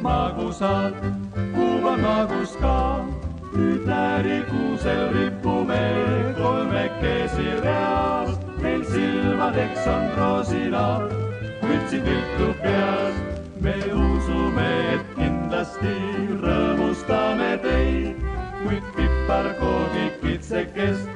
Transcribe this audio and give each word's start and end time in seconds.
magusad, 0.00 0.94
kuum 1.54 1.86
on 1.86 2.00
magus 2.00 2.56
ka. 2.60 3.04
nüüd 3.58 3.86
läärikuusel 3.88 5.08
ripume 5.14 5.84
kolmekesi 6.38 7.48
reas, 7.64 8.36
meil 8.62 8.84
silmadeks 8.84 9.86
on 9.94 10.04
roosinad, 10.18 11.10
mütsid 11.62 12.04
viltu 12.06 12.52
peas. 12.62 13.14
me 13.60 13.74
usume, 13.90 14.68
et 14.94 15.06
kindlasti 15.16 15.96
rõõmustame 16.42 17.50
teid, 17.64 18.22
kuid 18.62 18.84
piparkoogid 18.96 20.20
kitsekest 20.22 21.08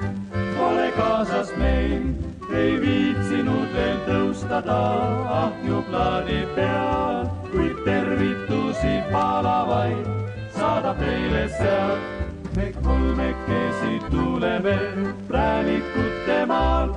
pole 0.56 0.88
kaasas 0.96 1.52
meil, 1.60 2.10
ei 2.50 2.74
viitsinud 2.82 3.70
veel 3.76 4.02
tõustada 4.08 4.80
ahjuplaadi 5.38 6.42
peal, 6.56 7.30
kuid 7.52 7.78
tervitusi 8.82 9.12
palavaid 9.12 10.06
saadab 10.56 10.98
teile 10.98 11.48
sealt. 11.48 12.00
me 12.56 12.72
kolmekesi 12.82 14.10
tuleme 14.10 14.76
präänikute 15.28 16.46
maal, 16.46 16.90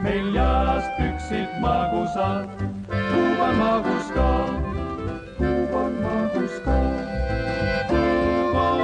meil 0.00 0.34
jalas 0.34 0.84
püksid 0.98 1.58
magusad, 1.60 2.46
kuub 2.86 3.40
on 3.48 3.56
magus 3.56 4.12
ka, 4.14 4.30
kuub 5.38 5.74
on 5.74 5.92
magus 6.04 6.60
ka, 6.64 6.78
kuub 7.88 8.54
on 8.54 8.82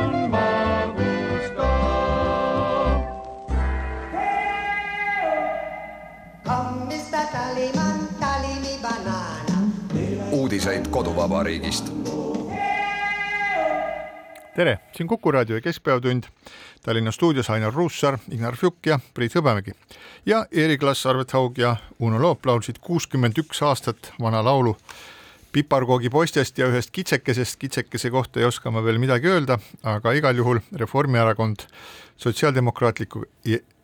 tere, 14.59 14.79
siin 14.97 15.09
Kuku 15.09 15.31
raadio 15.33 15.61
Keskpäevatund. 15.61 16.25
Tallinna 16.83 17.13
stuudios 17.13 17.51
Ainar 17.51 17.75
Ruussaar, 17.75 18.19
Ignar 18.31 18.57
Fjuk 18.57 18.87
ja 18.87 18.99
Priit 19.15 19.35
Hõbemägi. 19.35 19.73
ja 20.27 20.47
Eerik-Lass 20.51 21.07
Arvet-Haug 21.07 21.59
ja 21.59 21.77
Uno 21.99 22.23
Loop 22.23 22.47
laulsid 22.47 22.79
kuuskümmend 22.81 23.39
üks 23.39 23.63
aastat 23.63 24.13
vana 24.21 24.43
laulu 24.45 24.77
piparkoogi 25.53 26.11
poistest 26.11 26.59
ja 26.59 26.67
ühest 26.67 26.91
kitsekesest. 26.91 27.57
kitsekese 27.59 28.11
kohta 28.11 28.41
ei 28.41 28.47
oska 28.47 28.71
ma 28.71 28.85
veel 28.85 28.99
midagi 28.99 29.29
öelda, 29.29 29.59
aga 29.83 30.13
igal 30.13 30.37
juhul 30.37 30.59
Reformierakond, 30.77 31.63
Sotsiaaldemokraatliku 32.17 33.25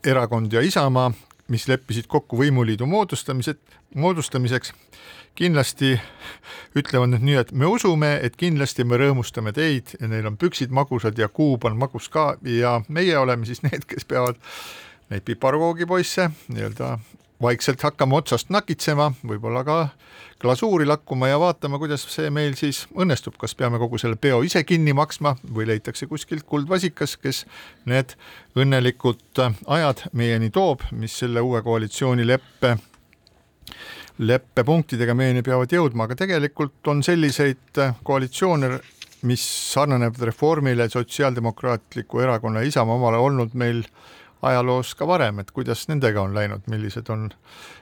Erakond 0.05 0.53
ja 0.53 0.61
Isamaa, 0.61 1.13
mis 1.49 1.67
leppisid 1.69 2.07
kokku 2.09 2.39
võimuliidu 2.41 2.87
moodustamised, 2.89 3.61
moodustamiseks 3.95 4.73
kindlasti 5.35 5.97
ütlevad 6.79 7.11
nüüd 7.15 7.27
nii, 7.27 7.37
et 7.43 7.53
me 7.53 7.67
usume, 7.67 8.13
et 8.23 8.37
kindlasti 8.39 8.87
me 8.87 8.99
rõõmustame 9.01 9.53
teid 9.55 9.97
ja 9.99 10.09
neil 10.11 10.29
on 10.31 10.39
püksid 10.41 10.73
magusad 10.75 11.19
ja 11.19 11.29
kuub 11.29 11.67
on 11.67 11.77
magus 11.79 12.09
ka 12.09 12.35
ja 12.47 12.79
meie 12.89 13.19
oleme 13.19 13.47
siis 13.49 13.65
need, 13.67 13.87
kes 13.91 14.07
peavad 14.09 14.39
neid 15.11 15.27
piparkoogipoisse 15.27 16.31
nii-öelda 16.55 16.97
vaikselt 17.45 17.83
hakkama 17.85 18.19
otsast 18.23 18.51
nakitsema, 18.53 19.11
võib-olla 19.27 19.65
ka 19.67 19.77
glasuuri 20.43 20.87
lakkuma 20.89 21.29
ja 21.31 21.39
vaatama, 21.41 21.79
kuidas 21.81 22.05
see 22.13 22.31
meil 22.33 22.57
siis 22.59 22.85
õnnestub, 22.97 23.37
kas 23.41 23.55
peame 23.59 23.79
kogu 23.81 24.01
selle 24.01 24.19
peo 24.21 24.43
ise 24.45 24.65
kinni 24.67 24.93
maksma 24.97 25.37
või 25.45 25.69
leitakse 25.71 26.09
kuskilt 26.11 26.47
kuldvasikas, 26.49 27.17
kes 27.21 27.45
need 27.91 28.17
õnnelikud 28.59 29.43
ajad 29.79 30.07
meieni 30.13 30.51
toob, 30.55 30.85
mis 30.93 31.17
selle 31.23 31.45
uue 31.45 31.63
koalitsioonileppe 31.65 32.75
leppepunktidega 34.19 35.15
meieni 35.19 35.43
peavad 35.43 35.73
jõudma, 35.75 36.07
aga 36.07 36.19
tegelikult 36.19 36.93
on 36.93 37.03
selliseid 37.03 37.81
koalitsioone, 38.07 38.77
mis 39.25 39.45
sarnaneb 39.73 40.19
Reformile, 40.21 40.87
Sotsiaaldemokraatliku 40.93 42.21
Erakonna 42.21 42.63
ja 42.63 42.69
Isamaa 42.69 42.99
omale 43.01 43.19
olnud 43.19 43.57
meil 43.59 43.81
ajaloos 44.45 44.95
ka 44.99 45.07
varem, 45.09 45.41
et 45.43 45.51
kuidas 45.55 45.87
nendega 45.89 46.23
on 46.23 46.35
läinud, 46.37 46.65
millised 46.71 47.11
on, 47.13 47.29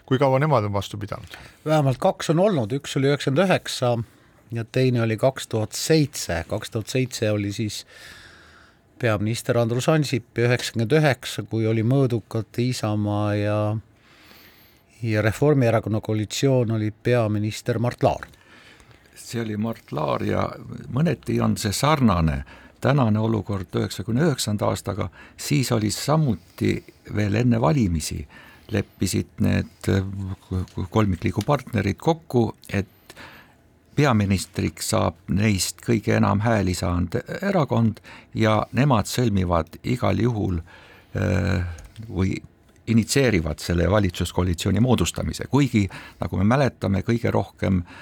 kui 0.06 0.18
kaua 0.22 0.40
nemad 0.42 0.68
on 0.68 0.72
vastu 0.72 0.98
pidanud? 0.98 1.38
vähemalt 1.64 2.00
kaks 2.02 2.30
on 2.30 2.42
olnud, 2.42 2.72
üks 2.78 2.96
oli 3.00 3.10
üheksakümmend 3.10 3.46
üheksa 3.46 3.96
ja 4.52 4.64
teine 4.64 5.02
oli 5.02 5.16
kaks 5.16 5.48
tuhat 5.48 5.72
seitse, 5.72 6.44
kaks 6.48 6.70
tuhat 6.70 6.92
seitse 6.92 7.30
oli 7.30 7.52
siis 7.52 7.84
peaminister 8.98 9.58
Andrus 9.58 9.88
Ansip 9.88 10.38
ja 10.38 10.50
üheksakümmend 10.50 10.92
üheksa, 10.98 11.42
kui 11.42 11.66
oli 11.66 11.82
mõõdukate 11.82 12.68
Isamaa 12.68 13.34
ja 13.34 13.58
ja 15.02 15.22
Reformierakonna 15.22 16.00
koalitsioon 16.00 16.70
oli 16.70 16.90
peaminister 16.90 17.78
Mart 17.78 18.02
Laar. 18.02 18.26
see 19.14 19.42
oli 19.42 19.56
Mart 19.56 19.92
Laar 19.92 20.22
ja 20.22 20.48
mõneti 20.92 21.40
on 21.42 21.56
see 21.56 21.72
sarnane 21.72 22.44
tänane 22.82 23.20
olukord 23.20 23.74
üheksakümne 23.78 24.26
üheksanda 24.26 24.66
aastaga, 24.66 25.08
siis 25.36 25.72
oli 25.72 25.90
samuti 25.90 26.74
veel 27.16 27.34
enne 27.42 27.60
valimisi, 27.60 28.20
leppisid 28.72 29.38
need 29.44 29.90
kolmikliigu 30.90 31.44
partnerid 31.46 32.00
kokku, 32.02 32.48
et 32.68 32.88
peaministriks 33.96 34.92
saab 34.94 35.18
neist 35.28 35.82
kõige 35.84 36.16
enam 36.16 36.40
hääli 36.42 36.74
saanud 36.74 37.18
erakond 37.42 38.00
ja 38.34 38.62
nemad 38.72 39.10
sõlmivad 39.10 39.76
igal 39.82 40.18
juhul 40.18 40.58
äh, 40.62 41.66
või 42.08 42.38
initsieerivad 42.92 43.60
selle 43.62 43.86
valitsuskoalitsiooni 43.90 44.80
moodustamise, 44.82 45.46
kuigi 45.50 45.84
nagu 46.20 46.40
me 46.40 46.48
mäletame, 46.48 47.04
kõige 47.06 47.30
rohkem 47.30 47.84
äh, 47.84 48.00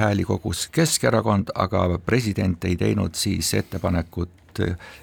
hääli 0.00 0.24
kogus 0.24 0.68
Keskerakond, 0.74 1.52
aga 1.54 1.98
president 2.06 2.64
ei 2.64 2.76
teinud 2.76 3.14
siis 3.14 3.54
ettepanekut 3.54 4.30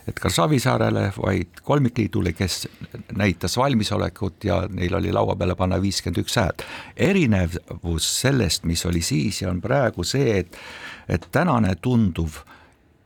Edgar 0.07 0.31
Savisaarele, 0.31 1.11
vaid 1.17 1.61
kolmikliidule, 1.63 2.33
kes 2.33 2.67
näitas 3.15 3.57
valmisolekut 3.57 4.43
ja 4.43 4.63
neil 4.69 4.95
oli 4.97 5.13
laua 5.13 5.35
peale 5.35 5.55
panna 5.55 5.81
viiskümmend 5.81 6.23
üks 6.23 6.35
häält. 6.41 6.65
erinevus 6.97 8.09
sellest, 8.21 8.63
mis 8.63 8.85
oli 8.85 9.01
siis 9.01 9.41
ja 9.41 9.51
on 9.51 9.61
praegu 9.61 10.03
see, 10.03 10.39
et, 10.39 10.57
et 11.09 11.27
tänane 11.31 11.75
tunduv 11.81 12.41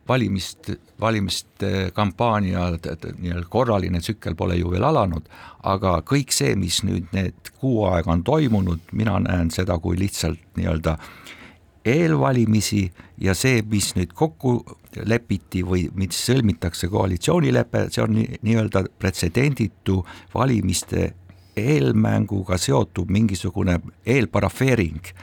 valimist, 0.07 0.71
valimiste 0.99 1.91
kampaania 1.93 2.69
nii-öelda 2.71 3.45
korraline 3.49 3.99
tsükkel 3.99 4.35
pole 4.35 4.55
ju 4.55 4.71
veel 4.71 4.83
alanud, 4.87 5.27
aga 5.63 5.99
kõik 6.07 6.33
see, 6.35 6.55
mis 6.55 6.81
nüüd 6.87 7.11
need 7.15 7.53
kuu 7.59 7.85
aega 7.91 8.11
on 8.13 8.23
toimunud, 8.23 8.91
mina 8.91 9.19
näen 9.23 9.51
seda 9.53 9.79
kui 9.83 9.99
lihtsalt 9.99 10.41
nii-öelda 10.57 10.97
eelvalimisi 11.87 12.91
ja 13.23 13.35
see, 13.35 13.61
mis 13.69 13.93
nüüd 13.95 14.13
kokku 14.17 14.59
lepiti 15.05 15.63
või 15.65 15.87
mis 15.95 16.17
sõlmitakse 16.25 16.89
koalitsioonilepe, 16.91 17.87
see 17.93 18.03
on 18.03 18.17
nii-öelda 18.17 18.83
nii 18.87 18.97
pretsedenditu 18.99 20.01
valimiste 20.33 21.13
eelmänguga 21.57 22.57
seotud 22.61 23.09
mingisugune 23.09 23.79
eelparafeering 24.05 25.13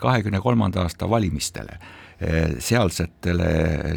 kahekümne 0.00 0.40
kolmanda 0.40 0.82
aasta 0.82 1.10
valimistele 1.10 1.78
sealsetele 2.60 3.46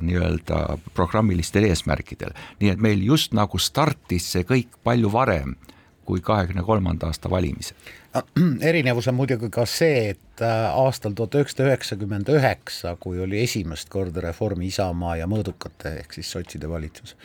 nii-öelda 0.02 0.78
programmilistel 0.96 1.66
eesmärkidel. 1.68 2.32
nii 2.62 2.70
et 2.72 2.80
meil 2.80 3.02
just 3.04 3.34
nagu 3.36 3.60
startis 3.60 4.30
see 4.32 4.46
kõik 4.48 4.78
palju 4.84 5.12
varem 5.12 5.58
kui 6.06 6.22
kahekümne 6.22 6.64
kolmanda 6.64 7.08
aasta 7.08 7.30
valimised. 7.30 7.76
erinevus 8.70 9.08
on 9.08 9.16
muidugi 9.16 9.50
ka 9.52 9.66
see, 9.68 10.14
et 10.14 10.44
äh, 10.44 10.72
aastal 10.72 11.16
tuhat 11.16 11.36
üheksasada 11.40 11.70
üheksakümmend 11.70 12.30
üheksa, 12.30 12.96
kui 13.00 13.20
oli 13.20 13.42
esimest 13.44 13.90
korda 13.90 14.22
Reformi, 14.22 14.68
Isamaa 14.68 15.16
ja 15.22 15.28
Mõõdukate 15.28 15.98
ehk 16.04 16.16
siis 16.20 16.32
sotside 16.32 16.70
valitsus 16.70 17.16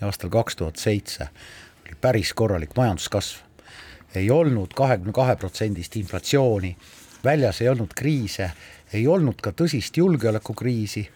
ja 0.00 0.06
aastal 0.10 0.30
kaks 0.30 0.56
tuhat 0.56 0.80
seitse 0.80 1.28
oli 1.84 1.96
päris 2.00 2.32
korralik 2.34 2.76
majanduskasv. 2.76 3.42
ei 4.14 4.30
olnud 4.30 4.74
kahekümne 4.74 5.12
kahe 5.12 5.36
protsendist 5.36 5.96
inflatsiooni, 5.96 6.76
väljas 7.24 7.60
ei 7.60 7.68
olnud 7.68 7.94
kriise, 7.98 8.50
ei 8.94 9.06
olnud 9.10 9.40
ka 9.42 9.52
tõsist 9.56 9.96
julgeolekukriisi 9.98 11.08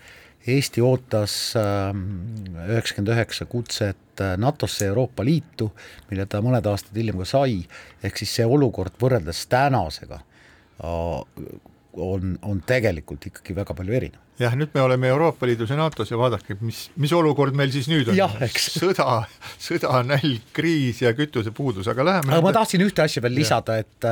Eesti 0.49 0.81
ootas 0.81 1.33
üheksakümmend 1.59 3.11
üheksa 3.13 3.45
kutset 3.51 4.23
NATO-sse 4.41 4.87
ja 4.87 4.93
Euroopa 4.93 5.25
Liitu, 5.27 5.67
mille 6.09 6.25
ta 6.31 6.41
mõned 6.45 6.65
aastad 6.71 6.97
hiljem 6.97 7.19
ka 7.21 7.27
sai, 7.29 7.59
ehk 8.03 8.17
siis 8.17 8.33
see 8.39 8.47
olukord 8.47 8.95
võrreldes 9.03 9.43
tänasega 9.51 10.23
on, 11.99 12.39
on 12.43 12.63
tegelikult 12.67 13.29
ikkagi 13.31 13.57
väga 13.57 13.77
palju 13.77 13.97
erinev. 13.99 14.25
jah, 14.39 14.55
nüüd 14.57 14.75
me 14.75 14.83
oleme 14.85 15.11
Euroopa 15.11 15.47
Liidus 15.51 15.73
ja 15.75 15.79
NATO-s 15.79 16.13
ja 16.15 16.19
vaadake, 16.21 16.57
mis, 16.63 16.85
mis 16.97 17.13
olukord 17.13 17.57
meil 17.59 17.73
siis 17.75 17.89
nüüd 17.91 18.13
on. 18.13 18.19
sõda, 18.55 19.25
sõda, 19.59 20.03
nälg, 20.07 20.53
kriis 20.55 21.03
ja 21.03 21.13
kütusepuudus, 21.19 21.91
aga 21.91 22.07
läheme. 22.13 22.33
aga 22.33 22.45
ma 22.47 22.55
tahtsin 22.55 22.85
ühte 22.87 23.05
asja 23.05 23.25
veel 23.25 23.37
lisada, 23.41 23.81
et 23.83 24.11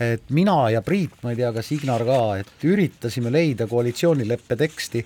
et 0.00 0.30
mina 0.30 0.68
ja 0.70 0.82
Priit, 0.84 1.18
ma 1.22 1.32
ei 1.34 1.40
tea, 1.40 1.52
kas 1.52 1.72
Ignar 1.74 2.04
ka, 2.06 2.22
et 2.38 2.64
üritasime 2.68 3.32
leida 3.34 3.66
koalitsioonileppe 3.70 4.58
teksti 4.60 5.04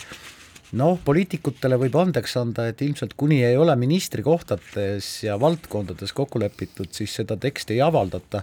noh, 0.79 0.99
poliitikutele 1.05 1.77
võib 1.81 1.97
andeks 2.01 2.37
anda, 2.41 2.67
et 2.71 2.81
ilmselt 2.85 3.15
kuni 3.19 3.43
ei 3.45 3.57
ole 3.61 3.75
ministrikohtades 3.79 5.11
ja 5.27 5.37
valdkondades 5.41 6.15
kokku 6.17 6.41
lepitud, 6.43 6.91
siis 6.97 7.15
seda 7.21 7.37
teksti 7.37 7.77
ei 7.77 7.83
avaldata. 7.85 8.43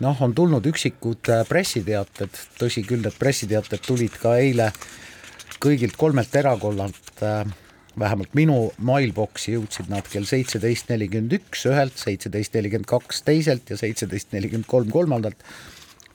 noh, 0.00 0.16
on 0.24 0.32
tulnud 0.34 0.64
üksikud 0.64 1.28
äh, 1.28 1.42
pressiteated, 1.48 2.36
tõsi 2.56 2.80
küll, 2.88 3.02
need 3.04 3.16
pressiteated 3.20 3.82
tulid 3.84 4.14
ka 4.16 4.38
eile 4.40 4.70
kõigilt 5.60 5.98
kolmelt 6.00 6.34
erakonnalt, 6.40 7.10
äh, 7.20 7.44
vähemalt 7.98 8.34
minu 8.38 8.70
mailbox'i 8.78 9.56
jõudsid 9.56 9.90
nad 9.90 10.06
kell 10.10 10.28
seitseteist 10.28 10.90
nelikümmend 10.92 11.34
üks 11.40 11.66
ühelt, 11.70 11.98
seitseteist 11.98 12.54
nelikümmend 12.54 12.88
kaks 12.90 13.24
teiselt 13.26 13.70
ja 13.70 13.78
seitseteist 13.80 14.34
nelikümmend 14.36 14.68
kolm 14.70 14.90
kolmandalt 14.94 15.44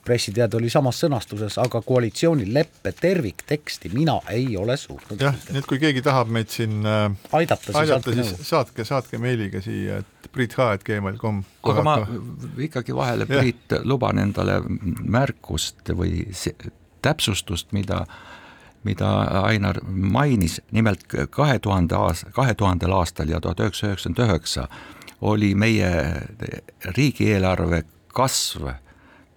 pressiteade 0.06 0.58
oli 0.60 0.70
samas 0.70 1.00
sõnastuses, 1.02 1.58
aga 1.62 1.82
koalitsioonileppe 1.86 2.92
tervikteksti 3.00 3.90
mina 3.94 4.20
ei 4.30 4.54
ole 4.58 4.78
suutnud. 4.78 5.22
jah, 5.22 5.38
nii 5.50 5.64
et 5.64 5.70
kui 5.70 5.82
keegi 5.82 6.04
tahab 6.06 6.30
meid 6.34 6.52
siin 6.54 6.86
äh, 6.86 7.08
aidata, 7.34 7.72
siis, 7.72 7.80
aidata, 7.82 8.14
siis 8.20 8.50
saatke, 8.50 8.86
saatke 8.86 9.20
meiliga 9.22 9.62
siia, 9.66 10.04
et 10.04 10.30
priit.h.gmail.com. 10.36 11.42
aga 11.72 11.86
ma 11.86 11.98
ikkagi 12.68 12.96
vahele, 12.96 13.28
Priit, 13.30 13.78
luban 13.84 14.22
endale 14.22 14.60
märkust 15.02 15.90
või 15.98 16.28
täpsustust, 17.06 17.74
mida 17.76 18.04
mida 18.86 19.10
Ainar 19.42 19.82
mainis, 19.86 20.62
nimelt 20.72 21.04
kahe 21.30 21.60
tuhande 21.60 21.98
aast-, 21.98 22.30
kahe 22.34 22.54
tuhandel 22.54 22.94
aastal 22.94 23.30
ja 23.30 23.42
tuhat 23.42 23.60
üheksasada 23.60 23.92
üheksakümmend 23.92 24.30
üheksa 24.30 24.68
oli 25.22 25.56
meie 25.56 25.92
riigieelarve 26.98 27.84
kasv 28.14 28.70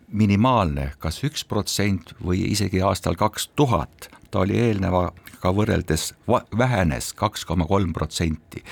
minimaalne 0.09 0.93
kas 0.99 1.23
üks 1.25 1.45
protsent 1.49 2.15
või 2.25 2.45
isegi 2.53 2.83
aastal 2.85 3.17
kaks 3.19 3.50
tuhat, 3.56 4.09
ta 4.31 4.45
oli 4.45 4.59
eelnevaga 4.61 5.53
võrreldes 5.55 6.12
vähenes 6.59 7.12
kaks 7.17 7.44
koma 7.44 7.67
kolm 7.67 7.93
protsenti. 7.93 8.65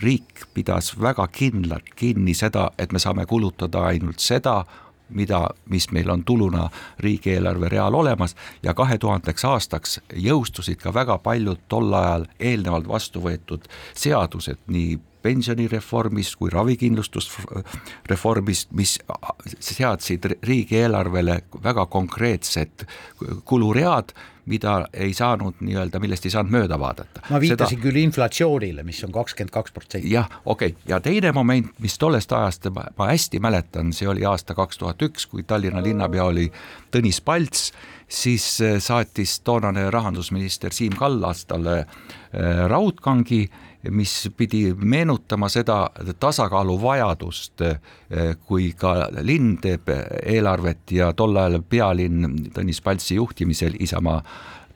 riik 0.00 0.46
pidas 0.54 1.00
väga 1.00 1.26
kindlalt 1.32 1.94
kinni 1.96 2.34
seda, 2.34 2.70
et 2.78 2.92
me 2.92 2.98
saame 2.98 3.26
kulutada 3.26 3.86
ainult 3.88 4.18
seda, 4.18 4.64
mida, 5.08 5.48
mis 5.68 5.90
meil 5.92 6.10
on 6.10 6.24
tuluna 6.24 6.68
riigieelarve 6.98 7.68
real 7.68 7.94
olemas 7.94 8.36
ja 8.62 8.74
kahe 8.74 8.98
tuhandeks 8.98 9.44
aastaks 9.44 10.00
jõustusid 10.16 10.80
ka 10.82 10.94
väga 10.94 11.18
paljud 11.18 11.66
tol 11.68 11.92
ajal 11.94 12.28
eelnevalt 12.40 12.88
vastu 12.88 13.20
võetud 13.24 13.68
seadused, 13.94 14.58
nii 14.66 14.98
pensionireformist 15.24 16.36
kui 16.40 16.50
ravikindlustusreformist, 16.52 18.72
mis 18.76 18.98
seadsid 19.58 20.28
riigieelarvele 20.44 21.40
väga 21.64 21.86
konkreetsed 21.92 22.84
kuluread, 23.48 24.12
mida 24.50 24.74
ei 24.92 25.14
saanud 25.16 25.54
nii-öelda, 25.64 26.00
millest 26.02 26.26
ei 26.28 26.32
saanud 26.34 26.52
mööda 26.52 26.76
vaadata. 26.80 27.22
ma 27.30 27.40
viitasin 27.40 27.78
Seda... 27.78 27.82
küll 27.86 27.96
inflatsioonile, 28.02 28.82
mis 28.84 29.04
on 29.06 29.12
kakskümmend 29.12 29.52
kaks 29.54 29.72
protsenti. 29.72 30.10
jah, 30.12 30.28
okei 30.44 30.74
okay., 30.74 30.82
ja 30.88 31.00
teine 31.00 31.32
moment, 31.32 31.72
mis 31.80 31.98
tollest 31.98 32.32
ajast 32.32 32.68
ma, 32.74 32.84
ma 32.98 33.06
hästi 33.12 33.40
mäletan, 33.40 33.92
see 33.96 34.08
oli 34.08 34.24
aasta 34.28 34.54
kaks 34.54 34.78
tuhat 34.82 35.02
üks, 35.02 35.26
kui 35.30 35.42
Tallinna 35.48 35.82
linnapea 35.84 36.24
oli 36.28 36.52
Tõnis 36.92 37.22
Palts, 37.24 37.72
siis 38.08 38.60
äh, 38.60 38.76
saatis 38.84 39.40
toonane 39.40 39.90
rahandusminister 39.90 40.72
Siim 40.76 40.92
Kallas 40.98 41.46
talle 41.48 41.78
äh, 41.80 41.86
raudkangi 42.68 43.48
mis 43.90 44.30
pidi 44.36 44.74
meenutama 44.74 45.48
seda 45.48 45.90
tasakaalu 46.20 46.76
vajadust, 46.82 47.62
kui 48.46 48.72
ka 48.78 48.94
linn 49.20 49.56
teeb 49.62 49.90
eelarvet 50.22 50.94
ja 50.96 51.12
tol 51.12 51.36
ajal 51.36 51.62
pealinn 51.68 52.50
Tõnis 52.54 52.80
Paltsi 52.84 53.18
juhtimisel 53.18 53.76
Isamaa 53.80 54.22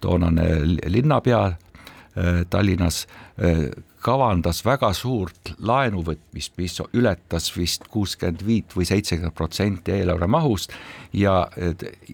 toonane 0.01 0.49
linnapea 0.87 1.43
Tallinnas 2.51 3.07
kavandas 4.03 4.63
väga 4.65 4.93
suurt 4.95 5.53
laenuvõtmist, 5.59 6.53
mis 6.59 6.77
ületas 6.95 7.51
vist 7.57 7.89
kuuskümmend 7.91 8.45
viit 8.47 8.77
või 8.77 8.87
seitsekümmend 8.89 9.35
protsenti 9.35 9.93
eelarve 9.93 10.29
mahust 10.31 10.73
ja 11.13 11.49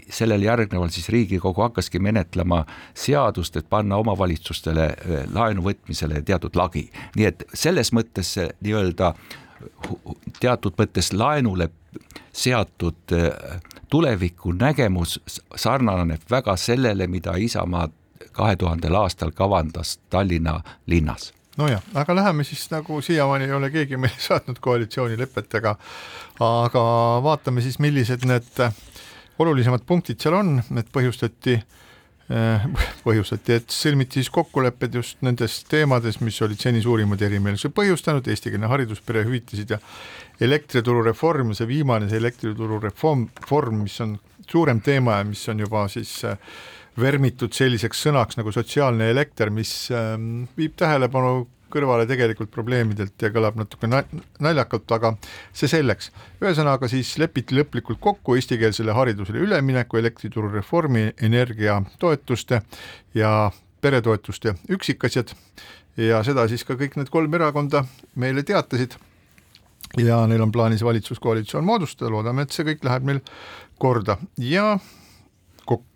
sellele 0.08 0.44
järgnevalt 0.44 0.92
siis 0.96 1.08
Riigikogu 1.12 1.62
hakkaski 1.62 1.98
menetlema 1.98 2.64
seadust, 2.94 3.56
et 3.56 3.69
panna 3.70 3.96
omavalitsustele 4.00 4.86
eh, 4.86 5.25
laenu 5.32 5.64
võtmisele 5.69 6.22
teatud 6.22 6.56
lagi. 6.56 6.90
nii 7.16 7.26
et 7.26 7.44
selles 7.54 7.92
mõttes 7.92 8.34
see 8.38 8.48
nii-öelda 8.60 9.14
teatud 10.40 10.75
mõttes 10.78 11.12
laenule 11.12 11.69
seatud 12.32 13.12
eh, 13.12 13.60
tulevikunägemus 13.90 15.20
sarnaneb 15.56 16.25
väga 16.30 16.56
sellele, 16.56 17.06
mida 17.06 17.37
Isamaa 17.37 17.88
kahe 18.32 18.56
tuhandel 18.56 18.94
aastal 18.94 19.30
kavandas 19.30 19.98
Tallinna 20.10 20.60
linnas 20.87 21.32
nojah, 21.56 21.82
aga 21.94 22.16
läheme 22.16 22.44
siis 22.44 22.66
nagu 22.72 23.00
siiamaani 23.02 23.48
ei 23.48 23.52
ole 23.52 23.70
keegi 23.70 23.98
meile 24.00 24.18
saatnud 24.28 24.58
koalitsioonilepet, 24.60 25.60
aga 25.60 25.76
aga 26.42 26.82
vaatame 27.24 27.62
siis, 27.64 27.78
millised 27.82 28.26
need 28.28 28.66
olulisemad 29.38 29.86
punktid 29.86 30.20
seal 30.22 30.38
on, 30.38 30.58
et 30.78 30.90
põhjustati 30.94 31.56
eh, 31.58 32.66
põhjustati, 33.06 33.58
et 33.60 33.74
sõlmiti 33.74 34.20
siis 34.20 34.30
kokkulepped 34.34 35.00
just 35.00 35.22
nendes 35.26 35.60
teemades, 35.70 36.20
mis 36.24 36.40
olid 36.42 36.60
seni 36.60 36.82
suurimad 36.82 37.22
erimeelsused 37.22 37.74
põhjustanud, 37.76 38.28
eestikeelne 38.30 38.70
haridus, 38.70 39.02
perehüvitised 39.06 39.74
ja 39.74 39.80
elektrituru 40.42 41.04
reform 41.06 41.54
see 41.54 41.70
viimane, 41.70 42.10
see 42.10 42.22
elektrituru 42.22 42.80
reform, 42.82 43.28
reform, 43.42 43.84
mis 43.86 44.00
on 44.04 44.18
suurem 44.50 44.80
teema 44.84 45.20
ja 45.20 45.26
mis 45.28 45.42
on 45.48 45.62
juba 45.62 45.86
siis 45.88 46.18
äh, 46.28 46.38
vermitud 47.00 47.55
selliseks 47.55 48.05
sõnaks 48.06 48.38
nagu 48.38 48.52
sotsiaalne 48.55 49.11
elekter, 49.11 49.50
mis 49.50 49.73
ähm, 49.94 50.46
viib 50.58 50.76
tähelepanu 50.79 51.46
kõrvale 51.75 52.06
tegelikult 52.06 52.52
probleemidelt 52.55 53.19
ja 53.23 53.31
kõlab 53.35 53.56
natuke 53.58 53.88
naljakalt, 53.91 54.87
aga 54.94 55.14
see 55.56 55.70
selleks. 55.70 56.12
ühesõnaga 56.43 56.88
siis 56.91 57.17
lepiti 57.19 57.56
lõplikult 57.58 58.00
kokku 58.00 58.37
eestikeelsele 58.38 58.94
haridusele 58.94 59.43
ülemineku, 59.43 59.99
elektrituru 59.99 60.52
reformi, 60.55 61.08
energiatoetuste 61.19 62.62
ja 63.19 63.32
peretoetuste 63.82 64.55
üksikasjad 64.70 65.35
ja 66.00 66.23
seda 66.26 66.47
siis 66.49 66.64
ka 66.64 66.79
kõik 66.79 66.97
need 66.99 67.11
kolm 67.12 67.35
erakonda 67.35 67.85
meile 68.14 68.43
teatasid. 68.43 68.97
ja 69.99 70.26
neil 70.26 70.42
on 70.42 70.52
plaanis 70.52 70.83
valitsuskoalitsioon 70.83 71.64
moodustada, 71.64 72.11
loodame, 72.11 72.42
et 72.42 72.50
see 72.50 72.64
kõik 72.66 72.85
läheb 72.87 73.04
meil 73.07 73.21
korda 73.78 74.16
ja 74.38 74.78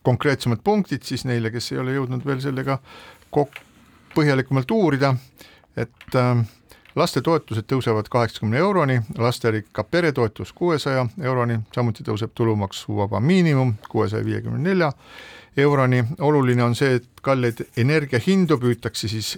konkreetsemad 0.02 0.62
punktid 0.64 1.02
siis 1.06 1.24
neile, 1.28 1.50
kes 1.50 1.72
ei 1.72 1.82
ole 1.82 1.96
jõudnud 1.96 2.24
veel 2.26 2.40
sellega 2.44 2.78
kok-, 3.34 3.60
põhjalikumalt 4.14 4.70
uurida, 4.74 5.14
et 5.76 6.16
äh, 6.16 6.44
lastetoetused 6.98 7.68
tõusevad 7.70 8.08
kaheksakümne 8.10 8.58
euroni, 8.58 9.00
lasterikka 9.18 9.84
pere 9.84 10.12
toetus 10.12 10.52
kuuesaja 10.52 11.06
euroni, 11.22 11.60
samuti 11.74 12.06
tõuseb 12.06 12.32
tulumaksuvaba 12.34 13.20
miinimum 13.20 13.74
kuuesaja 13.88 14.24
viiekümne 14.24 14.58
nelja 14.58 14.92
euroni, 15.56 16.04
oluline 16.20 16.64
on 16.64 16.74
see, 16.78 16.98
et 16.98 17.22
kalleid 17.22 17.64
energiahindu 17.76 18.58
püütakse 18.62 19.10
siis 19.10 19.36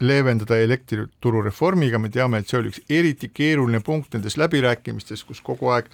leevendada 0.00 0.58
elektrituru 0.58 1.42
reformiga, 1.44 1.98
me 1.98 2.10
teame, 2.10 2.40
et 2.40 2.50
see 2.50 2.58
oli 2.58 2.72
üks 2.72 2.82
eriti 2.90 3.30
keeruline 3.32 3.80
punkt 3.84 4.14
nendes 4.14 4.36
läbirääkimistes, 4.40 5.24
kus 5.24 5.40
kogu 5.44 5.70
aeg 5.74 5.90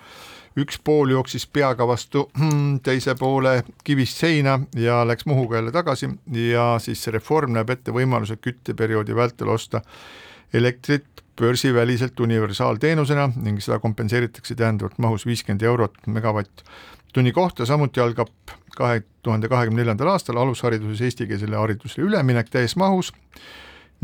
üks 0.59 0.81
pool 0.85 1.13
jooksis 1.15 1.47
peaga 1.47 1.87
vastu 1.87 2.27
teise 2.87 3.15
poole 3.19 3.61
kivist 3.85 4.19
seina 4.23 4.59
ja 4.77 5.03
läks 5.07 5.27
Muhuga 5.27 5.61
jälle 5.61 5.73
tagasi 5.73 6.11
ja 6.51 6.73
siis 6.83 7.07
reform 7.07 7.55
näeb 7.55 7.71
ette 7.71 7.95
võimaluse 7.95 8.37
kütteperioodi 8.37 9.17
vältel 9.17 9.49
osta 9.49 9.83
elektrit 10.53 11.07
börsiväliselt 11.41 12.21
universaalteenusena 12.21 13.31
ning 13.37 13.63
seda 13.63 13.79
kompenseeritakse 13.79 14.55
täiendavalt 14.59 14.99
mahus 14.99 15.25
viiskümmend 15.27 15.63
eurot 15.63 15.97
megavatt-tunni 16.07 17.33
kohta, 17.33 17.67
samuti 17.67 18.03
algab 18.03 18.33
kahe 18.77 19.03
tuhande 19.23 19.49
kahekümne 19.49 19.83
neljandal 19.83 20.13
aastal 20.13 20.41
alushariduses 20.43 21.01
eestikeelsele 21.07 21.57
haridusele 21.57 22.07
üleminek 22.09 22.51
täies 22.53 22.77
mahus 22.77 23.13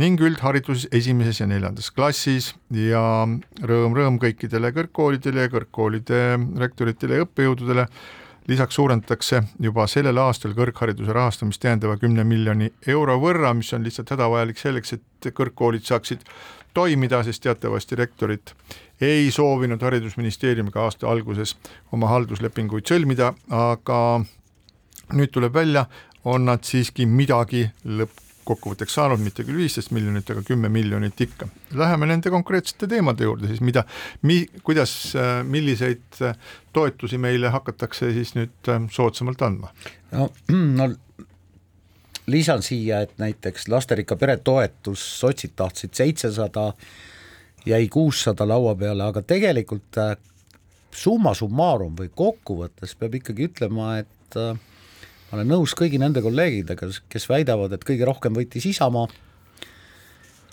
ning 0.01 0.21
üldhariduses 0.21 0.91
esimeses 0.95 1.41
ja 1.41 1.47
neljandas 1.49 1.89
klassis 1.95 2.51
ja 2.75 3.01
rõõm-rõõm 3.71 4.19
kõikidele 4.21 4.73
kõrgkoolidele 4.77 5.47
ja 5.47 5.53
kõrgkoolide 5.53 6.23
rektoritele 6.61 7.21
ja 7.21 7.27
õppejõududele. 7.27 7.87
lisaks 8.47 8.75
suurendatakse 8.75 9.41
juba 9.59 9.87
sellel 9.91 10.19
aastal 10.23 10.53
kõrghariduse 10.55 11.13
rahastamist 11.13 11.61
täiendava 11.61 11.97
kümne 11.97 12.25
miljoni 12.25 12.71
euro 12.87 13.17
võrra, 13.19 13.55
mis 13.55 13.73
on 13.73 13.83
lihtsalt 13.83 14.11
hädavajalik 14.11 14.59
selleks, 14.59 14.93
et 14.93 15.33
kõrgkoolid 15.35 15.83
saaksid 15.83 16.23
toimida, 16.75 17.23
sest 17.25 17.43
teatavasti 17.43 17.97
rektorid 17.97 18.53
ei 19.01 19.31
soovinud 19.31 19.83
Haridusministeeriumiga 19.83 20.85
aasta 20.85 21.09
alguses 21.11 21.57
oma 21.93 22.07
halduslepinguid 22.13 22.87
sõlmida, 22.87 23.33
aga 23.51 24.21
nüüd 25.13 25.33
tuleb 25.33 25.55
välja, 25.55 25.87
on 26.25 26.45
nad 26.45 26.63
siiski 26.65 27.07
midagi 27.07 27.67
lõppkokkuvõtteks 28.47 28.95
saanud, 28.95 29.21
mitte 29.21 29.45
küll 29.45 29.59
viisteist 29.59 29.91
miljonit, 29.91 30.29
aga 30.31 30.43
kümme 30.47 30.69
miljonit 30.71 31.21
ikka. 31.21 31.49
Läheme 31.75 32.07
nende 32.07 32.31
konkreetsete 32.31 32.87
teemade 32.87 33.27
juurde 33.27 33.51
siis, 33.51 33.61
mida, 33.61 33.83
mi-, 34.23 34.47
kuidas, 34.63 35.15
milliseid 35.45 36.21
toetusi 36.73 37.19
meile 37.19 37.51
hakatakse 37.51 38.13
siis 38.13 38.37
nüüd 38.39 38.71
soodsamalt 38.93 39.43
andma? 39.43 39.73
no, 40.13 40.31
no 40.51 40.89
lisan 42.27 42.63
siia, 42.63 43.01
et 43.03 43.19
näiteks 43.19 43.69
lasterikka 43.69 44.17
pere 44.17 44.37
toetus, 44.37 45.03
sotsid 45.21 45.57
tahtsid 45.57 45.95
seitsesada, 45.95 46.73
jäi 47.67 47.89
kuussada 47.89 48.47
laua 48.49 48.75
peale, 48.79 49.05
aga 49.07 49.23
tegelikult 49.23 49.99
äh, 50.03 50.15
summa 50.95 51.35
summarum 51.35 51.97
või 51.99 52.11
kokkuvõttes 52.15 52.95
peab 52.99 53.19
ikkagi 53.19 53.51
ütlema, 53.51 53.97
et 54.03 54.39
äh, 54.39 54.59
ma 55.27 55.39
olen 55.39 55.51
nõus 55.51 55.75
kõigi 55.79 56.01
nende 56.01 56.23
kolleegidega, 56.25 56.91
kes 57.13 57.29
väidavad, 57.31 57.75
et 57.75 57.87
kõige 57.87 58.07
rohkem 58.09 58.37
võitis 58.37 58.69
Isamaa 58.71 59.09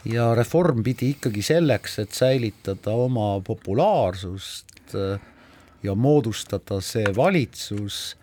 ja 0.09 0.31
reform 0.35 0.83
pidi 0.83 1.13
ikkagi 1.13 1.43
selleks, 1.45 1.99
et 2.03 2.17
säilitada 2.17 2.95
oma 2.97 3.37
populaarsust 3.45 4.95
äh, 4.97 5.21
ja 5.83 5.95
moodustada 5.95 6.79
see 6.83 7.05
valitsus 7.15 8.15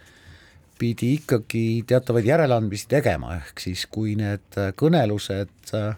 pidi 0.81 1.15
ikkagi 1.19 1.83
teatavaid 1.89 2.25
järeleandmisi 2.25 2.89
tegema, 2.89 3.35
ehk 3.37 3.61
siis 3.61 3.85
kui 3.93 4.15
need 4.17 4.59
kõnelused 4.81 5.75
äh, 5.77 5.93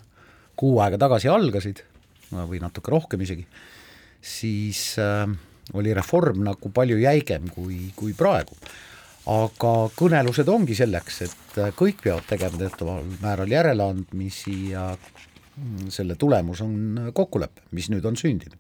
kuu 0.59 0.81
aega 0.83 0.99
tagasi 1.01 1.31
algasid, 1.31 1.85
või 2.33 2.61
natuke 2.63 2.93
rohkem 2.93 3.23
isegi, 3.25 3.45
siis 4.23 4.95
äh, 5.01 5.27
oli 5.79 5.95
reform 5.95 6.43
nagu 6.47 6.73
palju 6.75 6.99
jäigem 7.03 7.51
kui, 7.55 7.93
kui 7.97 8.15
praegu. 8.17 8.57
Aga 9.31 9.75
kõnelused 9.99 10.49
ongi 10.51 10.75
selleks, 10.79 11.21
et 11.29 11.61
äh, 11.61 11.71
kõik 11.77 12.03
peavad 12.03 12.27
tegema 12.31 12.59
teataval 12.59 13.07
määral 13.23 13.53
järeleandmisi 13.53 14.57
ja 14.73 14.89
mm, 14.97 15.93
selle 15.95 16.19
tulemus 16.19 16.65
on 16.65 17.13
kokkulepe, 17.15 17.69
mis 17.77 17.91
nüüd 17.93 18.07
on 18.09 18.19
sündinud. 18.19 18.59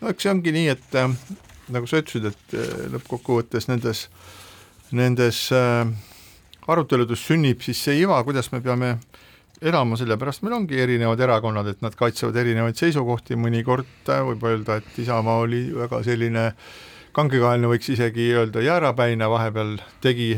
no 0.00 0.10
eks 0.10 0.26
see 0.26 0.34
ongi 0.34 0.54
nii, 0.54 0.68
et 0.74 0.98
äh, 0.98 1.14
nagu 1.74 1.86
sa 1.86 2.02
ütlesid, 2.02 2.32
et 2.32 2.58
lõppkokkuvõttes 2.94 3.68
nendes 3.68 4.06
äh, 4.08 4.36
nendes 4.94 5.48
äh, 5.52 5.86
aruteludes 6.68 7.22
sünnib 7.28 7.62
siis 7.64 7.80
see 7.84 7.98
iva, 8.02 8.20
kuidas 8.24 8.50
me 8.52 8.60
peame 8.64 8.96
elama, 9.60 9.98
sellepärast 9.98 10.44
meil 10.44 10.56
ongi 10.60 10.78
erinevad 10.80 11.20
erakonnad, 11.20 11.72
et 11.72 11.82
nad 11.82 11.96
kaitsevad 11.98 12.36
erinevaid 12.40 12.78
seisukohti, 12.78 13.38
mõnikord 13.40 14.12
äh, 14.12 14.22
võib 14.30 14.46
öelda, 14.48 14.78
et 14.80 15.02
Isamaa 15.02 15.42
oli 15.44 15.66
väga 15.76 16.02
selline 16.06 16.46
kangekaelne, 17.18 17.66
võiks 17.70 17.88
isegi 17.90 18.30
öelda 18.36 18.62
jäärapäine, 18.62 19.26
vahepeal 19.30 19.78
tegi 20.04 20.36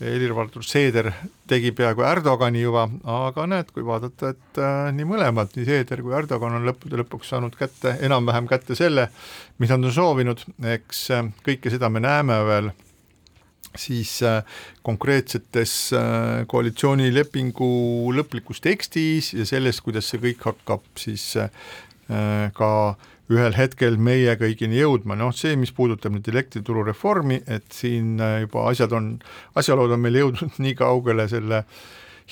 Helir-Valdor 0.00 0.64
Seeder 0.64 1.10
tegi 1.50 1.70
peaaegu 1.76 2.02
Erdogani 2.08 2.62
juba, 2.64 2.86
aga 3.04 3.44
näed, 3.50 3.70
kui 3.74 3.84
vaadata, 3.86 4.32
et 4.32 4.60
äh, 4.60 4.88
nii 4.96 5.06
mõlemad, 5.06 5.52
nii 5.54 5.68
Seeder 5.68 6.02
kui 6.02 6.16
Erdogan 6.16 6.56
on 6.56 6.66
lõppude 6.66 6.98
lõpuks 7.02 7.30
saanud 7.34 7.54
kätte, 7.58 7.98
enam-vähem 8.06 8.48
kätte 8.50 8.74
selle, 8.78 9.10
mida 9.60 9.76
nad 9.76 9.90
on 9.90 9.96
soovinud, 9.98 10.46
eks 10.72 11.04
äh, 11.14 11.28
kõike 11.46 11.72
seda 11.74 11.92
me 11.92 12.02
näeme 12.02 12.40
veel 12.48 12.72
siis 13.78 14.16
äh, 14.26 14.40
konkreetsetes 14.82 15.74
koalitsioonilepingu 16.50 17.68
lõplikus 18.16 18.64
tekstis 18.64 19.34
ja 19.36 19.46
selles, 19.46 19.78
kuidas 19.84 20.08
see 20.10 20.24
kõik 20.24 20.48
hakkab 20.48 20.88
siis 20.98 21.36
ka 22.10 22.70
ühel 23.30 23.54
hetkel 23.54 23.94
meie 24.02 24.32
kõigini 24.34 24.80
jõudma, 24.80 25.14
noh 25.14 25.30
see, 25.36 25.52
mis 25.54 25.70
puudutab 25.70 26.10
nüüd 26.16 26.26
elektrituru 26.32 26.82
reformi, 26.88 27.38
et 27.46 27.68
siin 27.70 28.16
juba 28.18 28.64
asjad 28.72 28.96
on, 28.98 29.12
asjalood 29.54 29.94
on 29.94 30.02
meil 30.02 30.18
jõudnud 30.18 30.58
nii 30.64 30.74
kaugele 30.78 31.28
selle 31.30 31.62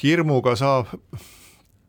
hirmuga 0.02 0.56
saab 0.58 0.90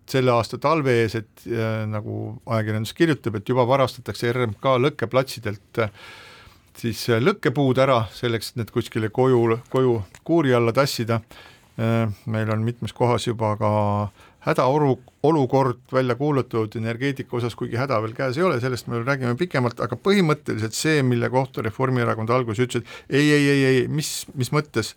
selle 0.09 0.33
aasta 0.33 0.57
talve 0.61 0.95
ees, 1.03 1.15
et 1.19 1.45
äh, 1.49 1.83
nagu 1.89 2.39
ajakirjandus 2.49 2.95
kirjutab, 2.97 3.37
et 3.39 3.49
juba 3.49 3.65
varastatakse 3.69 4.31
RMK 4.33 4.75
lõkkeplatsidelt 4.85 5.81
äh, 5.83 5.93
siis 6.79 7.03
äh, 7.11 7.21
lõkkepuud 7.21 7.81
ära, 7.81 8.01
selleks 8.15 8.53
et 8.53 8.63
need 8.63 8.73
kuskile 8.73 9.11
koju, 9.13 9.59
koju 9.73 9.99
kuuri 10.27 10.55
alla 10.57 10.73
tassida. 10.75 11.21
Äh, 11.79 12.09
meil 12.25 12.51
on 12.53 12.65
mitmes 12.65 12.95
kohas 12.95 13.27
juba 13.29 13.55
ka 13.59 13.71
hädaoru, 13.71 14.28
olukord 15.23 15.81
välja 15.91 16.15
kuulutatud 16.15 16.75
energeetika 16.79 17.37
osas, 17.37 17.55
kuigi 17.55 17.77
häda 17.77 17.99
veel 18.01 18.13
käes 18.15 18.37
ei 18.37 18.43
ole, 18.43 18.59
sellest 18.63 18.87
me 18.87 19.01
räägime 19.03 19.35
pikemalt, 19.39 19.81
aga 19.83 19.97
põhimõtteliselt 19.99 20.77
see, 20.77 21.01
mille 21.03 21.29
kohta 21.29 21.61
Reformierakond 21.65 22.29
alguses 22.29 22.63
ütles, 22.67 22.85
et 22.85 23.19
ei, 23.19 23.31
ei, 23.31 23.49
ei, 23.49 23.65
ei, 23.65 23.83
mis, 23.91 24.13
mis 24.39 24.53
mõttes, 24.55 24.93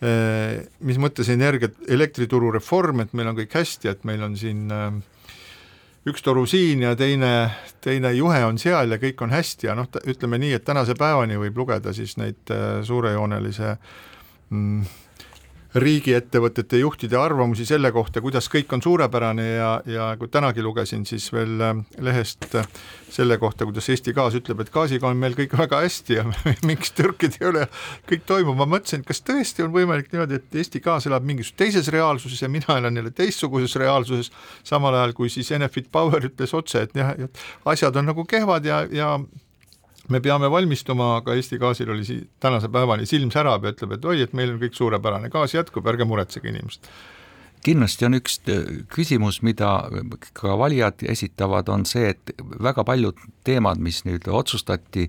äh, 0.00 0.64
mis 0.80 1.00
mõttes 1.00 1.28
energia, 1.32 1.70
elektrituru 1.88 2.54
reform, 2.56 3.04
et 3.04 3.12
meil 3.12 3.28
on 3.28 3.38
kõik 3.38 3.58
hästi, 3.60 3.92
et 3.92 4.08
meil 4.08 4.24
on 4.24 4.36
siin 4.40 4.72
äh, 4.72 4.88
üks 6.08 6.24
toru 6.24 6.46
siin 6.48 6.82
ja 6.86 6.94
teine, 6.96 7.32
teine 7.84 8.14
juhe 8.16 8.40
on 8.46 8.56
seal 8.60 8.94
ja 8.94 9.00
kõik 9.02 9.20
on 9.24 9.34
hästi 9.34 9.68
ja 9.68 9.76
noh, 9.76 9.90
ütleme 10.08 10.40
nii, 10.40 10.54
et 10.56 10.64
tänase 10.64 10.96
päevani 10.98 11.36
võib 11.40 11.60
lugeda 11.60 11.92
siis 11.96 12.16
neid 12.20 12.54
äh, 12.54 12.80
suurejoonelise 12.88 13.74
mm, 14.48 14.88
riigiettevõtete 15.74 16.78
juhtide 16.80 17.18
arvamusi 17.20 17.66
selle 17.68 17.90
kohta, 17.92 18.22
kuidas 18.24 18.48
kõik 18.48 18.72
on 18.72 18.82
suurepärane 18.82 19.44
ja, 19.48 19.70
ja 19.86 20.06
kui 20.18 20.30
tänagi 20.32 20.62
lugesin 20.64 21.04
siis 21.06 21.26
veel 21.32 21.60
äh, 21.60 21.74
lehest 22.04 22.54
äh, 22.56 22.68
selle 23.12 23.36
kohta, 23.38 23.66
kuidas 23.68 23.88
Eesti 23.92 24.14
Gaas 24.16 24.36
ütleb, 24.38 24.62
et 24.64 24.72
gaasiga 24.72 25.10
on 25.10 25.20
meil 25.20 25.36
kõik 25.36 25.52
väga 25.58 25.82
hästi 25.84 26.16
ja 26.16 26.24
mingit 26.68 26.94
tõrkeid 26.96 27.36
ei 27.40 27.50
ole, 27.50 27.66
kõik 28.08 28.24
toimub, 28.28 28.56
ma 28.56 28.68
mõtlesin, 28.76 29.04
kas 29.06 29.20
tõesti 29.26 29.66
on 29.66 29.74
võimalik 29.74 30.08
niimoodi, 30.12 30.40
et 30.40 30.60
Eesti 30.62 30.80
Gaas 30.84 31.08
elab 31.10 31.26
mingis 31.28 31.52
teises 31.58 31.90
reaalsuses 31.92 32.40
ja 32.42 32.48
mina 32.52 32.78
elan 32.78 32.96
jälle 32.96 33.12
teistsuguses 33.12 33.76
reaalsuses, 33.80 34.32
samal 34.64 34.96
ajal 34.96 35.12
kui 35.18 35.28
siis 35.32 35.52
Enefit 35.52 35.92
Power 35.92 36.24
ütles 36.30 36.56
otse, 36.56 36.86
et 36.88 36.96
jah, 36.96 37.12
asjad 37.68 37.96
on 38.00 38.08
nagu 38.08 38.24
kehvad 38.28 38.64
ja, 38.64 38.82
ja 38.88 39.12
me 40.08 40.20
peame 40.24 40.50
valmistuma, 40.50 41.16
aga 41.20 41.36
Eesti 41.36 41.58
Gaasil 41.60 41.90
oli 41.92 42.04
si-, 42.06 42.22
tänase 42.40 42.70
päevani 42.72 43.06
silm 43.06 43.30
särab 43.34 43.66
ja 43.66 43.74
ütleb, 43.74 43.96
et 43.98 44.08
oi, 44.08 44.20
et 44.24 44.34
meil 44.36 44.54
on 44.54 44.60
kõik 44.62 44.76
suurepärane, 44.78 45.30
gaas 45.32 45.54
jätkub, 45.54 45.86
ärge 45.90 46.08
muretsege, 46.08 46.52
inimesed 46.52 46.90
kindlasti 47.64 48.06
on 48.06 48.14
üks 48.18 48.38
küsimus, 48.94 49.40
mida 49.42 49.72
ka 50.36 50.54
valijad 50.60 51.02
esitavad, 51.10 51.68
on 51.72 51.84
see, 51.88 52.12
et 52.14 52.32
väga 52.62 52.84
paljud 52.86 53.18
teemad, 53.46 53.80
mis 53.82 54.04
nüüd 54.06 54.28
otsustati, 54.30 55.08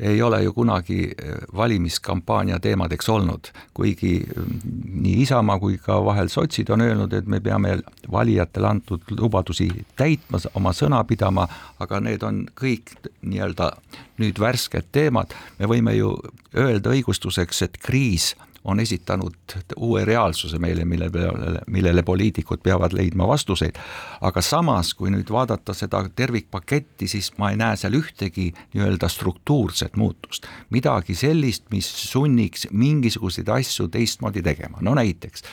ei 0.00 0.22
ole 0.22 0.42
ju 0.42 0.52
kunagi 0.52 1.00
eh, 1.10 1.34
valimiskampaania 1.56 2.58
teemadeks 2.60 3.08
olnud, 3.08 3.50
kuigi 3.74 4.20
mm, 4.36 4.60
nii 5.02 5.22
Isamaa 5.22 5.58
kui 5.58 5.78
ka 5.82 5.98
vahel 6.04 6.30
sotsid 6.32 6.70
on 6.70 6.80
öelnud, 6.80 7.12
et 7.12 7.26
me 7.26 7.40
peame 7.40 7.78
valijatele 8.12 8.68
antud 8.68 9.10
lubadusi 9.18 9.68
täitma, 9.96 10.40
oma 10.54 10.72
sõna 10.72 11.02
pidama, 11.04 11.48
aga 11.78 12.00
need 12.00 12.22
on 12.22 12.44
kõik 12.60 12.94
nii-öelda 13.22 13.72
nüüd 14.18 14.38
värsked 14.40 14.90
teemad, 14.92 15.34
me 15.58 15.70
võime 15.70 15.94
ju 15.96 16.14
öelda 16.56 16.94
õigustuseks, 16.94 17.62
et 17.66 17.78
kriis 17.82 18.34
on 18.64 18.80
esitanud 18.80 19.34
uue 19.76 20.04
reaalsuse 20.04 20.58
meile, 20.58 20.84
mille 20.84 21.10
peale, 21.10 21.60
millele 21.66 22.02
poliitikud 22.02 22.62
peavad 22.62 22.92
leidma 22.92 23.28
vastuseid. 23.28 23.78
aga 24.20 24.42
samas, 24.42 24.94
kui 24.94 25.10
nüüd 25.10 25.30
vaadata 25.32 25.74
seda 25.74 26.02
tervikpaketti, 26.16 27.08
siis 27.08 27.32
ma 27.38 27.50
ei 27.50 27.56
näe 27.56 27.76
seal 27.76 27.94
ühtegi 27.98 28.50
nii-öelda 28.74 29.08
struktuurset 29.08 29.96
muutust. 29.96 30.46
midagi 30.70 31.14
sellist, 31.14 31.70
mis 31.70 31.88
sunniks 32.10 32.68
mingisuguseid 32.72 33.48
asju 33.48 33.88
teistmoodi 33.88 34.42
tegema, 34.42 34.78
no 34.80 34.94
näiteks 34.94 35.44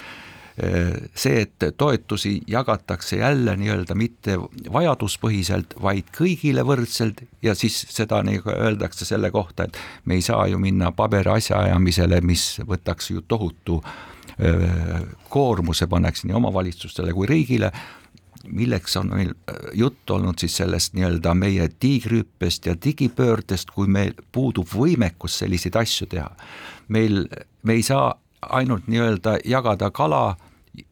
see, 0.55 1.41
et 1.41 1.63
toetusi 1.77 2.37
jagatakse 2.47 3.17
jälle 3.19 3.57
nii-öelda 3.59 3.95
mitte 3.95 4.37
vajaduspõhiselt, 4.73 5.75
vaid 5.83 6.07
kõigile 6.15 6.63
võrdselt 6.63 7.25
ja 7.43 7.55
siis 7.55 7.81
seda 7.91 8.21
nagu 8.23 8.53
öeldakse 8.53 9.05
selle 9.05 9.31
kohta, 9.35 9.67
et 9.67 9.77
me 10.05 10.15
ei 10.15 10.23
saa 10.23 10.47
ju 10.47 10.59
minna 10.59 10.93
paberi 10.95 11.33
asjaajamisele, 11.35 12.21
mis 12.23 12.61
võtaks 12.63 13.11
ju 13.11 13.25
tohutu 13.27 13.81
koormuse, 15.29 15.87
paneks 15.87 16.23
nii 16.23 16.35
omavalitsustele 16.35 17.13
kui 17.15 17.27
riigile 17.27 17.71
milleks 18.47 18.97
on 18.97 19.09
meil 19.13 19.31
jutt 19.73 20.09
olnud 20.09 20.39
siis 20.39 20.57
sellest 20.57 20.93
nii-öelda 20.93 21.33
meie 21.33 21.69
tiigrihüppest 21.79 22.65
ja 22.65 22.75
digipöördest, 22.83 23.71
kui 23.71 23.87
meil 23.87 24.13
puudub 24.31 24.69
võimekus 24.69 25.39
selliseid 25.41 25.75
asju 25.81 26.07
teha. 26.11 26.29
meil, 26.87 27.25
me 27.63 27.73
ei 27.73 27.83
saa 27.83 28.13
ainult 28.41 28.87
nii-öelda 28.87 29.39
jagada 29.45 29.91
kala 29.91 30.35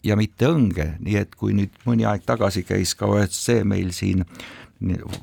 ja 0.04 0.18
mitte 0.20 0.48
õnge, 0.52 0.94
nii 1.00 1.16
et 1.20 1.36
kui 1.36 1.56
nüüd 1.58 1.74
mõni 1.88 2.06
aeg 2.08 2.26
tagasi 2.26 2.64
käis 2.68 2.96
ka 2.96 3.10
OSCE 3.10 3.64
meil 3.68 3.92
siin 3.96 4.26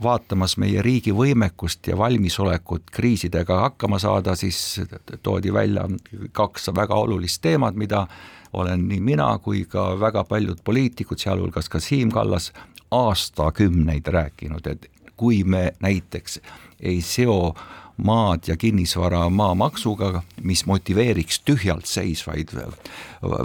vaatamas 0.03 0.57
meie 0.57 0.83
riigi 0.83 1.13
võimekust 1.13 1.91
ja 1.91 1.99
valmisolekut 1.99 2.91
kriisidega 2.93 3.61
hakkama 3.67 3.99
saada, 4.01 4.35
siis 4.37 4.81
toodi 5.23 5.53
välja 5.53 5.85
kaks 6.33 6.71
väga 6.77 6.97
olulist 6.97 7.43
teemat, 7.43 7.77
mida 7.77 8.07
olen 8.53 8.89
nii 8.89 9.01
mina 9.01 9.29
kui 9.39 9.65
ka 9.69 9.93
väga 10.01 10.25
paljud 10.25 10.63
poliitikud, 10.65 11.19
sealhulgas 11.19 11.69
ka 11.69 11.81
Siim 11.81 12.11
Kallas, 12.11 12.53
aastakümneid 12.91 14.09
rääkinud, 14.09 14.67
et 14.67 14.89
kui 15.17 15.45
me 15.45 15.73
näiteks 15.81 16.41
ei 16.81 17.01
seo 17.05 17.55
maad 18.05 18.49
ja 18.49 18.57
kinnisvara 18.57 19.29
maamaksuga, 19.31 20.23
mis 20.43 20.65
motiveeriks 20.67 21.41
tühjalt 21.45 21.89
seisvaid 21.89 22.53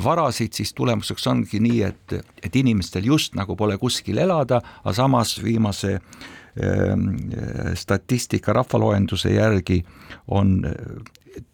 varasid, 0.03 0.53
siis 0.55 0.73
tulemuseks 0.73 1.27
ongi 1.27 1.59
nii, 1.63 1.81
et, 1.87 2.15
et 2.43 2.55
inimestel 2.55 3.07
just 3.11 3.35
nagu 3.35 3.55
pole 3.55 3.77
kuskil 3.81 4.17
elada, 4.23 4.61
aga 4.83 4.95
samas 4.95 5.35
viimase 5.43 5.97
ehm, 5.97 7.09
statistika 7.75 8.53
rahvaloenduse 8.55 9.33
järgi 9.35 9.81
on 10.27 10.61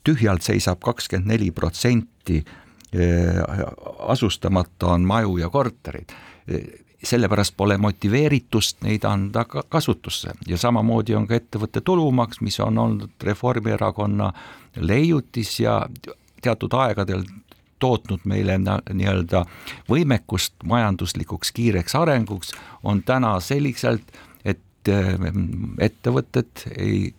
tühjalt 0.06 0.46
seisab 0.46 0.82
kakskümmend 0.84 1.34
neli 1.34 1.52
protsenti 1.52 2.42
eh, 2.94 3.42
asustamata 4.14 4.94
on 4.96 5.08
maju 5.10 5.38
ja 5.42 5.50
korterid 5.50 6.14
sellepärast 7.04 7.54
pole 7.58 7.78
motiveeritust 7.78 8.82
neid 8.86 9.04
anda 9.04 9.46
ka 9.46 9.64
kasutusse. 9.70 10.34
Ja 10.48 10.58
samamoodi 10.58 11.16
on 11.16 11.28
ka 11.28 11.36
ettevõtte 11.36 11.82
tulumaks, 11.82 12.42
mis 12.42 12.60
on 12.60 12.78
olnud 12.78 13.24
Reformierakonna 13.24 14.32
leiutis 14.80 15.60
ja 15.60 15.82
teatud 16.42 16.74
aegadel 16.74 17.24
tootnud 17.82 18.26
meile 18.30 18.60
nii-öelda 18.62 19.46
võimekust 19.90 20.54
majanduslikuks 20.64 21.52
kiireks 21.52 21.96
arenguks, 21.98 22.54
on 22.84 23.02
täna 23.04 23.40
selliselt, 23.40 24.14
et 24.90 25.90
ettevõtted 25.92 26.66
ei 26.78 27.14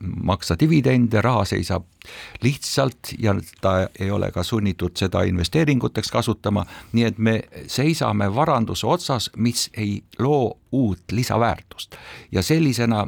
maksa 0.00 0.56
dividende, 0.60 1.20
raha 1.22 1.44
seisab 1.44 1.86
lihtsalt 2.42 3.14
ja 3.18 3.34
ta 3.60 3.88
ei 4.00 4.10
ole 4.10 4.30
ka 4.34 4.42
sunnitud 4.42 4.96
seda 4.98 5.22
investeeringuteks 5.28 6.10
kasutama, 6.10 6.66
nii 6.92 7.04
et 7.04 7.18
me 7.18 7.40
seisame 7.66 8.28
varanduse 8.34 8.86
otsas, 8.86 9.30
mis 9.36 9.70
ei 9.76 10.02
loo 10.18 10.58
uut 10.72 11.12
lisaväärtust. 11.12 11.96
Ja 12.32 12.42
sellisena 12.42 13.06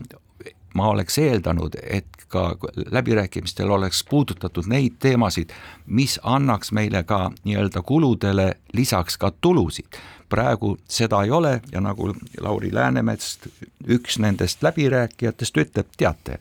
ma 0.75 0.89
oleks 0.89 1.19
eeldanud, 1.19 1.77
et 1.83 2.07
ka 2.29 2.57
läbirääkimistel 2.91 3.71
oleks 3.71 4.05
puudutatud 4.11 4.67
neid 4.67 4.99
teemasid, 4.99 5.53
mis 5.87 6.19
annaks 6.23 6.73
meile 6.73 7.05
ka 7.07 7.31
nii-öelda 7.45 7.83
kuludele 7.83 8.55
lisaks 8.73 9.19
ka 9.19 9.31
tulusid 9.41 10.01
praegu 10.35 10.75
seda 10.91 11.23
ei 11.25 11.31
ole 11.31 11.61
ja 11.73 11.83
nagu 11.85 12.11
Lauri 12.43 12.73
Läänemets, 12.75 13.39
üks 13.87 14.19
nendest 14.23 14.63
läbirääkijatest 14.67 15.63
ütleb, 15.63 15.93
teate, 15.97 16.41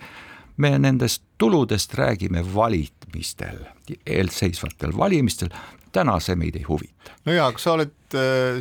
me 0.57 0.73
nendest 0.79 1.23
tuludest 1.37 1.93
räägime 1.99 2.43
valimistel, 2.55 3.63
eelseisvatel 4.05 4.97
valimistel, 4.97 5.53
täna 5.93 6.17
see 6.23 6.37
meid 6.39 6.57
ei 6.57 6.65
huvita. 6.67 7.13
no 7.25 7.35
jaa, 7.35 7.47
aga 7.51 7.61
sa 7.61 7.75
oled, 7.77 7.93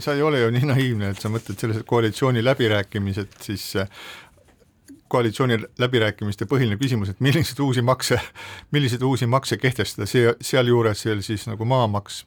sa 0.04 0.16
ei 0.16 0.22
ole 0.22 0.42
ju 0.42 0.50
nii 0.52 0.68
naiivne, 0.68 1.12
et 1.14 1.20
sa 1.22 1.32
mõtled 1.32 1.60
sellised 1.60 1.86
koalitsiooni 1.88 2.44
läbirääkimised 2.44 3.40
siis 3.40 3.70
koalitsiooni 3.72 3.88
läbirääkimiste 5.78 6.46
põhiline 6.50 6.78
küsimus, 6.80 7.12
et 7.12 7.20
milliseid 7.20 7.60
uusi 7.60 7.82
makse, 7.82 8.18
milliseid 8.70 9.02
uusi 9.06 9.26
makse 9.26 9.58
kehtestada, 9.60 10.06
see, 10.08 10.32
sealjuures 10.40 11.04
veel 11.06 11.22
siis 11.22 11.46
nagu 11.50 11.66
maamaks 11.68 12.22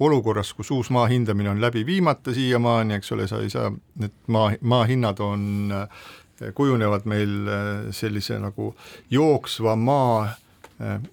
olukorras, 0.00 0.52
kus 0.54 0.70
uus 0.74 0.90
maa 0.94 1.06
hindamine 1.10 1.50
on 1.50 1.60
läbi 1.60 1.86
viimata 1.86 2.34
siiamaani, 2.34 2.98
eks 2.98 3.12
ole, 3.16 3.28
sa 3.30 3.40
ei 3.42 3.50
saa, 3.50 3.72
need 4.00 4.14
maa, 4.26 4.52
maa 4.60 4.84
hinnad 4.88 5.22
on, 5.24 5.72
kujunevad 6.54 7.08
meil 7.10 7.32
sellise 7.94 8.38
nagu 8.38 8.74
jooksva 9.10 9.76
maa, 9.76 10.28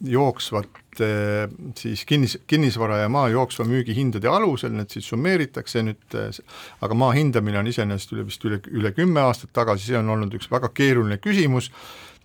jooksvat 0.06 0.86
Eh, 1.00 1.50
siis 1.78 2.06
kinnis, 2.06 2.38
kinnisvara 2.48 2.98
ja 2.98 3.10
maa 3.12 3.28
jooksva 3.30 3.66
müügihindade 3.68 4.30
alusel, 4.32 4.72
need 4.72 4.94
siis 4.94 5.10
summeeritakse 5.12 5.82
nüüd, 5.84 6.16
eh, 6.16 6.38
aga 6.86 6.96
maa 6.96 7.12
hindamine 7.16 7.60
on 7.60 7.68
iseenesest 7.68 8.14
üle 8.16 8.24
vist 8.28 8.46
üle, 8.48 8.62
üle 8.72 8.94
kümme 8.96 9.20
aastat 9.26 9.52
tagasi, 9.54 9.90
see 9.90 9.98
on 10.00 10.14
olnud 10.14 10.38
üks 10.38 10.48
väga 10.52 10.70
keeruline 10.72 11.18
küsimus, 11.20 11.68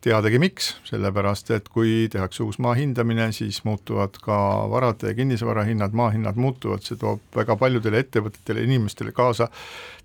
teadagi 0.04 0.40
miks, 0.40 0.75
sellepärast 0.88 1.50
et 1.57 1.69
kui 1.69 2.09
tehakse 2.12 2.42
uus 2.45 2.59
maa 2.62 2.75
hindamine, 2.78 3.30
siis 3.37 3.62
muutuvad 3.69 4.16
ka 4.25 4.40
varade 4.73 5.12
ja 5.12 5.16
kinnisvara 5.19 5.66
hinnad, 5.69 5.97
maa 5.97 6.11
hinnad 6.14 6.40
muutuvad, 6.40 6.85
see 6.87 7.00
toob 7.00 7.23
väga 7.37 7.57
paljudele 7.61 8.00
ettevõtetele, 8.04 8.64
inimestele 8.64 9.12
kaasa 9.16 9.50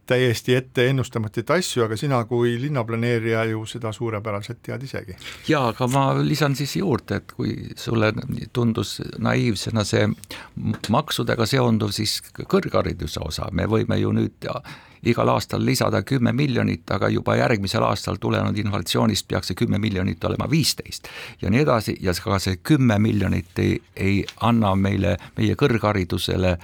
täiesti 0.05 0.55
ette 0.55 0.87
ennustamatuid 0.89 1.49
asju, 1.55 1.83
aga 1.85 1.97
sina 1.97 2.19
kui 2.29 2.55
linnaplaneerija 2.61 3.43
ju 3.49 3.63
seda 3.69 3.91
suurepäraselt 3.95 4.61
tead 4.65 4.83
isegi. 4.85 5.15
jaa, 5.47 5.69
aga 5.71 5.87
ma 5.89 6.05
lisan 6.21 6.55
siis 6.55 6.75
juurde, 6.77 7.21
et 7.21 7.31
kui 7.37 7.55
sulle 7.79 8.11
tundus 8.53 8.99
naiivsena 9.17 9.83
see 9.83 10.07
maksudega 10.93 11.47
seonduv, 11.49 11.93
siis 11.95 12.19
kõrghariduse 12.37 13.23
osa, 13.25 13.49
me 13.51 13.65
võime 13.69 13.97
ju 14.01 14.13
nüüd 14.13 14.51
igal 15.05 15.29
aastal 15.29 15.65
lisada 15.65 16.01
kümme 16.03 16.33
miljonit, 16.33 16.83
aga 16.91 17.09
juba 17.09 17.35
järgmisel 17.35 17.83
aastal 17.83 18.17
tulenenud 18.21 18.57
inflatsioonist 18.57 19.27
peaks 19.27 19.51
see 19.51 19.59
kümme 19.59 19.79
miljonit 19.79 20.23
olema 20.23 20.49
viisteist. 20.49 21.07
Ja 21.41 21.49
nii 21.49 21.61
edasi 21.65 21.97
ja 22.01 22.13
ka 22.23 22.39
see 22.39 22.57
kümme 22.63 22.99
miljonit 22.99 23.59
ei, 23.59 23.79
ei 23.95 24.25
anna 24.41 24.75
meile, 24.75 25.17
meie 25.37 25.55
kõrgharidusele 25.55 26.57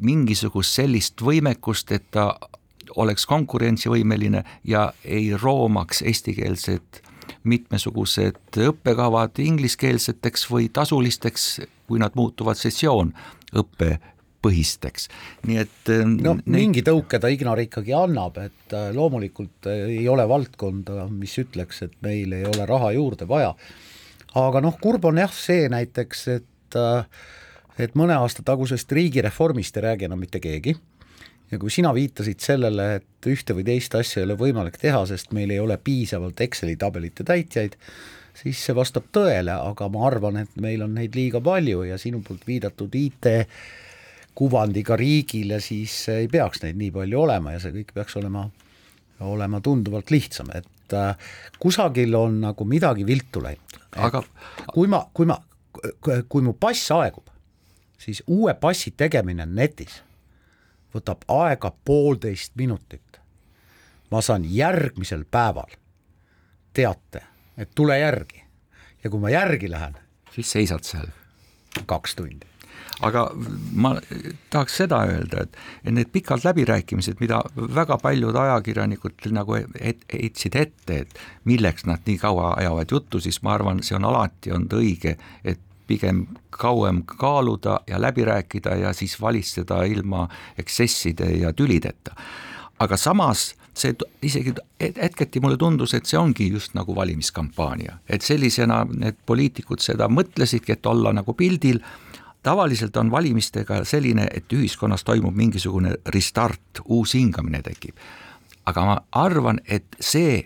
mingisugust 0.00 0.78
sellist 0.78 1.20
võimekust, 1.22 1.92
et 1.92 2.06
ta 2.10 2.30
oleks 2.96 3.26
konkurentsivõimeline 3.26 4.44
ja 4.64 4.92
ei 5.04 5.34
roomaks 5.36 6.02
eestikeelsed 6.02 7.02
mitmesugused 7.46 8.58
õppekavad 8.68 9.38
ingliskeelseteks 9.42 10.46
või 10.50 10.68
tasulisteks, 10.72 11.60
kui 11.86 12.00
nad 12.02 12.14
muutuvad 12.18 12.58
sessioonõppe 12.58 13.90
põhisteks, 14.46 15.08
nii 15.46 15.60
et 15.64 15.92
no 16.06 16.36
neid... 16.38 16.50
mingi 16.58 16.84
tõuke 16.86 17.20
ta 17.22 17.30
Ignar 17.32 17.60
ikkagi 17.66 17.94
annab, 17.96 18.38
et 18.42 18.76
äh, 18.76 18.90
loomulikult 18.96 19.70
äh, 19.70 19.86
ei 19.98 20.08
ole 20.12 20.26
valdkonda, 20.30 21.08
mis 21.12 21.36
ütleks, 21.42 21.82
et 21.86 21.96
meil 22.06 22.34
ei 22.36 22.46
ole 22.48 22.68
raha 22.68 22.92
juurde 22.96 23.28
vaja. 23.28 23.54
aga 24.36 24.62
noh, 24.64 24.78
kurb 24.82 25.04
on 25.08 25.18
jah 25.22 25.32
see 25.34 25.66
näiteks, 25.72 26.28
et 26.38 26.78
äh, 26.80 27.24
et 27.76 27.96
mõne 27.98 28.16
aasta 28.16 28.44
tagusest 28.44 28.92
riigireformist 28.96 29.76
ei 29.76 29.84
räägi 29.90 30.06
enam 30.08 30.22
mitte 30.24 30.40
keegi 30.40 30.76
ja 31.50 31.58
kui 31.62 31.70
sina 31.70 31.92
viitasid 31.94 32.42
sellele, 32.42 32.88
et 33.00 33.30
ühte 33.30 33.54
või 33.56 33.66
teist 33.66 33.94
asja 33.94 34.22
ei 34.22 34.28
ole 34.28 34.36
võimalik 34.40 34.78
teha, 34.82 35.04
sest 35.08 35.32
meil 35.36 35.52
ei 35.54 35.60
ole 35.62 35.78
piisavalt 35.78 36.40
Exceli 36.42 36.76
tabelite 36.80 37.26
täitjaid, 37.26 37.76
siis 38.36 38.60
see 38.66 38.76
vastab 38.76 39.08
tõele, 39.14 39.54
aga 39.54 39.88
ma 39.92 40.06
arvan, 40.08 40.40
et 40.42 40.56
meil 40.60 40.82
on 40.86 40.96
neid 40.96 41.16
liiga 41.16 41.40
palju 41.44 41.84
ja 41.88 41.98
sinu 42.00 42.22
poolt 42.26 42.46
viidatud 42.48 42.94
IT 42.98 43.30
kuvandiga 44.36 44.96
riigile, 45.00 45.60
siis 45.64 45.94
ei 46.12 46.28
peaks 46.28 46.60
neid 46.62 46.76
nii 46.76 46.92
palju 46.94 47.20
olema 47.24 47.54
ja 47.54 47.60
see 47.62 47.72
kõik 47.78 47.94
peaks 47.96 48.18
olema, 48.20 48.44
olema 49.24 49.60
tunduvalt 49.64 50.12
lihtsam, 50.12 50.50
et 50.54 50.96
äh, 50.96 51.30
kusagil 51.62 52.14
on 52.18 52.42
nagu 52.44 52.66
midagi 52.68 53.06
viltu 53.08 53.42
läinud. 53.44 53.78
aga 53.96 54.22
kui 54.74 54.90
ma, 54.92 55.06
kui 55.16 55.28
ma, 55.28 55.38
kui 56.28 56.44
mu 56.44 56.52
pass 56.60 56.90
aegub, 56.92 57.30
siis 57.98 58.22
uue 58.26 58.54
passi 58.60 58.92
tegemine 58.96 59.46
netis 59.48 60.02
võtab 60.94 61.24
aega 61.32 61.72
poolteist 61.84 62.52
minutit. 62.56 63.02
ma 64.10 64.20
saan 64.22 64.44
järgmisel 64.44 65.24
päeval 65.30 65.72
teate, 66.72 67.22
et 67.58 67.72
tule 67.74 67.98
järgi 67.98 68.44
ja 69.04 69.10
kui 69.10 69.20
ma 69.20 69.32
järgi 69.32 69.70
lähen, 69.70 69.96
siis 70.34 70.52
seisad 70.52 70.84
seal 70.84 71.08
kaks 71.86 72.14
tundi 72.14 72.55
aga 73.04 73.26
ma 73.76 73.92
tahaks 74.50 74.78
seda 74.80 75.02
öelda, 75.10 75.44
et, 75.44 75.58
need 75.90 76.08
pikad 76.12 76.44
läbirääkimised, 76.46 77.20
mida 77.20 77.42
väga 77.56 77.98
paljud 78.00 78.36
ajakirjanikud 78.40 79.28
nagu 79.36 79.58
heitsid 79.82 80.56
ette, 80.56 81.02
et 81.04 81.20
milleks 81.44 81.86
nad 81.86 82.06
nii 82.06 82.18
kaua 82.22 82.54
ajavad 82.56 82.96
juttu, 82.96 83.20
siis 83.20 83.42
ma 83.44 83.56
arvan, 83.56 83.82
see 83.84 83.98
on 83.98 84.08
alati 84.08 84.54
olnud 84.56 84.78
õige, 84.80 85.16
et 85.44 85.60
pigem 85.86 86.24
kauem 86.50 87.04
kaaluda 87.06 87.80
ja 87.86 88.00
läbi 88.00 88.24
rääkida 88.26 88.74
ja 88.80 88.92
siis 88.92 89.20
valitseda 89.20 89.84
ilma 89.84 90.26
eksesside 90.58 91.30
ja 91.40 91.52
tülideta. 91.52 92.16
aga 92.78 92.96
samas 92.96 93.54
see 93.76 93.94
isegi 94.22 94.54
hetketi 94.80 95.40
mulle 95.40 95.56
tundus, 95.60 95.94
et 95.94 96.08
see 96.08 96.18
ongi 96.18 96.48
just 96.52 96.74
nagu 96.76 96.94
valimiskampaania, 96.96 97.98
et 98.08 98.24
sellisena 98.24 98.82
need 98.88 99.18
poliitikud 99.26 99.82
seda 99.84 100.08
mõtlesidki, 100.08 100.76
et 100.76 100.86
olla 100.86 101.12
nagu 101.16 101.34
pildil, 101.36 101.80
tavaliselt 102.46 102.96
on 102.96 103.10
valimistega 103.10 103.80
selline, 103.84 104.28
et 104.30 104.52
ühiskonnas 104.54 105.02
toimub 105.04 105.34
mingisugune 105.34 105.96
restart, 106.14 106.82
uus 106.84 107.16
hingamine 107.18 107.62
tekib. 107.62 107.96
aga 108.66 108.84
ma 108.84 108.94
arvan, 109.12 109.60
et 109.68 109.96
see 110.00 110.40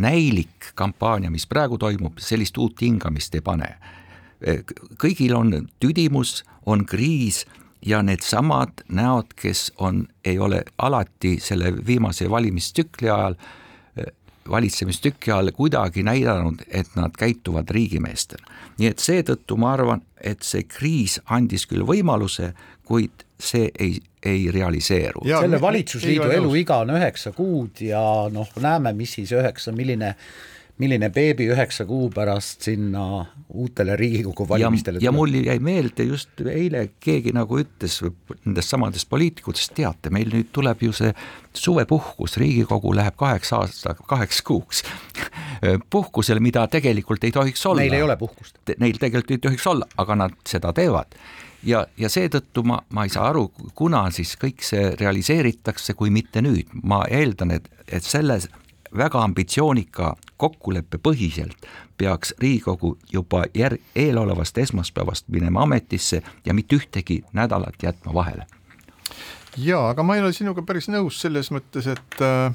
näilik 0.00 0.72
kampaania, 0.74 1.30
mis 1.30 1.46
praegu 1.46 1.78
toimub, 1.78 2.18
sellist 2.18 2.58
uut 2.58 2.80
hingamist 2.80 3.34
ei 3.34 3.40
pane 3.44 3.74
kõigil 5.00 5.34
on 5.36 5.52
tüdimus, 5.80 6.42
on 6.66 6.84
kriis 6.86 7.44
ja 7.86 8.02
needsamad 8.02 8.84
näod, 8.92 9.34
kes 9.36 9.70
on, 9.78 10.06
ei 10.24 10.38
ole 10.38 10.62
alati 10.78 11.38
selle 11.40 11.72
viimase 11.86 12.30
valimistsükli 12.30 13.10
ajal 13.10 13.36
valitsemistüki 14.48 15.32
all 15.32 15.50
kuidagi 15.56 16.02
näidanud, 16.02 16.62
et 16.68 16.88
nad 16.96 17.14
käituvad 17.18 17.70
riigimeestena. 17.70 18.46
nii 18.78 18.88
et 18.88 18.98
seetõttu 18.98 19.56
ma 19.60 19.72
arvan, 19.72 20.02
et 20.20 20.42
see 20.42 20.64
kriis 20.64 21.20
andis 21.30 21.66
küll 21.68 21.84
võimaluse, 21.86 22.52
kuid 22.84 23.24
see 23.40 23.70
ei, 23.78 24.00
ei 24.22 24.50
realiseeru. 24.50 25.24
selle 25.26 25.60
valitsusliidu 25.60 26.30
eluiga 26.30 26.80
on 26.84 26.94
üheksa 26.96 27.32
kuud 27.32 27.80
ja 27.84 28.02
noh, 28.32 28.48
näeme, 28.60 28.92
mis 28.92 29.12
siis 29.18 29.32
üheksa, 29.32 29.72
milline 29.72 30.14
milline 30.80 31.10
beebi 31.12 31.46
üheksa 31.52 31.84
kuu 31.88 32.08
pärast 32.14 32.64
sinna 32.66 33.24
uutele 33.48 33.96
Riigikogu 33.96 34.46
valimistele 34.48 34.98
tuleb. 34.98 35.04
ja 35.04 35.12
mul 35.12 35.34
jäi 35.34 35.58
meelde 35.58 36.06
just 36.08 36.40
eile 36.40 36.86
keegi 37.00 37.34
nagu 37.36 37.58
ütles 37.60 37.98
nendest 38.44 38.72
samadest 38.72 39.08
poliitikutest, 39.10 39.74
teate, 39.76 40.12
meil 40.14 40.30
nüüd 40.32 40.48
tuleb 40.54 40.82
ju 40.86 40.94
see 40.96 41.12
suvepuhkus, 41.56 42.38
Riigikogu 42.40 42.94
läheb 42.96 43.18
kaheks 43.20 43.52
aasta, 43.58 43.94
kaheks 44.06 44.42
kuuks 44.46 44.84
puhkusele, 45.92 46.40
mida 46.40 46.66
tegelikult 46.70 47.24
ei 47.24 47.34
tohiks 47.34 47.66
olla. 47.66 47.84
Neil 47.84 47.98
ei 47.98 48.06
ole 48.06 48.16
puhkust. 48.16 48.56
Neil 48.78 48.98
tegelikult 49.00 49.36
ei 49.36 49.44
tohiks 49.50 49.66
olla, 49.66 49.88
aga 50.00 50.16
nad 50.24 50.36
seda 50.48 50.72
teevad 50.76 51.18
ja, 51.66 51.84
ja 51.98 52.08
seetõttu 52.12 52.64
ma, 52.66 52.80
ma 52.94 53.04
ei 53.06 53.12
saa 53.12 53.28
aru, 53.30 53.48
kuna 53.76 54.06
siis 54.14 54.36
kõik 54.40 54.64
see 54.64 54.94
realiseeritakse, 55.00 55.94
kui 55.98 56.12
mitte 56.14 56.42
nüüd, 56.44 56.72
ma 56.82 57.02
eeldan, 57.10 57.56
et, 57.58 57.68
et 57.88 58.06
selles 58.06 58.48
väga 58.96 59.22
ambitsioonika 59.22 60.14
kokkuleppe 60.36 60.98
põhiselt 60.98 61.68
peaks 61.98 62.34
Riigikogu 62.38 62.96
juba 63.12 63.44
järg, 63.54 63.80
eelolevast 63.96 64.58
esmaspäevast 64.58 65.28
minema 65.28 65.62
ametisse 65.62 66.22
ja 66.44 66.54
mitte 66.54 66.76
ühtegi 66.76 67.22
nädalat 67.32 67.82
jätma 67.82 68.14
vahele. 68.14 68.46
jaa, 69.56 69.88
aga 69.90 70.02
ma 70.02 70.16
ei 70.16 70.22
ole 70.22 70.32
sinuga 70.32 70.62
päris 70.62 70.88
nõus 70.88 71.20
selles 71.20 71.50
mõttes, 71.50 71.86
et 71.86 72.22
äh, 72.24 72.54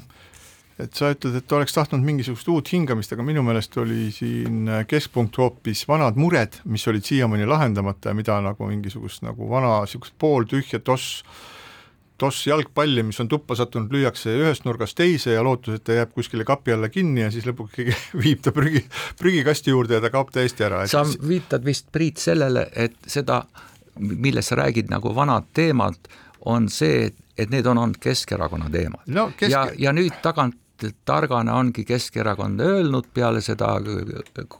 et 0.78 0.92
sa 0.94 1.10
ütled, 1.14 1.38
et 1.38 1.52
oleks 1.56 1.72
tahtnud 1.72 2.04
mingisugust 2.04 2.48
uut 2.52 2.68
hingamist, 2.72 3.12
aga 3.14 3.24
minu 3.24 3.42
meelest 3.46 3.76
oli 3.80 4.10
siin 4.12 4.68
keskpunkt 4.88 5.38
hoopis 5.40 5.86
vanad 5.88 6.18
mured, 6.20 6.60
mis 6.68 6.84
olid 6.90 7.06
siiamaani 7.06 7.48
lahendamata 7.48 8.12
ja 8.12 8.18
mida 8.18 8.36
nagu 8.44 8.68
mingisugust 8.68 9.24
nagu 9.24 9.48
vana 9.50 9.78
niisugust 9.84 10.16
pooltühja 10.20 10.82
toss 10.84 11.22
toss 12.18 12.46
jalgpalli, 12.46 13.02
mis 13.06 13.20
on 13.20 13.28
tuppa 13.28 13.56
sattunud, 13.58 13.92
lüüakse 13.92 14.32
ühest 14.40 14.64
nurgast 14.66 14.96
teise 14.96 15.34
ja 15.34 15.44
lootus, 15.44 15.78
et 15.78 15.84
ta 15.84 15.96
jääb 15.98 16.14
kuskile 16.16 16.46
kapi 16.48 16.74
alla 16.76 16.88
kinni 16.92 17.24
ja 17.24 17.30
siis 17.32 17.46
lõpuks 17.48 17.74
keegi 17.76 17.96
viib 18.24 18.42
ta 18.44 18.52
prügi, 18.56 18.82
prügikasti 19.20 19.74
juurde 19.74 19.98
ja 19.98 20.04
ta 20.04 20.10
kaob 20.14 20.32
täiesti 20.34 20.66
ära. 20.66 20.84
sa 20.90 21.04
viitad 21.04 21.64
vist, 21.64 21.90
Priit, 21.92 22.20
sellele, 22.20 22.66
et 22.74 22.96
seda, 23.06 23.42
millest 24.00 24.52
sa 24.52 24.60
räägid 24.62 24.92
nagu 24.92 25.14
vanad 25.14 25.48
teemad, 25.56 26.08
on 26.46 26.70
see, 26.72 27.10
et 27.36 27.50
need 27.52 27.66
on 27.66 27.78
olnud 27.78 28.00
Keskerakonna 28.00 28.70
teemad 28.72 29.08
no, 29.12 29.30
kesk... 29.36 29.52
ja, 29.52 29.66
ja 29.78 29.92
nüüd 29.96 30.22
tagant 30.22 30.56
targana 31.08 31.56
ongi 31.56 31.84
Keskerakond 31.88 32.60
öelnud 32.60 33.08
peale 33.14 33.40
seda 33.44 33.76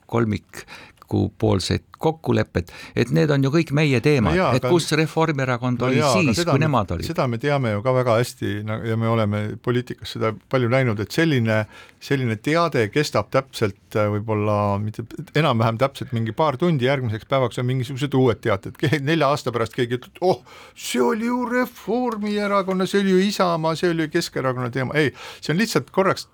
kolmik 0.07 0.65
vastaspoolset 1.07 1.85
kokkulepet, 1.99 2.73
et 2.95 3.11
need 3.11 3.31
on 3.31 3.43
ju 3.43 3.51
kõik 3.51 3.71
meie 3.73 4.01
teemad 4.05 4.37
no, 4.37 4.51
et 4.53 4.65
kus 4.69 4.91
Reformierakond 4.93 5.81
no 5.81 5.87
oli 5.87 5.97
jaa, 5.97 6.13
siis, 6.13 6.43
kui 6.45 6.59
me, 6.59 6.67
nemad 6.67 6.91
olid. 6.93 7.07
seda 7.09 7.25
me 7.27 7.39
teame 7.41 7.73
ju 7.73 7.81
ka 7.83 7.95
väga 7.97 8.19
hästi 8.19 8.51
ja 8.85 8.99
me 9.01 9.09
oleme 9.09 9.41
poliitikas 9.63 10.13
seda 10.13 10.35
palju 10.53 10.69
näinud, 10.69 11.01
et 11.01 11.11
selline, 11.11 11.63
selline 12.01 12.37
teade 12.37 12.85
kestab 12.93 13.31
täpselt 13.33 13.97
äh, 13.97 14.11
võib-olla 14.13 14.77
mitte 14.83 15.07
enam-vähem 15.35 15.81
täpselt 15.81 16.13
mingi 16.13 16.37
paar 16.37 16.61
tundi, 16.61 16.85
järgmiseks 16.85 17.25
päevaks 17.31 17.63
on 17.63 17.71
mingisugused 17.73 18.15
uued 18.15 18.45
teated, 18.45 18.77
nelja 19.09 19.33
aasta 19.33 19.55
pärast 19.55 19.77
keegi 19.77 19.97
ütleb, 19.97 20.21
oh, 20.21 20.43
see 20.77 21.01
oli 21.01 21.31
ju 21.31 21.47
Reformierakonna, 21.49 22.87
see 22.87 23.01
oli 23.01 23.17
ju 23.17 23.29
Isamaa, 23.31 23.77
see 23.79 23.95
oli 23.95 24.05
ju 24.05 24.19
Keskerakonna 24.19 24.69
teema, 24.75 24.93
ei, 25.01 25.15
see 25.41 25.57
on 25.57 25.65
lihtsalt 25.65 25.89
korraks 25.97 26.29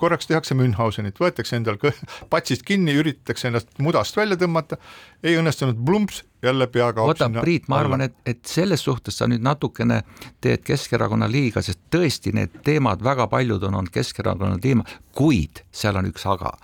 korraks 0.00 0.28
tehakse 0.30 0.56
Münchhausenit, 0.58 1.18
võetakse 1.20 1.58
endal 1.58 1.78
patsist 2.32 2.64
kinni, 2.66 2.94
üritatakse 2.98 3.50
ennast 3.50 3.70
mudast 3.82 4.16
välja 4.16 4.38
tõmmata, 4.40 4.78
ei 5.22 5.36
õnnestunud, 5.40 5.78
plumps, 5.86 6.22
jälle 6.42 6.66
pea 6.72 6.90
kaob 6.96 7.12
oota, 7.12 7.28
Priit, 7.40 7.68
ma 7.68 7.80
arvan, 7.82 8.06
et, 8.08 8.16
et 8.26 8.40
selles 8.48 8.84
suhtes 8.84 9.20
sa 9.20 9.28
nüüd 9.30 9.44
natukene 9.44 10.02
teed 10.40 10.64
Keskerakonna 10.66 11.28
liiga, 11.30 11.62
sest 11.64 11.82
tõesti 11.92 12.32
need 12.36 12.62
teemad, 12.66 13.04
väga 13.04 13.28
paljud 13.32 13.68
on 13.68 13.80
olnud 13.82 13.94
Keskerakonna 13.94 14.60
teema, 14.62 14.86
kuid 15.16 15.64
seal 15.72 16.00
on 16.00 16.08
üks 16.10 16.26
aga. 16.30 16.54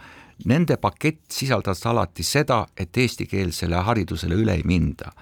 Nende 0.47 0.77
pakett 0.77 1.33
sisaldas 1.33 1.81
alati 1.89 2.25
seda, 2.27 2.67
et 2.77 2.97
eestikeelsele 2.97 3.79
haridusele 3.89 4.37
üle 4.37 4.59
ei 4.59 4.67
minda. 4.69 5.13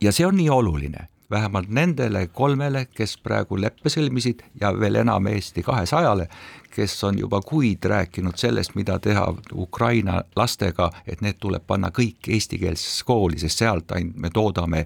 ja 0.00 0.12
see 0.12 0.26
on 0.26 0.36
nii 0.36 0.50
oluline 0.52 1.06
vähemalt 1.30 1.68
nendele 1.68 2.26
kolmele, 2.26 2.86
kes 2.94 3.16
praegu 3.22 3.58
leppe 3.60 3.90
sõlmisid 3.90 4.44
ja 4.60 4.72
veel 4.78 5.00
enam 5.02 5.26
Eesti 5.30 5.62
kahesajale, 5.66 6.28
kes 6.74 6.94
on 7.04 7.18
juba 7.18 7.40
kuid 7.42 7.84
rääkinud 7.84 8.38
sellest, 8.38 8.74
mida 8.74 8.98
teha 9.02 9.26
Ukraina 9.54 10.20
lastega, 10.36 10.90
et 11.06 11.22
need 11.24 11.40
tuleb 11.40 11.66
panna 11.66 11.90
kõik 11.94 12.28
eestikeelsesse 12.28 13.04
kooli, 13.08 13.40
sest 13.42 13.64
sealt 13.64 13.96
ainult 13.96 14.20
me 14.22 14.30
toodame, 14.30 14.84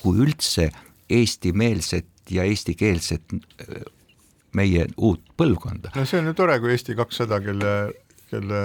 kui 0.00 0.22
üldse, 0.26 0.70
eestimeelset 1.10 2.30
ja 2.30 2.44
eestikeelset 2.46 3.34
äh, 3.34 3.80
meie 4.54 4.86
uut 4.96 5.22
põlvkonda. 5.36 5.94
no 5.94 6.06
see 6.06 6.20
on 6.22 6.30
ju 6.30 6.36
tore, 6.38 6.58
kui 6.62 6.74
Eesti 6.74 6.94
kakssada, 6.98 7.40
kelle 7.42 7.74
kelle 8.30 8.60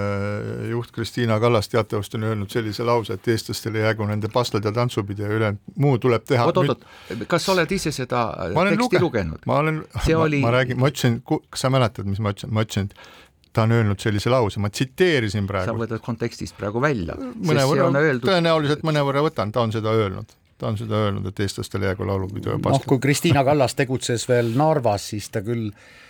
juht 0.70 0.92
Kristiina 0.94 1.40
Kallas 1.40 1.68
teatavasti 1.68 2.16
on 2.16 2.22
öelnud 2.30 2.50
sellise 2.52 2.84
lause, 2.86 3.16
et 3.16 3.28
eestlastele 3.28 3.82
jäägu 3.82 4.06
nende 4.06 4.30
pastlad 4.32 4.64
ja 4.64 4.72
tantsupidu 4.72 5.26
ja 5.26 5.28
ülejäänud 5.28 5.76
muu 5.82 5.98
tuleb 5.98 6.24
teha. 6.28 6.46
oot-oot-oot, 6.46 6.86
kas 7.28 7.46
sa 7.46 7.52
oled 7.56 7.74
ise 7.74 7.92
seda 7.94 8.22
teksti 8.54 8.78
luge... 8.78 9.02
lugenud? 9.02 9.42
ma 9.46 9.58
olen, 9.64 9.82
ma, 9.94 10.06
oli... 10.22 10.40
ma 10.44 10.54
räägin, 10.54 10.80
ma 10.80 10.90
ütlesin, 10.92 11.20
kas 11.26 11.66
sa 11.66 11.72
mäletad, 11.74 12.08
mis 12.10 12.22
ma 12.22 12.34
ütlesin, 12.34 12.54
ma 12.54 12.66
ütlesin, 12.66 12.90
et 12.90 13.52
ta 13.56 13.66
on 13.66 13.76
öelnud 13.76 14.00
sellise 14.02 14.30
lause, 14.30 14.62
ma 14.62 14.70
tsiteerisin 14.70 15.50
praegu. 15.50 15.72
sa 15.72 15.76
võtad 15.82 16.04
kontekstist 16.04 16.56
praegu 16.58 16.82
välja. 16.82 17.18
mõnevõrra, 17.18 17.90
öeldud... 18.02 18.30
tõenäoliselt 18.30 18.86
mõnevõrra 18.86 19.26
võtan, 19.26 19.52
ta 19.52 19.66
on 19.66 19.74
seda 19.74 19.94
öelnud 19.96 20.34
ta 20.56 20.70
on 20.70 20.78
seda 20.80 20.96
öelnud, 21.04 21.26
et 21.28 21.40
eestlastele 21.44 21.90
jäägu 21.90 22.06
laulupidu 22.08 22.54
ja 22.54 22.56
pastlad. 22.56 22.80
noh, 22.80 22.88
kui 22.88 23.00
Kristiina 23.02 23.42
Kallas 23.44 23.74
tegutses 23.76 24.22
veel 24.28 24.54
Narvas, 24.56 25.10
siis 25.12 25.28
ta 25.28 25.42
küll 25.44 25.68
Äh, 25.68 26.05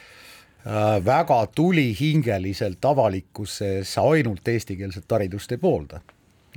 väga 1.04 1.46
tulihingeliselt 1.54 2.84
avalikkuses 2.84 3.92
ainult 4.02 4.48
eestikeelset 4.48 5.12
haridust 5.12 5.52
ei 5.54 5.58
poolda 5.62 6.00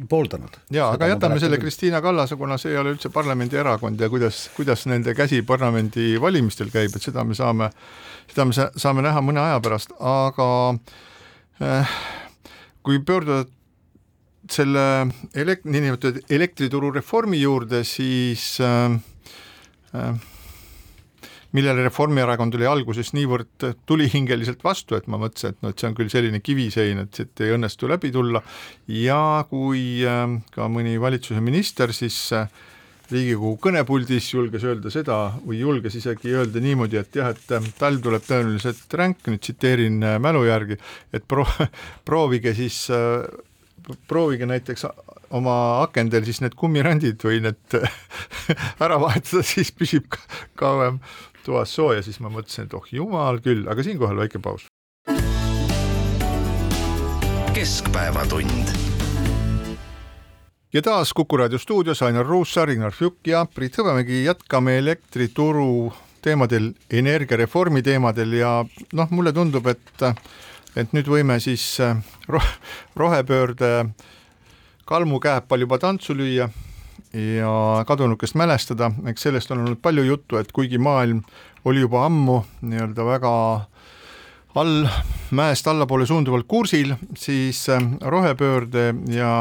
pooldanud. 0.09 0.49
jaa, 0.71 0.91
aga 0.93 1.07
jätame 1.07 1.39
selle 1.39 1.57
Kristiina 1.57 2.01
Kallase, 2.01 2.35
kuna 2.35 2.57
see 2.57 2.71
ei 2.71 2.77
ole 2.79 2.93
üldse 2.93 3.09
parlamendierakond 3.13 3.99
ja 3.99 4.09
kuidas, 4.09 4.47
kuidas 4.55 4.85
nende 4.87 5.13
käsi 5.15 5.41
parlamendivalimistel 5.41 6.71
käib, 6.73 6.95
et 6.95 7.03
seda 7.03 7.23
me 7.27 7.35
saame, 7.35 7.69
seda 8.31 8.45
me 8.47 8.55
saame 8.55 9.03
näha 9.05 9.23
mõne 9.25 9.43
aja 9.43 9.59
pärast, 9.63 9.93
aga 9.99 10.49
äh, 11.63 11.95
kui 12.85 13.01
pöörduda 13.03 13.43
selle 14.49 14.85
elek-, 15.35 15.67
niinimetatud 15.67 16.23
elektrituru 16.31 16.93
reformi 16.95 17.41
juurde, 17.41 17.83
siis 17.83 18.55
äh, 18.63 18.95
äh, 19.95 20.13
millele 21.57 21.85
Reformierakond 21.87 22.55
oli 22.57 22.67
alguses 22.69 23.13
niivõrd 23.17 23.69
tulihingeliselt 23.89 24.63
vastu, 24.65 24.97
et 24.97 25.07
ma 25.09 25.19
mõtlesin, 25.21 25.55
et 25.55 25.63
noh, 25.65 25.73
et 25.73 25.81
see 25.81 25.89
on 25.89 25.95
küll 25.97 26.11
selline 26.13 26.41
kivisein, 26.45 27.03
et 27.03 27.21
siit 27.21 27.43
ei 27.45 27.55
õnnestu 27.55 27.89
läbi 27.89 28.11
tulla. 28.13 28.41
Ja 28.93 29.45
kui 29.49 30.03
ähm, 30.07 30.41
ka 30.53 30.69
mõni 30.71 30.97
valitsuse 31.01 31.41
minister 31.43 31.93
siis 31.95 32.21
äh, 32.37 32.49
Riigikogu 33.09 33.55
kõnepuldis 33.63 34.27
julges 34.35 34.65
öelda 34.69 34.91
seda 34.93 35.17
või 35.41 35.63
julges 35.63 35.95
isegi 35.97 36.35
öelda 36.37 36.61
niimoodi, 36.61 36.99
et 37.01 37.17
jah, 37.17 37.33
et 37.33 37.55
äh, 37.57 37.69
talv 37.81 38.03
tuleb 38.05 38.25
tõenäoliselt 38.27 38.97
ränk, 39.01 39.25
nüüd 39.25 39.41
tsiteerin 39.41 40.01
äh, 40.05 40.17
mälu 40.21 40.45
järgi, 40.45 40.77
et 41.13 41.25
pro-, 41.25 41.49
proovige 42.09 42.53
siis 42.57 42.85
proovige 44.07 44.45
näiteks 44.45 44.85
oma 45.33 45.55
akendel 45.83 46.25
siis 46.27 46.41
need 46.43 46.55
kummirandid 46.57 47.21
või 47.25 47.41
need 47.45 47.77
ära 48.85 48.99
vahetada, 49.01 49.41
siis 49.45 49.71
püsib 49.73 50.17
kauem 50.59 50.99
toas 51.49 51.73
sooja, 51.73 52.03
siis 52.05 52.19
ma 52.21 52.29
mõtlesin, 52.33 52.67
et 52.67 52.75
oh 52.77 52.85
jumal 52.93 53.41
küll, 53.41 53.65
aga 53.71 53.85
siinkohal 53.85 54.19
väike 54.21 54.41
paus. 54.43 54.67
keskpäevatund. 57.53 58.69
ja 60.73 60.81
taas 60.85 61.13
Kuku 61.13 61.37
raadio 61.37 61.57
stuudios 61.59 62.01
Ainar 62.05 62.25
Ruussaar, 62.25 62.69
Ignar 62.69 62.93
Fjuk 62.93 63.25
ja 63.27 63.45
Priit 63.45 63.75
Hõbemägi, 63.77 64.21
jätkame 64.23 64.77
elektrituru 64.77 65.91
teemadel, 66.21 66.71
energiareformi 66.91 67.81
teemadel 67.81 68.37
ja 68.37 68.53
noh, 68.93 69.11
mulle 69.11 69.33
tundub, 69.33 69.67
et 69.67 70.05
et 70.77 70.93
nüüd 70.93 71.09
võime 71.09 71.39
siis 71.41 71.65
roh-, 72.29 72.55
rohepöörde 72.95 73.89
kalmukäepal 74.85 75.65
juba 75.65 75.81
tantsu 75.81 76.13
lüüa 76.13 76.47
ja 77.13 77.83
kadunukest 77.87 78.35
mälestada, 78.39 78.91
eks 79.09 79.27
sellest 79.27 79.51
on 79.51 79.65
olnud 79.65 79.81
palju 79.81 80.03
juttu, 80.03 80.37
et 80.37 80.51
kuigi 80.51 80.77
maailm 80.77 81.21
oli 81.65 81.83
juba 81.83 82.05
ammu 82.07 82.41
nii-öelda 82.61 83.05
väga 83.05 83.33
all, 84.55 84.87
mäest 85.35 85.67
allapoole 85.67 86.07
suunduvalt 86.09 86.47
kursil, 86.47 86.95
siis 87.17 87.67
äh, 87.69 87.83
rohepöörde 88.01 88.93
ja 89.13 89.33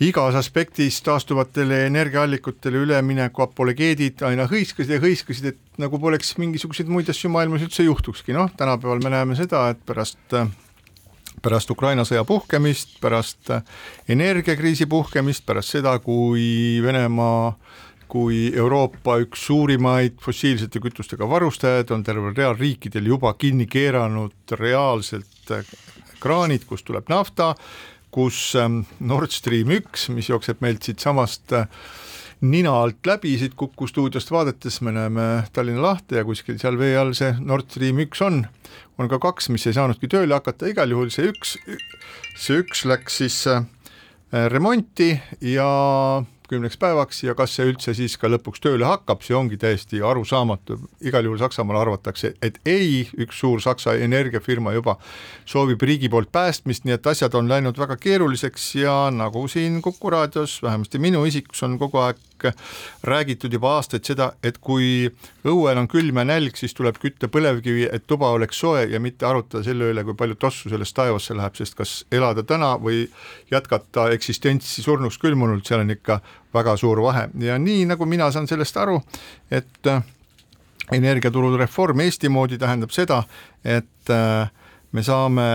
igas 0.00 0.34
aspektis 0.34 1.02
taastuvatele 1.04 1.84
energiaallikutele 1.86 2.80
ülemineku 2.86 3.44
apologeedid 3.44 4.22
aina 4.24 4.46
hõiskasid 4.48 4.94
ja 4.96 5.02
hõiskasid, 5.02 5.52
et 5.52 5.82
nagu 5.82 6.00
poleks 6.00 6.36
mingisuguseid 6.40 6.88
muid 6.88 7.10
asju 7.12 7.28
maailmas 7.32 7.66
üldse 7.66 7.84
juhtukski, 7.84 8.32
noh, 8.36 8.48
tänapäeval 8.56 9.02
me 9.04 9.12
näeme 9.12 9.36
seda, 9.36 9.68
et 9.74 9.82
pärast 9.86 10.38
pärast 11.42 11.70
Ukraina 11.70 12.04
sõja 12.08 12.24
puhkemist, 12.28 12.98
pärast 13.00 13.52
energiakriisi 14.08 14.86
puhkemist, 14.90 15.46
pärast 15.46 15.76
seda, 15.76 15.98
kui 16.04 16.80
Venemaa 16.84 17.54
kui 18.10 18.50
Euroopa 18.58 19.20
üks 19.22 19.44
suurimaid 19.46 20.16
fossiilsete 20.22 20.82
kütustega 20.82 21.28
varustajaid 21.30 21.92
on 21.94 22.02
tervel 22.02 22.34
real 22.34 22.56
riikidel 22.58 23.06
juba 23.12 23.32
kinni 23.38 23.68
keeranud 23.70 24.56
reaalselt 24.58 25.54
kraanid, 26.20 26.66
kust 26.68 26.88
tuleb 26.88 27.08
nafta, 27.10 27.54
kus 28.10 28.50
ähm, 28.58 28.82
Nord 29.00 29.32
Stream 29.32 29.70
üks, 29.78 30.08
mis 30.10 30.28
jookseb 30.30 30.60
meilt 30.64 30.84
siitsamast 30.84 31.54
äh, 31.56 31.68
nina 32.40 32.74
alt 32.82 33.06
läbi, 33.06 33.36
siit 33.38 33.54
Kuku 33.58 33.86
stuudiost 33.88 34.30
vaadates 34.32 34.80
me 34.84 34.92
näeme 34.96 35.26
Tallinna 35.52 35.82
lahte 35.82 36.20
ja 36.20 36.24
kuskil 36.24 36.58
seal 36.60 36.78
vee 36.80 36.96
all 36.98 37.14
see 37.16 37.34
Nord 37.40 37.70
Stream 37.70 38.00
üks 38.04 38.22
on, 38.26 38.42
on 39.00 39.08
ka 39.08 39.20
kaks, 39.22 39.48
mis 39.54 39.64
ei 39.68 39.76
saanudki 39.76 40.10
tööle 40.12 40.36
hakata, 40.36 40.68
igal 40.70 40.92
juhul 40.92 41.12
see 41.12 41.30
üks, 41.30 41.56
see 42.36 42.60
üks 42.60 42.84
läks 42.88 43.20
siis 43.22 43.38
äh, 43.48 43.64
remonti 44.52 45.14
ja 45.40 45.70
kümneks 46.50 46.76
päevaks 46.82 47.22
ja 47.22 47.34
kas 47.38 47.52
see 47.54 47.68
üldse 47.70 47.94
siis 47.94 48.16
ka 48.18 48.28
lõpuks 48.30 48.62
tööle 48.62 48.88
hakkab, 48.88 49.22
see 49.22 49.36
ongi 49.38 49.56
täiesti 49.60 50.02
arusaamatu, 50.04 50.80
igal 51.06 51.26
juhul 51.26 51.38
Saksamaal 51.38 51.78
arvatakse, 51.84 52.32
et 52.42 52.58
ei, 52.66 53.04
üks 53.22 53.38
suur 53.40 53.62
Saksa 53.62 53.94
energiafirma 54.02 54.74
juba 54.74 54.96
soovib 55.48 55.82
riigi 55.86 56.10
poolt 56.10 56.32
päästmist, 56.34 56.84
nii 56.84 56.98
et 56.98 57.06
asjad 57.12 57.38
on 57.38 57.48
läinud 57.50 57.78
väga 57.78 57.96
keeruliseks 58.02 58.72
ja 58.82 58.96
nagu 59.14 59.46
siin 59.48 59.78
Kuku 59.82 60.10
raadios, 60.10 60.58
vähemasti 60.62 60.98
minu 60.98 61.22
isikus 61.28 61.62
on 61.66 61.78
kogu 61.78 62.02
aeg 62.02 62.18
räägitud 63.06 63.52
juba 63.52 63.76
aastaid 63.76 64.06
seda, 64.06 64.30
et 64.42 64.58
kui 64.58 65.08
õuel 65.46 65.80
on 65.80 65.88
külm 65.90 66.20
ja 66.20 66.26
nälg, 66.28 66.56
siis 66.58 66.74
tuleb 66.76 66.98
kütta 67.02 67.30
põlevkivi, 67.32 67.88
et 67.92 68.06
tuba 68.10 68.30
oleks 68.36 68.60
soe 68.60 68.86
ja 68.90 69.00
mitte 69.00 69.26
arutada 69.28 69.64
selle 69.66 69.90
üle, 69.92 70.04
kui 70.06 70.16
palju 70.18 70.38
tossu 70.40 70.72
sellest 70.72 70.96
taevasse 70.96 71.36
läheb, 71.36 71.56
sest 71.58 71.76
kas 71.78 71.96
elada 72.12 72.44
täna 72.46 72.74
või 72.80 73.04
jätkata 73.50 74.08
eksistentsi 74.14 74.84
surnuks 74.84 75.18
külmunult, 75.20 75.66
seal 75.66 75.84
on 75.84 75.94
ikka 75.96 76.20
väga 76.54 76.76
suur 76.80 77.02
vahe. 77.04 77.28
Ja 77.40 77.58
nii 77.58 77.86
nagu 77.90 78.06
mina 78.08 78.30
saan 78.34 78.48
sellest 78.50 78.76
aru, 78.80 78.98
et 79.50 79.90
äh, 79.90 80.02
energiaturu 80.92 81.56
reform 81.56 82.00
Eesti 82.00 82.28
moodi 82.32 82.58
tähendab 82.58 82.92
seda, 82.94 83.22
et 83.64 84.10
äh, 84.10 84.50
me 84.92 85.02
saame 85.06 85.48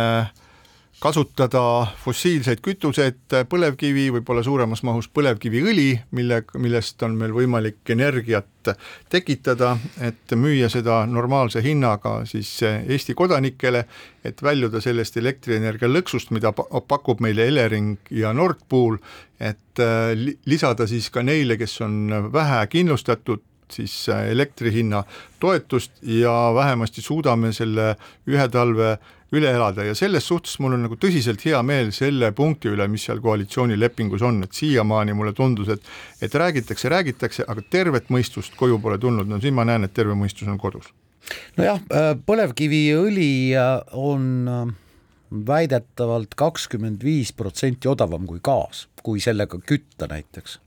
kasutada 1.05 1.61
fossiilseid 2.01 2.61
kütuseid, 2.65 3.33
põlevkivi, 3.49 4.07
võib-olla 4.15 4.41
suuremas 4.45 4.81
mahus 4.87 5.05
põlevkiviõli, 5.13 5.91
mille, 6.17 6.39
millest 6.57 7.03
on 7.05 7.17
meil 7.19 7.33
võimalik 7.35 7.91
energiat 7.93 8.71
tekitada, 9.13 9.75
et 10.01 10.33
müüa 10.33 10.69
seda 10.73 11.03
normaalse 11.05 11.61
hinnaga 11.61 12.17
siis 12.25 12.55
Eesti 12.65 13.13
kodanikele, 13.17 13.83
et 14.25 14.41
väljuda 14.41 14.81
sellest 14.81 15.19
elektrienergia 15.21 15.91
lõksust, 15.91 16.33
mida 16.33 16.53
pakub 16.55 17.21
meile 17.21 17.45
Elering 17.51 18.09
ja 18.09 18.33
Nord 18.33 18.63
Pool, 18.69 18.97
et 19.37 19.83
lisada 20.49 20.87
siis 20.89 21.11
ka 21.13 21.21
neile, 21.21 21.59
kes 21.61 21.77
on 21.85 21.99
vähe 22.33 22.63
kindlustatud, 22.73 23.45
siis 23.71 23.93
elektri 24.09 24.73
hinna 24.73 25.03
toetust 25.39 26.01
ja 26.01 26.33
vähemasti 26.55 27.01
suudame 27.05 27.53
selle 27.53 27.93
ühe 28.29 28.49
talve 28.49 28.95
üle 29.33 29.49
elada 29.49 29.85
ja 29.87 29.95
selles 29.97 30.27
suhtes 30.27 30.59
mul 30.61 30.75
on 30.77 30.85
nagu 30.85 30.97
tõsiselt 31.01 31.41
hea 31.45 31.61
meel 31.65 31.91
selle 31.95 32.31
punkti 32.35 32.69
üle, 32.71 32.87
mis 32.91 33.07
seal 33.07 33.21
koalitsioonilepingus 33.23 34.25
on, 34.25 34.43
et 34.45 34.53
siiamaani 34.53 35.15
mulle 35.17 35.33
tundus, 35.33 35.71
et 35.73 36.25
et 36.25 36.35
räägitakse, 36.35 36.89
räägitakse, 36.91 37.45
aga 37.47 37.63
tervet 37.69 38.11
mõistust 38.13 38.55
koju 38.59 38.79
pole 38.81 38.99
tulnud, 39.01 39.29
no 39.29 39.41
siin 39.41 39.57
ma 39.57 39.65
näen, 39.67 39.87
et 39.87 39.93
terve 39.93 40.15
mõistus 40.17 40.49
on 40.51 40.59
kodus. 40.61 40.91
nojah, 41.57 41.81
äh, 41.89 42.11
põlevkiviõli 42.25 43.55
on 43.93 44.27
äh, 44.47 44.75
väidetavalt 45.47 46.35
kakskümmend 46.37 47.03
viis 47.03 47.33
protsenti 47.33 47.89
odavam 47.89 48.27
kui 48.29 48.39
gaas, 48.43 48.87
kui 49.03 49.19
sellega 49.19 49.57
kütta 49.57 50.07
näiteks 50.11 50.59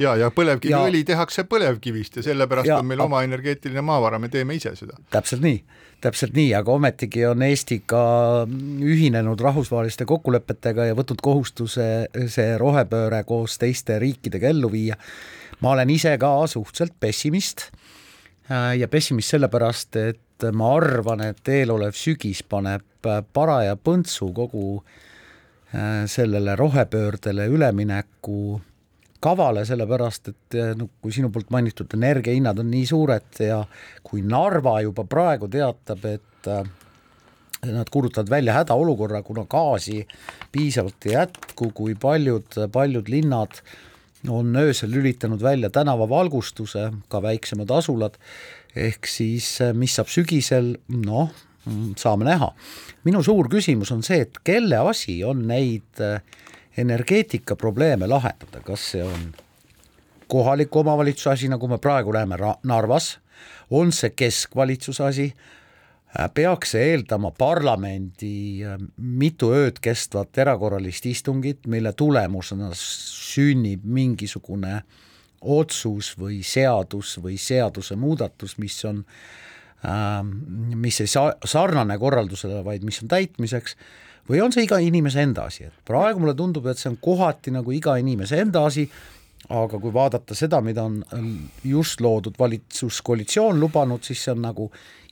ja, 0.00 0.14
ja 0.18 0.30
põlevkiviõli 0.34 1.04
tehakse 1.06 1.44
põlevkivist 1.48 2.18
ja 2.18 2.26
sellepärast 2.26 2.68
ja, 2.68 2.78
on 2.80 2.88
meil 2.88 3.02
oma 3.04 3.22
energeetiline 3.26 3.82
maavara, 3.84 4.18
me 4.18 4.30
teeme 4.32 4.56
ise 4.58 4.74
seda. 4.78 4.98
täpselt 5.14 5.44
nii, 5.44 5.60
täpselt 6.04 6.34
nii, 6.36 6.50
aga 6.58 6.74
ometigi 6.74 7.24
on 7.28 7.44
Eesti 7.46 7.80
ka 7.90 8.02
ühinenud 8.94 9.40
rahvusvaheliste 9.44 10.06
kokkulepetega 10.08 10.90
ja 10.90 10.98
võtnud 10.98 11.22
kohustuse 11.24 11.88
see 12.32 12.58
rohepööre 12.60 13.22
koos 13.28 13.58
teiste 13.62 13.98
riikidega 14.02 14.50
ellu 14.50 14.72
viia. 14.72 14.98
ma 15.60 15.76
olen 15.76 15.90
ise 15.90 16.16
ka 16.18 16.34
suhteliselt 16.50 16.98
pessimist 17.00 17.68
äh, 18.50 18.76
ja 18.78 18.88
pessimist 18.88 19.34
sellepärast, 19.36 19.96
et 19.96 20.50
ma 20.52 20.74
arvan, 20.76 21.22
et 21.30 21.48
eelolev 21.48 21.94
sügis 21.96 22.42
paneb 22.42 22.84
paraja 23.32 23.76
põntsu 23.76 24.32
kogu 24.34 24.82
äh, 25.74 26.04
sellele 26.10 26.56
rohepöördele 26.56 27.46
ülemineku 27.52 28.60
kavale, 29.24 29.64
sellepärast 29.68 30.32
et 30.32 30.56
eh, 30.58 30.72
no 30.78 30.88
kui 31.02 31.14
sinu 31.14 31.30
poolt 31.32 31.52
mainitud 31.54 31.92
energiahinnad 31.96 32.60
on 32.60 32.70
nii 32.72 32.86
suured 32.88 33.40
ja 33.42 33.62
kui 34.04 34.24
Narva 34.26 34.78
juba 34.84 35.06
praegu 35.08 35.48
teatab, 35.52 36.04
et 36.10 36.50
eh, 36.52 36.66
nad 37.64 37.88
kuulutavad 37.90 38.28
välja 38.30 38.58
hädaolukorra, 38.58 39.22
kuna 39.24 39.46
gaasi 39.50 40.02
piisavalt 40.52 41.08
ei 41.08 41.16
jätku, 41.16 41.70
kui 41.76 41.96
paljud, 42.00 42.60
paljud 42.72 43.08
linnad 43.08 43.62
on 44.28 44.56
öösel 44.56 44.92
lülitanud 44.92 45.42
välja 45.44 45.68
tänavavalgustuse, 45.72 46.90
ka 47.12 47.20
väiksemad 47.24 47.72
asulad, 47.76 48.16
ehk 48.76 49.08
siis 49.08 49.48
eh, 49.64 49.74
mis 49.76 49.96
saab 49.96 50.12
sügisel, 50.12 50.74
noh, 50.88 51.32
saame 51.96 52.26
näha. 52.28 52.52
minu 53.04 53.22
suur 53.24 53.48
küsimus 53.52 53.92
on 53.94 54.02
see, 54.04 54.24
et 54.24 54.38
kelle 54.44 54.80
asi 54.90 55.18
on 55.24 55.46
neid 55.48 56.02
äh, 56.02 56.20
energeetikaprobleeme 56.78 58.06
lahendada, 58.10 58.60
kas 58.64 58.90
see 58.94 59.02
on 59.02 59.28
kohaliku 60.28 60.80
omavalitsuse 60.80 61.30
asi, 61.30 61.48
nagu 61.52 61.68
me 61.68 61.78
praegu 61.78 62.12
näeme 62.12 62.38
Narvas, 62.62 63.18
on 63.70 63.92
see 63.92 64.10
keskvalitsuse 64.16 65.04
asi, 65.04 65.28
peaks 66.34 66.74
see 66.74 66.90
eeldama 66.92 67.32
parlamendi 67.38 68.62
äh, 68.64 68.76
mitu 68.96 69.50
ööd 69.54 69.80
kestvat 69.82 70.38
erakorralist 70.38 71.06
istungit, 71.10 71.66
mille 71.66 71.92
tulemusena 71.92 72.70
sünnib 72.78 73.82
mingisugune 73.84 74.82
otsus 75.40 76.14
või 76.18 76.40
seadus 76.46 77.18
või 77.20 77.36
seadusemuudatus, 77.40 78.56
mis 78.62 78.78
on 78.86 79.02
äh, 79.82 80.22
mis 80.78 81.02
ei 81.02 81.10
sa-, 81.10 81.34
sarnane 81.44 81.98
korraldusele, 81.98 82.62
vaid 82.64 82.86
mis 82.86 83.02
on 83.02 83.10
täitmiseks 83.10 83.76
või 84.28 84.40
on 84.44 84.54
see 84.54 84.64
iga 84.66 84.78
inimese 84.82 85.22
enda 85.24 85.48
asi, 85.50 85.68
et 85.68 85.84
praegu 85.86 86.22
mulle 86.22 86.36
tundub, 86.38 86.66
et 86.70 86.80
see 86.80 86.90
on 86.92 86.98
kohati 87.02 87.52
nagu 87.54 87.74
iga 87.74 87.96
inimese 88.00 88.40
enda 88.40 88.64
asi, 88.68 88.86
aga 89.52 89.78
kui 89.80 89.92
vaadata 89.92 90.36
seda, 90.36 90.60
mida 90.64 90.86
on 90.88 91.02
just 91.68 92.00
loodud 92.00 92.38
valitsuskoalitsioon 92.38 93.60
lubanud, 93.60 94.04
siis 94.04 94.24
see 94.24 94.32
on 94.32 94.44
nagu 94.46 94.70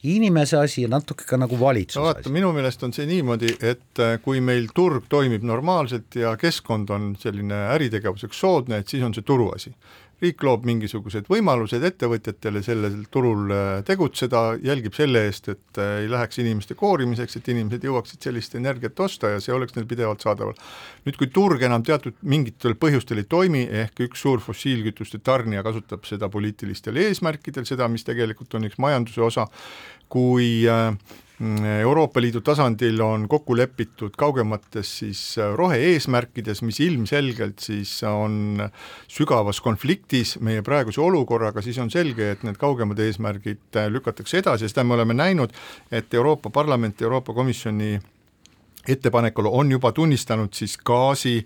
inimese 0.08 0.56
asi 0.58 0.82
ja 0.82 0.88
natuke 0.90 1.26
ka 1.28 1.36
nagu 1.38 1.58
valitsuse 1.60 2.00
no, 2.00 2.06
vaata, 2.08 2.24
asi. 2.24 2.32
minu 2.34 2.50
meelest 2.56 2.82
on 2.82 2.94
see 2.96 3.06
niimoodi, 3.06 3.52
et 3.60 4.02
äh, 4.02 4.16
kui 4.24 4.40
meil 4.42 4.66
turg 4.74 5.06
toimib 5.12 5.44
normaalselt 5.46 6.16
ja 6.18 6.32
keskkond 6.40 6.90
on 6.90 7.12
selline 7.20 7.66
äritegevuseks 7.76 8.40
soodne, 8.40 8.80
et 8.82 8.90
siis 8.90 9.04
on 9.06 9.14
see 9.14 9.26
turu 9.26 9.52
asi 9.54 9.74
riik 10.22 10.42
loob 10.46 10.66
mingisugused 10.68 11.26
võimalused 11.30 11.82
ettevõtjatele 11.86 12.62
sellel 12.62 13.00
turul 13.12 13.50
äh, 13.50 13.70
tegutseda, 13.86 14.42
jälgib 14.62 14.94
selle 14.96 15.24
eest, 15.26 15.50
et 15.50 15.80
äh, 15.82 16.04
ei 16.04 16.10
läheks 16.12 16.38
inimeste 16.42 16.76
koorimiseks, 16.78 17.38
et 17.38 17.50
inimesed 17.52 17.86
jõuaksid 17.88 18.28
sellist 18.28 18.54
energiat 18.58 19.00
osta 19.02 19.32
ja 19.34 19.40
see 19.42 19.54
oleks 19.54 19.74
neil 19.76 19.88
pidevalt 19.90 20.22
saadaval. 20.22 20.54
nüüd, 21.06 21.18
kui 21.18 21.30
turg 21.34 21.64
enam 21.66 21.82
teatud 21.86 22.18
mingitel 22.22 22.76
põhjustel 22.78 23.22
ei 23.24 23.28
toimi, 23.28 23.64
ehk 23.82 24.04
üks 24.06 24.22
suur 24.22 24.42
fossiilkütuste 24.44 25.18
tarnija 25.24 25.64
kasutab 25.66 26.06
seda 26.06 26.30
poliitilistel 26.30 27.02
eesmärkidel, 27.02 27.66
seda, 27.66 27.90
mis 27.90 28.06
tegelikult 28.06 28.54
on 28.54 28.70
üks 28.70 28.78
majanduse 28.82 29.26
osa, 29.26 29.48
kui 30.12 30.62
äh, 30.70 30.94
Euroopa 31.80 32.20
Liidu 32.22 32.40
tasandil 32.44 33.00
on 33.02 33.24
kokku 33.30 33.56
lepitud 33.58 34.14
kaugemates 34.18 34.90
siis 35.00 35.22
rohe-eesmärkides, 35.58 36.60
mis 36.62 36.78
ilmselgelt 36.84 37.58
siis 37.64 37.96
on 38.06 38.62
sügavas 39.10 39.58
konfliktis 39.64 40.36
meie 40.40 40.62
praeguse 40.62 41.02
olukorraga, 41.02 41.64
siis 41.64 41.80
on 41.82 41.90
selge, 41.90 42.30
et 42.36 42.46
need 42.46 42.60
kaugemad 42.60 43.00
eesmärgid 43.02 43.80
lükatakse 43.90 44.38
edasi 44.38 44.68
ja 44.68 44.72
seda 44.72 44.86
me 44.86 44.94
oleme 44.94 45.18
näinud, 45.18 45.54
et 45.90 46.14
Euroopa 46.14 46.50
Parlament, 46.54 47.02
Euroopa 47.02 47.34
Komisjoni 47.34 47.96
ettepanekul 48.88 49.46
on 49.50 49.70
juba 49.70 49.92
tunnistanud 49.92 50.54
siis 50.54 50.78
gaasi 50.78 51.40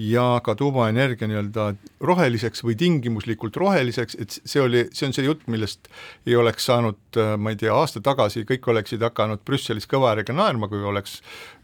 ja 0.00 0.40
ka 0.44 0.54
tuumaenergia 0.56 1.28
nii-öelda 1.28 1.66
roheliseks 2.00 2.64
või 2.64 2.76
tingimuslikult 2.80 3.56
roheliseks, 3.60 4.16
et 4.20 4.38
see 4.38 4.62
oli, 4.62 4.86
see 4.92 5.08
on 5.08 5.16
see 5.16 5.26
jutt, 5.26 5.44
millest 5.52 5.90
ei 6.26 6.36
oleks 6.36 6.66
saanud, 6.70 7.18
ma 7.38 7.52
ei 7.52 7.58
tea, 7.60 7.74
aasta 7.76 8.00
tagasi 8.00 8.46
kõik 8.48 8.68
oleksid 8.72 9.02
hakanud 9.04 9.42
Brüsselis 9.44 9.88
kõva 9.90 10.12
häälega 10.12 10.34
naerma, 10.36 10.70
kui 10.72 10.80
oleks 10.82 11.20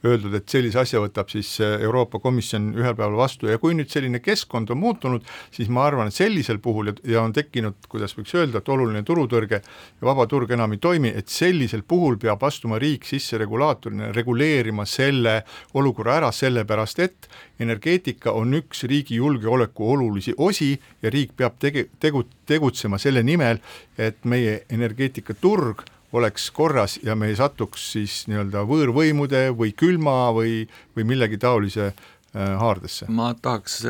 öeldud, 0.07 0.35
et 0.37 0.47
sellise 0.51 0.79
asja 0.83 1.01
võtab 1.03 1.31
siis 1.33 1.57
Euroopa 1.65 2.21
Komisjon 2.23 2.71
ühel 2.77 2.95
päeval 2.95 3.17
vastu. 3.19 3.49
Ja 3.51 3.59
kui 3.59 3.75
nüüd 3.75 3.91
selline 3.91 4.21
keskkond 4.23 4.71
on 4.71 4.79
muutunud, 4.79 5.25
siis 5.55 5.71
ma 5.73 5.89
arvan, 5.89 6.13
et 6.13 6.15
sellisel 6.15 6.61
puhul 6.63 6.93
ja, 6.93 6.95
ja 7.17 7.25
on 7.25 7.35
tekkinud, 7.35 7.89
kuidas 7.91 8.15
võiks 8.19 8.37
öelda, 8.39 8.61
et 8.61 8.71
oluline 8.71 9.03
turutõrge 9.07 9.63
ja 9.63 10.07
vaba 10.07 10.29
turg 10.31 10.53
enam 10.55 10.77
ei 10.77 10.83
toimi, 10.83 11.11
et 11.17 11.33
sellisel 11.33 11.83
puhul 11.89 12.21
peab 12.21 12.45
astuma 12.47 12.79
riik 12.79 13.09
sisse 13.09 13.41
regulaatorina, 13.41 14.13
reguleerima 14.15 14.87
selle 14.87 15.41
olukorra 15.75 16.21
ära, 16.21 16.31
sellepärast 16.35 17.03
et 17.03 17.31
energeetika 17.59 18.18
on 18.27 18.55
üks 18.59 18.83
riigi 18.91 19.19
julgeoleku 19.21 19.93
olulisi 19.93 20.35
osi 20.37 20.73
ja 21.03 21.11
riik 21.11 21.37
peab 21.37 21.59
tege-, 21.63 21.89
tegu-, 22.01 22.27
tegutsema 22.47 22.99
selle 22.99 23.23
nimel, 23.23 23.61
et 23.99 24.25
meie 24.25 24.63
energeetikaturg 24.71 25.85
oleks 26.13 26.51
korras 26.51 26.99
ja 27.03 27.15
me 27.15 27.29
ei 27.29 27.37
satuks 27.37 27.93
siis 27.93 28.23
nii-öelda 28.31 28.65
võõrvõimude 28.69 29.49
või 29.57 29.75
külma 29.77 30.33
või, 30.37 30.63
või 30.97 31.05
millegi 31.09 31.39
taolise 31.39 31.91
äh, 31.91 31.95
haardesse. 32.35 33.07
ma 33.09 33.35
tahaks 33.35 33.85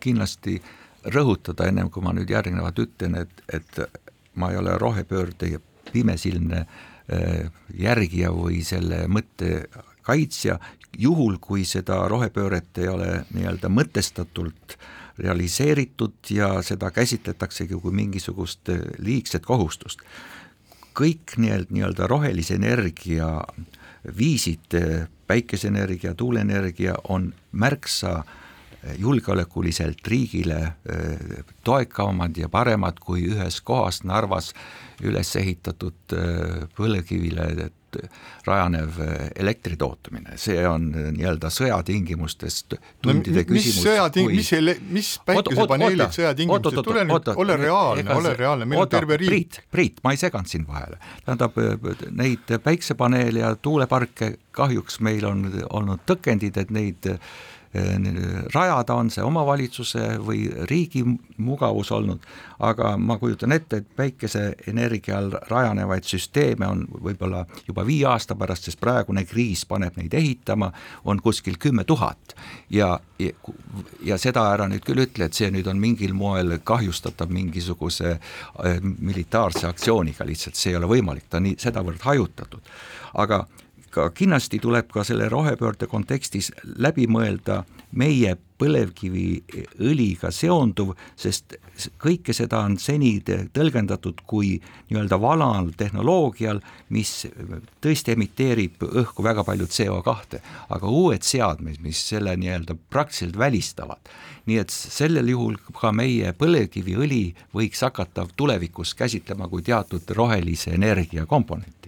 kindlasti 0.00 0.60
rõhutada, 1.12 1.68
ennem 1.68 1.90
kui 1.92 2.02
ma 2.02 2.14
nüüd 2.16 2.30
järgnevat 2.30 2.78
ütlen, 2.82 3.20
et, 3.20 3.42
et 3.52 3.82
ma 4.34 4.50
ei 4.50 4.58
ole 4.58 4.78
rohepöörde 4.80 5.60
pimesilmne 5.92 6.64
äh, 6.64 7.50
järgija 7.78 8.32
või 8.34 8.62
selle 8.66 9.04
mõtte 9.08 9.68
kaitsja, 10.06 10.58
juhul 10.98 11.40
kui 11.42 11.64
seda 11.68 11.98
rohepööret 12.08 12.78
ei 12.78 12.88
ole 12.88 13.10
nii-öelda 13.34 13.70
mõtestatult 13.72 14.76
realiseeritud 15.18 16.30
ja 16.30 16.62
seda 16.62 16.90
käsitletaksegi 16.90 17.78
kui 17.80 17.92
mingisugust 17.92 18.68
eh, 18.68 18.80
liigset 18.98 19.46
kohustust. 19.46 20.00
kõik 20.96 21.34
nii-öelda, 21.36 21.72
nii-öelda 21.76 22.06
rohelise 22.08 22.54
energia 22.56 23.28
viisid, 24.16 24.74
eh, 24.74 25.08
päikeseenergia, 25.26 26.14
tuuleenergia 26.14 26.94
on 27.08 27.32
märksa 27.52 28.22
eh, 28.22 28.94
julgeolekuliselt 28.98 30.06
riigile 30.06 30.72
toekavamad 31.64 32.36
ja 32.36 32.48
paremad 32.48 33.00
kui 33.00 33.26
ühes 33.32 33.60
kohas 33.60 34.04
Narvas 34.04 34.52
üles 35.02 35.36
ehitatud 35.36 36.14
põlevkivile 36.76 37.70
rajanev 38.46 39.00
eh, 39.02 39.14
elektri 39.42 39.76
tootmine, 39.80 40.36
see 40.40 40.62
on 40.68 40.88
eh, 40.94 41.08
nii-öelda 41.16 41.50
sõjatingimustes 41.52 42.62
tundide 42.68 43.42
no, 43.42 43.48
küsimus. 43.50 43.82
mis 43.82 44.14
kui..., 44.14 44.36
mis, 44.36 44.52
ele-, 44.56 44.76
mis 44.96 45.10
päikesepaneelid 45.26 46.14
sõjatingimustes, 46.16 46.78
tule 46.86 47.06
nüüd, 47.08 47.32
ole 47.34 47.58
reaalne, 47.60 48.06
ole 48.16 48.36
reaalne, 48.38 48.68
meil 48.68 48.82
oota, 48.82 48.96
on 48.96 49.00
terve 49.00 49.20
riik. 49.22 49.32
Priit, 49.32 49.60
Priit, 49.72 50.00
ma 50.06 50.14
ei 50.14 50.20
seganud 50.20 50.50
sind 50.50 50.68
vahele, 50.70 51.00
tähendab 51.26 51.58
eh, 51.62 52.06
neid 52.22 52.56
päiksepaneele 52.64 53.44
ja 53.44 53.52
tuuleparke 53.56 54.36
kahjuks 54.56 55.00
meil 55.04 55.26
on 55.28 55.44
olnud 55.68 56.06
tõkendid, 56.08 56.56
et 56.62 56.72
neid 56.72 57.10
rajada, 58.54 58.94
on 58.94 59.10
see 59.10 59.24
omavalitsuse 59.24 60.16
või 60.24 60.46
riigi 60.70 61.02
mugavus 61.42 61.90
olnud, 61.92 62.22
aga 62.64 62.94
ma 62.96 63.18
kujutan 63.20 63.52
ette, 63.52 63.82
et 63.82 63.88
päikeseenergial 63.96 65.32
rajanevaid 65.50 66.06
süsteeme 66.08 66.68
on 66.68 66.84
võib-olla 66.88 67.44
juba 67.66 67.84
viie 67.86 68.06
aasta 68.08 68.36
pärast, 68.38 68.68
sest 68.68 68.80
praegune 68.80 69.24
kriis 69.28 69.66
paneb 69.68 69.98
neid 70.00 70.14
ehitama, 70.14 70.70
on 71.04 71.20
kuskil 71.22 71.58
kümme 71.60 71.84
tuhat. 71.84 72.36
Ja, 72.70 72.96
ja, 73.18 73.32
ja 74.04 74.18
seda 74.18 74.46
ära 74.54 74.68
nüüd 74.70 74.84
küll 74.86 75.04
ütle, 75.04 75.28
et 75.28 75.36
see 75.36 75.50
nüüd 75.52 75.68
on 75.70 75.80
mingil 75.80 76.14
moel 76.16 76.58
kahjustatav 76.64 77.32
mingisuguse 77.32 78.16
äh, 78.16 78.80
militaarse 78.80 79.68
aktsiooniga, 79.68 80.26
lihtsalt. 80.26 80.56
See 80.56 80.72
ei 80.72 80.80
ole 80.80 80.90
võimalik, 80.90 81.28
ta 81.30 81.40
on 81.40 81.48
nii 81.50 81.60
sedavõrd 81.60 82.02
hajutatud, 82.06 82.74
aga 83.14 83.44
aga 83.98 84.12
kindlasti 84.16 84.60
tuleb 84.62 84.90
ka 84.92 85.04
selle 85.04 85.28
rohepöörde 85.32 85.88
kontekstis 85.90 86.52
läbi 86.78 87.06
mõelda 87.10 87.62
meie 87.96 88.36
põlevkiviõliga 88.60 90.30
seonduv, 90.32 90.94
sest 91.16 91.56
kõike 92.00 92.32
seda 92.36 92.62
on 92.64 92.78
seni 92.80 93.18
tõlgendatud 93.22 94.22
kui 94.28 94.54
nii-öelda 94.88 95.18
vanal 95.20 95.70
tehnoloogial, 95.76 96.62
mis 96.96 97.12
tõesti 97.84 98.14
emiteerib 98.16 98.86
õhku 98.86 99.24
väga 99.26 99.44
palju 99.44 99.68
CO2, 99.68 100.40
aga 100.72 100.92
uued 101.02 101.26
seadmed, 101.26 101.80
mis 101.84 102.00
selle 102.08 102.36
nii-öelda 102.40 102.78
praktiliselt 102.90 103.36
välistavad, 103.38 104.12
nii 104.48 104.60
et 104.62 104.72
sellel 104.72 105.28
juhul 105.34 105.58
ka 105.76 105.92
meie 105.92 106.32
põlevkiviõli 106.38 107.24
võiks 107.56 107.84
hakata 107.84 108.28
tulevikus 108.36 108.94
käsitlema 108.96 109.50
kui 109.52 109.64
teatud 109.66 110.16
rohelise 110.16 110.72
energia 110.76 111.26
komponenti 111.26 111.85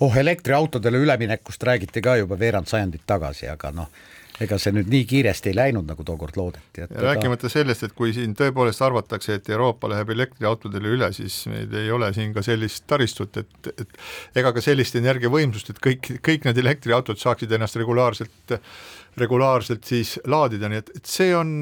oh, 0.00 0.16
elektriautodele 0.16 0.98
üleminekust 0.98 1.62
räägiti 1.62 2.02
ka 2.02 2.16
juba 2.16 2.38
veerand 2.38 2.68
sajandit 2.70 3.02
tagasi, 3.06 3.48
aga 3.48 3.72
noh, 3.74 3.88
ega 4.42 4.58
see 4.60 4.74
nüüd 4.76 4.90
nii 4.92 5.04
kiiresti 5.08 5.52
ei 5.52 5.56
läinud, 5.56 5.86
nagu 5.88 6.04
tookord 6.04 6.36
loodeti. 6.36 6.82
ja 6.82 6.88
rääkimata 6.90 7.48
sellest, 7.52 7.86
et 7.86 7.94
kui 7.96 8.12
siin 8.16 8.34
tõepoolest 8.36 8.82
arvatakse, 8.84 9.38
et 9.38 9.48
Euroopa 9.50 9.88
läheb 9.92 10.12
elektriautodele 10.16 10.92
üle, 10.96 11.12
siis 11.16 11.38
meil 11.50 11.72
ei 11.80 11.90
ole 11.90 12.12
siin 12.16 12.34
ka 12.36 12.44
sellist 12.44 12.84
taristut, 12.86 13.40
et, 13.40 13.72
et 13.72 13.96
ega 14.42 14.52
ka 14.52 14.64
sellist 14.64 14.98
energiavõimsust, 15.00 15.72
et 15.72 15.82
kõik, 15.88 16.12
kõik 16.26 16.48
need 16.48 16.60
elektriautod 16.64 17.20
saaksid 17.22 17.52
ennast 17.56 17.80
regulaarselt 17.80 18.56
regulaarselt 19.16 19.84
siis 19.84 20.16
laadida, 20.28 20.68
nii 20.68 20.80
et, 20.82 20.90
et 20.98 21.08
see 21.08 21.30
on, 21.36 21.54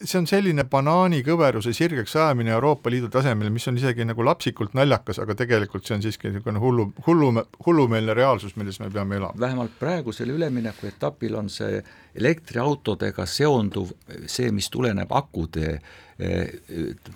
see 0.00 0.16
on 0.20 0.28
selline 0.28 0.64
banaanikõveruse 0.70 1.74
sirgeks 1.76 2.16
ajamine 2.16 2.54
Euroopa 2.56 2.92
Liidu 2.92 3.10
tasemel, 3.12 3.50
mis 3.52 3.68
on 3.68 3.78
isegi 3.78 4.06
nagu 4.08 4.24
lapsikult 4.24 4.76
naljakas, 4.78 5.20
aga 5.20 5.36
tegelikult 5.36 5.84
see 5.84 5.98
on 5.98 6.04
siiski 6.04 6.32
niisugune 6.32 6.62
hullu, 6.62 6.88
hullu, 7.06 7.44
hullumeelne 7.66 8.16
reaalsus, 8.16 8.56
milles 8.60 8.80
me 8.80 8.88
peame 8.94 9.20
elama. 9.20 9.36
vähemalt 9.40 9.76
praegusel 9.80 10.32
üleminekuetapil 10.32 11.36
on 11.42 11.52
see 11.52 11.82
elektriautodega 12.14 13.26
seonduv, 13.26 13.90
see, 14.30 14.52
mis 14.54 14.70
tuleneb 14.70 15.12
akude 15.14 15.74
eh, 16.18 16.48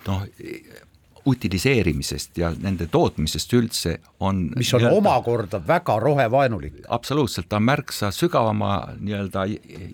noh, 0.06 0.24
utiliseerimisest 1.28 2.38
ja 2.40 2.50
nende 2.62 2.86
tootmisest 2.90 3.52
üldse 3.58 3.94
on 4.24 4.46
mis 4.56 4.70
on 4.76 4.86
omakorda 4.90 5.60
väga 5.66 5.98
rohevaenulik. 6.00 6.80
absoluutselt, 6.88 7.48
ta 7.48 7.56
on 7.56 7.66
märksa 7.68 8.10
sügavama 8.14 8.72
nii-öelda 9.00 9.44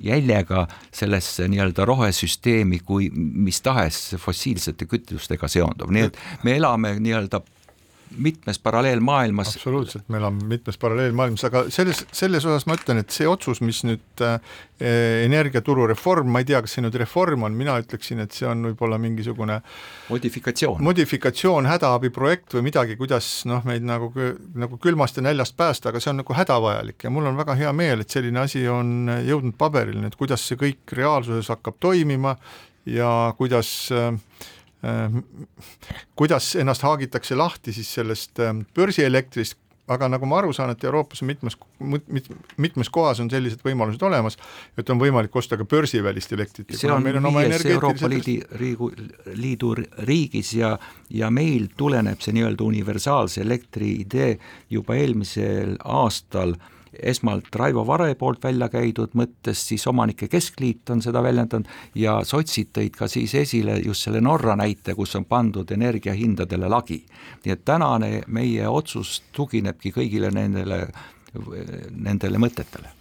jäljega 0.04 0.66
sellesse 0.92 1.48
nii-öelda 1.48 1.84
rohesüsteemi 1.84 2.80
kui 2.86 3.10
mis 3.14 3.60
tahes 3.64 4.14
fossiilsete 4.20 4.86
kütustega 4.90 5.48
seonduv, 5.48 5.90
nii 5.94 6.08
et 6.10 6.20
me 6.44 6.56
elame 6.60 6.96
nii-öelda 7.00 7.42
mitmes 8.16 8.58
paralleelmaailmas. 8.58 9.54
absoluutselt, 9.56 10.08
me 10.08 10.18
elame 10.18 10.44
mitmes 10.48 10.78
paralleelmaailmas, 10.78 11.44
aga 11.48 11.64
selles, 11.72 12.04
selles 12.12 12.44
osas 12.46 12.66
ma 12.66 12.76
ütlen, 12.78 13.00
et 13.02 13.14
see 13.14 13.28
otsus, 13.28 13.60
mis 13.64 13.82
nüüd 13.86 14.24
äh, 14.24 14.36
energiaturu 15.24 15.86
reform, 15.90 16.30
ma 16.32 16.42
ei 16.42 16.48
tea, 16.48 16.60
kas 16.64 16.76
see 16.76 16.84
nüüd 16.84 16.98
reform 17.00 17.46
on, 17.48 17.56
mina 17.58 17.76
ütleksin, 17.82 18.22
et 18.24 18.36
see 18.36 18.48
on 18.48 18.66
võib-olla 18.70 18.98
mingisugune 19.02 19.60
modifikatsioon, 20.10 20.82
modifikatsioon, 20.84 21.70
hädaabiprojekt 21.70 22.58
või 22.58 22.68
midagi, 22.68 22.98
kuidas 23.00 23.30
noh, 23.50 23.64
meid 23.68 23.86
nagu, 23.86 24.12
nagu 24.58 24.78
külmast 24.82 25.18
ja 25.18 25.26
näljast 25.26 25.56
päästa, 25.58 25.90
aga 25.90 26.02
see 26.02 26.12
on 26.14 26.22
nagu 26.22 26.38
hädavajalik 26.38 27.06
ja 27.08 27.14
mul 27.14 27.30
on 27.30 27.40
väga 27.40 27.58
hea 27.58 27.72
meel, 27.76 28.04
et 28.04 28.14
selline 28.14 28.44
asi 28.44 28.66
on 28.70 29.10
jõudnud 29.24 29.58
paberile, 29.58 30.02
nüüd 30.04 30.18
kuidas 30.20 30.46
see 30.46 30.60
kõik 30.60 30.94
reaalsuses 30.98 31.50
hakkab 31.54 31.80
toimima 31.82 32.36
ja 32.84 33.10
kuidas 33.38 33.74
Äh, 33.94 34.18
kuidas 36.16 36.54
ennast 36.60 36.82
haagitakse 36.82 37.36
lahti 37.38 37.72
siis 37.72 37.92
sellest 37.94 38.40
ähm, 38.42 38.64
börsielektrist, 38.76 39.56
aga 39.88 40.08
nagu 40.08 40.26
ma 40.28 40.38
aru 40.40 40.52
saan, 40.56 40.72
et 40.72 40.84
Euroopas 40.84 41.20
on 41.22 41.28
mitmes, 41.28 41.56
mitmes 42.56 42.90
kohas 42.92 43.20
on 43.20 43.28
sellised 43.32 43.60
võimalused 43.64 44.02
olemas, 44.06 44.38
et 44.80 44.90
on 44.90 45.00
võimalik 45.00 45.36
osta 45.36 45.58
ka 45.60 45.66
börsivälist 45.68 46.32
elektrit. 46.32 46.72
see 46.76 46.92
on 46.92 47.04
viies 47.04 47.66
Euroopa 47.68 48.08
Liidi, 48.08 48.38
Liidu, 48.60 48.90
Liidu 49.36 49.74
riigis 50.08 50.54
ja, 50.56 50.74
ja 51.10 51.30
meil 51.30 51.68
tuleneb 51.76 52.24
see 52.24 52.36
nii-öelda 52.36 52.64
universaalse 52.64 53.44
elektri 53.44 53.92
idee 54.06 54.38
juba 54.72 54.96
eelmisel 55.00 55.76
aastal 55.84 56.56
äh, 56.56 56.73
esmalt 57.02 57.54
Raivo 57.56 57.86
Vare 57.86 58.14
poolt 58.18 58.42
välja 58.44 58.68
käidud 58.72 59.14
mõttes, 59.18 59.62
siis 59.68 59.86
Omanike 59.86 60.28
Keskliit 60.28 60.90
on 60.90 61.02
seda 61.04 61.22
väljendanud 61.22 61.68
ja 61.98 62.18
sotsid 62.24 62.72
tõid 62.76 62.96
ka 62.98 63.08
siis 63.10 63.34
esile 63.34 63.78
just 63.84 64.06
selle 64.06 64.20
Norra 64.24 64.56
näite, 64.56 64.94
kus 64.94 65.14
on 65.18 65.24
pandud 65.24 65.70
energiahindadele 65.70 66.68
lagi. 66.68 67.04
nii 67.44 67.52
et 67.52 67.64
tänane 67.64 68.22
meie 68.26 68.68
otsus 68.68 69.22
tuginebki 69.32 69.92
kõigile 69.92 70.30
nendele, 70.32 70.86
nendele 71.90 72.38
mõtetele 72.38 72.92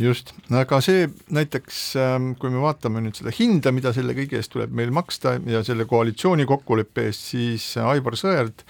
just, 0.00 0.32
aga 0.50 0.80
see 0.84 1.08
näiteks, 1.34 1.80
ähm, 2.00 2.32
kui 2.40 2.52
me 2.52 2.62
vaatame 2.62 3.02
nüüd 3.04 3.18
seda 3.18 3.32
hinda, 3.34 3.72
mida 3.74 3.92
selle 3.96 4.14
kõige 4.16 4.38
eest 4.40 4.52
tuleb 4.54 4.72
meil 4.76 4.92
maksta 4.94 5.36
ja 5.46 5.62
selle 5.66 5.86
koalitsiooni 5.90 6.46
kokkuleppe 6.48 7.08
eest, 7.10 7.28
siis 7.34 7.74
Aivar 7.80 8.16
Sõerd 8.20 8.64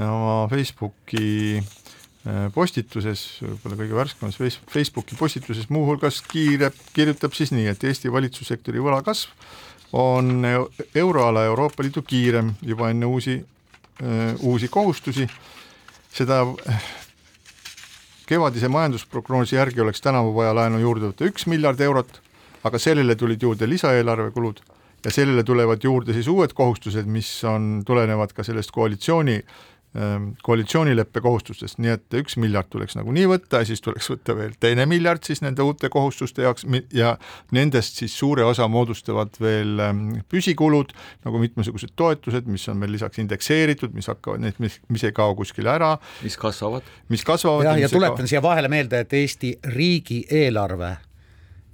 oma 0.00 0.46
Facebooki 0.48 1.60
postituses, 2.54 3.24
võib-olla 3.42 3.76
kõige 3.80 3.96
värskemas 3.96 4.36
Facebooki 4.70 5.16
postituses 5.18 5.66
muuhulgas 5.74 6.20
kiireb, 6.30 6.76
kirjutab 6.94 7.34
siis 7.34 7.50
nii, 7.50 7.66
et 7.72 7.84
Eesti 7.84 8.12
valitsussektori 8.14 8.82
võla 8.82 9.00
kasv 9.02 9.32
on 9.92 10.46
euroala 10.94 11.44
Euroopa 11.44 11.82
Liidu 11.82 12.02
kiirem 12.06 12.54
juba 12.62 12.90
enne 12.90 13.06
uusi, 13.06 13.36
uusi 14.40 14.68
kohustusi, 14.68 15.26
seda 16.14 16.46
kevadise 18.26 18.70
majandusprognoosi 18.72 19.58
järgi 19.58 19.80
oleks 19.80 20.00
tänavu 20.00 20.34
vaja 20.34 20.54
laenu 20.54 20.78
juurde 20.80 21.10
võtta 21.10 21.26
üks 21.28 21.48
miljard 21.50 21.80
eurot, 21.80 22.22
aga 22.64 22.78
sellele 22.78 23.18
tulid 23.18 23.42
juurde 23.42 23.68
lisaeelarve 23.68 24.30
kulud 24.30 24.62
ja 25.04 25.10
sellele 25.10 25.42
tulevad 25.44 25.82
juurde 25.84 26.14
siis 26.14 26.30
uued 26.30 26.54
kohustused, 26.54 27.06
mis 27.10 27.28
on, 27.44 27.82
tulenevad 27.86 28.32
ka 28.32 28.46
sellest 28.46 28.70
koalitsiooni 28.70 29.40
Ähm, 29.42 29.71
koalitsioonileppe 30.42 31.20
kohustustest, 31.20 31.76
nii 31.82 31.90
et 31.92 32.14
üks 32.16 32.38
miljard 32.40 32.70
tuleks 32.72 32.96
nagunii 32.96 33.26
võtta 33.28 33.60
ja 33.60 33.68
siis 33.68 33.82
tuleks 33.84 34.08
võtta 34.08 34.36
veel 34.38 34.54
teine 34.60 34.86
miljard 34.88 35.20
siis 35.28 35.42
nende 35.44 35.60
uute 35.66 35.90
kohustuste 35.92 36.46
jaoks 36.46 36.64
ja 36.96 37.10
nendest 37.52 38.00
siis 38.00 38.14
suure 38.16 38.46
osa 38.48 38.68
moodustavad 38.72 39.36
veel 39.42 39.82
ähm, 39.84 40.00
püsikulud, 40.32 40.94
nagu 41.26 41.42
mitmesugused 41.42 41.92
toetused, 41.96 42.48
mis 42.48 42.64
on 42.72 42.80
veel 42.80 42.96
lisaks 42.96 43.20
indekseeritud, 43.20 43.92
mis 43.92 44.08
hakkavad, 44.08 44.40
need, 44.46 44.56
mis, 44.64 44.80
mis 44.88 45.04
ei 45.04 45.12
kao 45.12 45.36
kuskile 45.36 45.74
ära. 45.74 45.94
mis 46.24 46.40
kasvavad. 46.40 46.88
mis 47.12 47.24
kasvavad. 47.28 47.68
jah, 47.68 47.80
ja, 47.82 47.88
ja 47.88 47.92
tuletan 47.92 48.30
siia 48.30 48.42
vahele 48.42 48.72
meelde, 48.72 49.04
et 49.04 49.12
Eesti 49.12 49.58
riigieelarve 49.76 50.96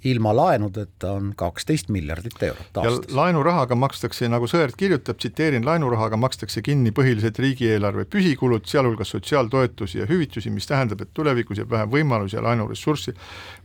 ilma 0.05 0.33
laenudeta 0.37 1.13
on 1.13 1.33
kaksteist 1.37 1.89
miljardit 1.89 2.43
eurot 2.43 2.81
aastas. 2.83 3.15
laenurahaga 3.15 3.75
makstakse, 3.75 4.29
nagu 4.31 4.47
Sõerd 4.51 4.77
kirjutab, 4.79 5.19
tsiteerin, 5.19 5.67
laenurahaga 5.67 6.17
makstakse 6.21 6.63
kinni 6.63 6.93
põhiliselt 6.95 7.39
riigieelarve 7.43 8.05
püsikulud, 8.11 8.67
sealhulgas 8.71 9.11
sotsiaaltoetusi 9.17 10.03
ja 10.03 10.09
hüvitusi, 10.11 10.53
mis 10.55 10.71
tähendab, 10.71 11.03
et 11.03 11.13
tulevikus 11.15 11.59
jääb 11.59 11.71
vähem 11.75 11.93
võimalusi 11.93 12.39
ja 12.39 12.45
laenuressurssi 12.47 13.15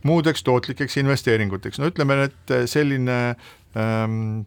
muudeks 0.02 0.42
tootlikeks 0.42 0.98
investeeringuteks, 1.04 1.78
no 1.78 1.90
ütleme, 1.92 2.22
et 2.28 2.54
selline 2.70 3.18
ähm, 3.78 4.44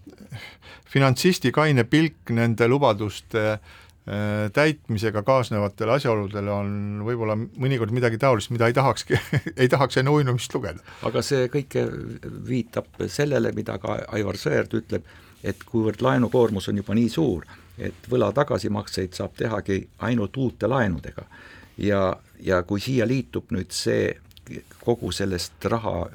finantsisti 0.88 1.51
kaine 1.55 1.88
pilk 1.88 2.35
nende 2.35 2.67
lubaduste 2.67 3.51
äh, 3.53 3.59
Äh, 3.61 3.86
täitmisega 4.53 5.20
kaasnevatele 5.28 5.91
asjaoludele 5.97 6.51
on 6.51 6.70
võib-olla 7.03 7.36
mõnikord 7.36 7.91
midagi 7.91 8.20
taolist, 8.22 8.53
mida 8.55 8.70
ei 8.70 8.76
tahakski 8.76 9.20
ei 9.62 9.68
tahaks 9.68 9.99
enne 9.99 10.14
uinumist 10.14 10.53
lugeda. 10.55 10.80
aga 11.03 11.24
see 11.26 11.49
kõik 11.51 11.76
viitab 12.47 13.03
sellele, 13.12 13.51
mida 13.55 13.76
ka 13.84 13.97
Aivar 14.16 14.39
Sõerd 14.39 14.78
ütleb, 14.80 15.10
et 15.43 15.64
kuivõrd 15.68 16.01
laenukoormus 16.05 16.70
on 16.72 16.80
juba 16.80 16.95
nii 16.95 17.10
suur, 17.12 17.43
et 17.78 18.08
võla 18.10 18.32
tagasimakseid 18.36 19.18
saab 19.18 19.36
tehagi 19.36 19.82
ainult 20.08 20.38
uute 20.38 20.72
laenudega. 20.72 21.28
ja, 21.78 22.16
ja 22.39 22.64
kui 22.64 22.80
siia 22.80 23.08
liitub 23.08 23.51
nüüd 23.51 23.76
see 23.76 24.14
kogu 24.80 25.12
sellest 25.12 25.66
raha 25.68 26.08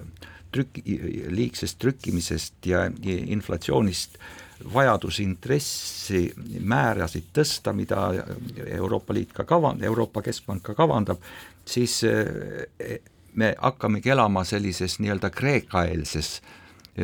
trük-, 0.52 0.80
liigsest 1.28 1.78
trükkimisest 1.78 2.66
ja 2.66 2.86
inflatsioonist 3.04 4.16
äh, 4.16 4.41
vajadus 4.74 5.20
intressimäärasid 5.20 7.24
tõsta, 7.34 7.72
mida 7.76 8.12
Euroopa 8.66 9.14
Liit 9.14 9.32
ka 9.32 9.44
kava-, 9.48 9.76
Euroopa 9.82 10.22
Keskpank 10.22 10.62
ka 10.62 10.74
kavandab, 10.78 11.18
siis 11.64 12.04
eh, 12.04 13.00
me 13.34 13.54
hakkamegi 13.58 14.10
elama 14.12 14.44
sellises 14.44 14.98
nii-öelda 15.00 15.30
Kreeka-eelses 15.30 16.42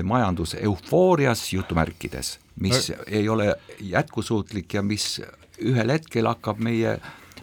majanduseufoorias 0.05 1.53
jutumärkides, 1.53 2.39
mis 2.61 2.93
ei 3.07 3.29
ole 3.29 3.55
jätkusuutlik 3.81 4.75
ja 4.75 4.83
mis 4.83 5.21
ühel 5.65 5.91
hetkel 5.91 6.27
hakkab 6.29 6.59
meie 6.61 6.93
äh, 6.93 7.01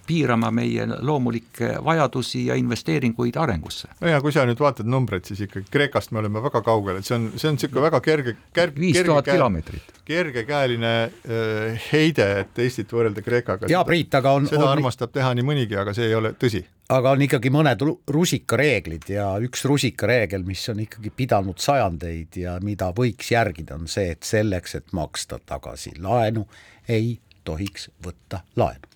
piirama 0.07 0.51
meie 0.51 0.87
loomulikke 1.01 1.75
vajadusi 1.85 2.45
ja 2.45 2.55
investeeringuid 2.55 3.35
arengusse. 3.35 3.87
no 4.01 4.09
ja 4.09 4.21
kui 4.21 4.33
sa 4.35 4.45
nüüd 4.47 4.59
vaatad 4.61 4.89
numbreid, 4.89 5.25
siis 5.27 5.45
ikkagi 5.47 5.67
Kreekast 5.71 6.13
me 6.15 6.21
oleme 6.21 6.43
väga 6.43 6.61
kaugel, 6.65 6.99
et 6.99 7.07
see 7.07 7.17
on, 7.17 7.31
see 7.35 7.49
on 7.49 7.57
niisugune 7.57 7.85
väga 7.87 8.01
kerge, 8.05 8.35
kerge 8.53 8.81
viis 8.81 9.01
tuhat 9.05 9.27
kilomeetrit. 9.29 9.91
kergekäeline 10.05 10.93
äh, 11.03 11.89
heide, 11.91 12.29
et 12.43 12.63
Eestit 12.65 12.93
võrrelda 12.93 13.25
Kreekaga. 13.25 13.69
jaa, 13.71 13.83
Priit, 13.87 14.13
aga 14.15 14.35
on 14.37 14.47
seda 14.49 14.63
on... 14.63 14.71
armastab 14.77 15.13
teha 15.15 15.33
nii 15.37 15.45
mõnigi, 15.47 15.77
aga 15.81 15.93
see 15.97 16.09
ei 16.09 16.17
ole 16.17 16.35
tõsi 16.39 16.63
aga 16.93 17.15
on 17.15 17.25
ikkagi 17.25 17.49
mõned 17.53 17.81
rusikareeglid 18.13 19.09
ja 19.15 19.29
üks 19.41 19.65
rusikareegel, 19.65 20.45
mis 20.45 20.63
on 20.69 20.83
ikkagi 20.85 21.11
pidanud 21.15 21.61
sajandeid 21.61 22.37
ja 22.37 22.57
mida 22.63 22.91
võiks 22.95 23.31
järgida, 23.33 23.79
on 23.79 23.89
see, 23.91 24.11
et 24.13 24.27
selleks, 24.27 24.77
et 24.77 24.93
maksta 24.93 25.41
tagasi 25.45 25.95
laenu, 25.99 26.45
ei 26.87 27.15
tohiks 27.45 27.89
võtta 28.05 28.43
laenu 28.57 28.94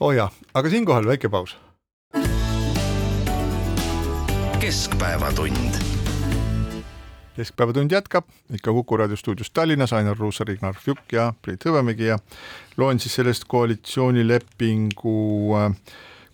oo 0.00 0.08
oh 0.08 0.12
jaa, 0.12 0.30
aga 0.54 0.70
siinkohal 0.70 1.06
väike 1.06 1.28
paus. 1.28 1.56
keskpäevatund. 4.60 5.74
keskpäevatund 7.36 7.90
jätkab 7.90 8.24
ikka 8.54 8.72
Kuku 8.72 8.96
raadio 8.96 9.16
stuudios 9.16 9.50
Tallinnas, 9.50 9.92
Ainar 9.92 10.16
Ruussaar, 10.18 10.50
Ignar 10.50 10.74
Fjuk 10.74 11.12
ja 11.12 11.32
Priit 11.42 11.64
Hõbemägi 11.64 12.06
ja 12.06 12.18
loen 12.76 13.00
siis 13.00 13.14
sellest 13.14 13.44
koalitsioonilepingu 13.48 15.56
äh, 15.56 15.74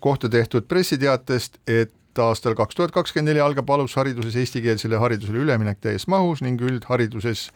kohta 0.01 0.29
tehtud 0.29 0.63
pressiteatest, 0.69 1.59
et 1.67 2.19
aastal 2.19 2.55
kaks 2.55 2.75
tuhat 2.75 2.91
kakskümmend 2.91 3.33
neli 3.33 3.41
algab 3.41 3.71
alushariduses 3.71 4.37
eestikeelsele 4.37 4.97
haridusele 4.97 5.39
üleminek 5.39 5.79
täies 5.81 6.07
mahus 6.07 6.43
ning 6.43 6.63
üldhariduses 6.63 7.51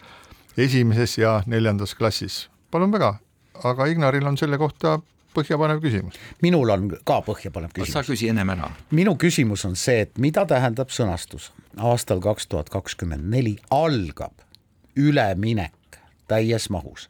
esimeses 0.57 1.17
ja 1.17 1.43
neljandas 1.45 1.95
klassis. 1.95 2.49
palun 2.71 2.91
väga, 2.91 3.15
aga 3.63 3.85
Ignaril 3.85 4.27
on 4.27 4.37
selle 4.37 4.57
kohta 4.57 4.99
põhjapanev 5.35 5.81
küsimus. 5.83 6.19
minul 6.41 6.69
on 6.69 6.89
ka 7.03 7.21
põhjapanev 7.27 7.73
küsimus. 7.75 7.93
sa 7.93 8.03
küsi 8.07 8.29
ennem 8.29 8.49
ära. 8.55 8.71
minu 8.91 9.15
küsimus 9.15 9.65
on 9.65 9.75
see, 9.75 10.01
et 10.07 10.17
mida 10.17 10.45
tähendab 10.45 10.89
sõnastus 10.89 11.51
aastal 11.77 12.21
kaks 12.23 12.47
tuhat 12.47 12.69
kakskümmend 12.69 13.29
neli 13.31 13.57
algab 13.69 14.43
üleminek 14.95 16.01
täies 16.27 16.69
mahus 16.69 17.09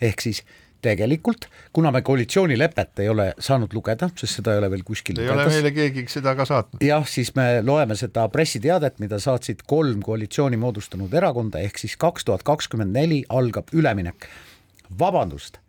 ehk 0.00 0.20
siis 0.20 0.42
tegelikult, 0.82 1.46
kuna 1.72 1.90
me 1.92 2.02
koalitsioonilepet 2.02 3.02
ei 3.04 3.08
ole 3.08 3.26
saanud 3.38 3.74
lugeda, 3.76 4.08
sest 4.16 4.40
seda 4.40 4.54
ei 4.54 4.62
ole 4.62 4.70
veel 4.72 4.84
kuskil 4.86 5.18
ei 5.18 5.28
lugedas, 5.28 5.46
ole 5.46 5.56
meile 5.58 5.72
keegi 5.76 6.04
seda 6.08 6.34
ka 6.38 6.46
saatnud. 6.48 6.82
jah, 6.84 7.06
siis 7.08 7.34
me 7.36 7.46
loeme 7.66 7.96
seda 8.00 8.26
pressiteadet, 8.32 8.98
mida 9.02 9.20
saatsid 9.20 9.64
kolm 9.68 10.02
koalitsiooni 10.06 10.56
moodustanud 10.60 11.14
erakonda, 11.14 11.60
ehk 11.60 11.78
siis 11.82 11.96
kaks 12.00 12.24
tuhat 12.28 12.44
kakskümmend 12.48 12.96
neli 12.96 13.22
algab 13.28 13.72
üleminek. 13.72 14.28
vabandust, 14.98 15.60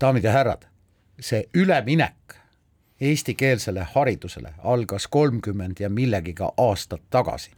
daamid 0.00 0.24
ja 0.24 0.32
härrad, 0.32 0.64
see 1.20 1.44
üleminek 1.54 2.36
eestikeelsele 3.00 3.86
haridusele 3.94 4.54
algas 4.58 5.06
kolmkümmend 5.06 5.80
ja 5.80 5.90
millegiga 5.90 6.52
aastat 6.56 7.02
tagasi. 7.10 7.50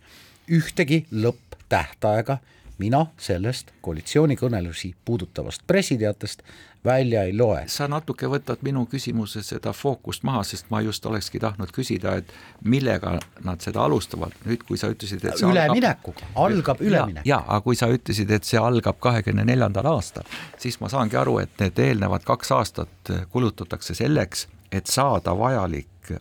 ühtegi 0.51 1.07
lõpptähtaega 1.13 2.39
mina 2.79 3.07
sellest 3.19 3.71
koalitsioonikõnelusi 3.81 4.95
puudutavast 5.05 5.63
pressiteatest 5.67 6.43
välja 6.85 7.23
ei 7.23 7.37
loe. 7.37 7.65
sa 7.67 7.89
natuke 7.89 8.29
võtad 8.31 8.63
minu 8.63 8.85
küsimuse 8.91 9.43
seda 9.43 9.73
fookust 9.73 10.23
maha, 10.23 10.43
sest 10.45 10.71
ma 10.71 10.81
just 10.85 11.07
olekski 11.07 11.41
tahtnud 11.41 11.73
küsida, 11.75 12.17
et 12.21 12.33
millega 12.65 13.19
nad 13.45 13.65
seda 13.65 13.85
alustavad, 13.85 14.35
nüüd 14.45 14.65
kui 14.69 14.79
sa 14.81 14.91
ütlesid, 14.93 15.25
et 15.25 15.43
üleminekuga, 15.45 16.31
algab 16.35 16.83
üleminek. 16.85 17.27
jaa, 17.29 17.43
aga 17.47 17.61
kui 17.65 17.79
sa 17.79 17.89
ütlesid, 17.93 18.31
et 18.31 18.45
see 18.49 18.61
algab 18.61 19.01
kahekümne 19.01 19.47
neljandal 19.49 19.89
aastal, 19.95 20.29
siis 20.59 20.81
ma 20.81 20.93
saangi 20.93 21.17
aru, 21.21 21.39
et 21.45 21.57
need 21.61 21.81
eelnevad 21.89 22.27
kaks 22.29 22.53
aastat 22.59 23.15
kulutatakse 23.33 23.97
selleks, 23.97 24.49
et 24.73 24.91
saada 24.91 25.37
vajalik 25.39 26.13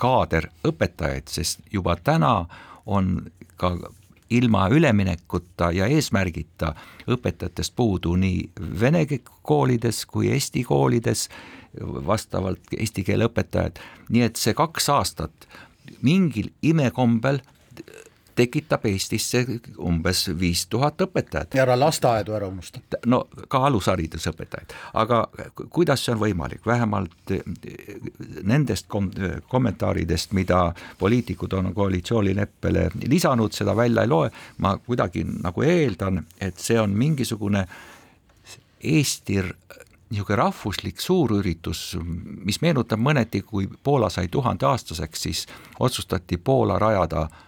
kaader 0.00 0.48
õpetajaid, 0.64 1.28
sest 1.28 1.60
juba 1.72 1.96
täna 2.00 2.46
on 2.86 3.18
ka 3.60 3.74
ilma 4.30 4.68
üleminekuta 4.72 5.70
ja 5.74 5.86
eesmärgita 5.90 6.72
õpetajatest 7.10 7.74
puudu 7.76 8.14
nii 8.16 8.50
vene 8.80 9.04
koolides 9.42 10.04
kui 10.06 10.30
eesti 10.32 10.64
koolides, 10.64 11.28
vastavalt 12.06 12.72
eesti 12.78 13.04
keele 13.04 13.28
õpetajad, 13.28 13.80
nii 14.08 14.24
et 14.28 14.40
see 14.40 14.54
kaks 14.56 14.88
aastat 14.94 15.48
mingil 16.02 16.48
imekombel 16.62 17.42
tekitab 18.34 18.86
Eestisse 18.86 19.44
umbes 19.78 20.26
viis 20.38 20.66
tuhat 20.66 21.00
õpetajat. 21.06 21.54
ja 21.54 21.62
ära 21.62 21.76
lasteaedu 21.78 22.34
ära 22.34 22.48
unusta. 22.48 22.80
no 23.06 23.24
ka 23.48 23.64
alusharidusõpetajaid, 23.68 24.74
aga 24.94 25.20
kuidas 25.70 26.04
see 26.04 26.14
on 26.14 26.20
võimalik, 26.22 26.66
vähemalt 26.66 27.34
eh, 27.34 27.42
nendest 28.42 28.88
kom-, 28.88 29.12
kommentaaridest, 29.48 30.32
mida 30.32 30.66
poliitikud 30.98 31.52
on 31.52 31.72
koalitsioonileppele 31.74 32.88
lisanud, 33.08 33.52
seda 33.52 33.76
välja 33.76 34.04
ei 34.04 34.10
loe, 34.10 34.30
ma 34.58 34.76
kuidagi 34.78 35.24
nagu 35.24 35.62
eeldan, 35.62 36.24
et 36.40 36.58
see 36.58 36.80
on 36.80 36.96
mingisugune 36.96 37.66
Eesti 38.84 39.38
niisugune 40.10 40.36
rahvuslik 40.36 41.00
suurüritus, 41.00 41.94
mis 42.44 42.60
meenutab 42.60 43.00
mõneti, 43.00 43.40
kui 43.42 43.64
Poola 43.82 44.10
sai 44.12 44.28
tuhandeaastaseks, 44.28 45.22
siis 45.22 45.46
otsustati 45.80 46.36
Poola 46.36 46.76
rajada 46.78 47.22
äh, 47.22 47.38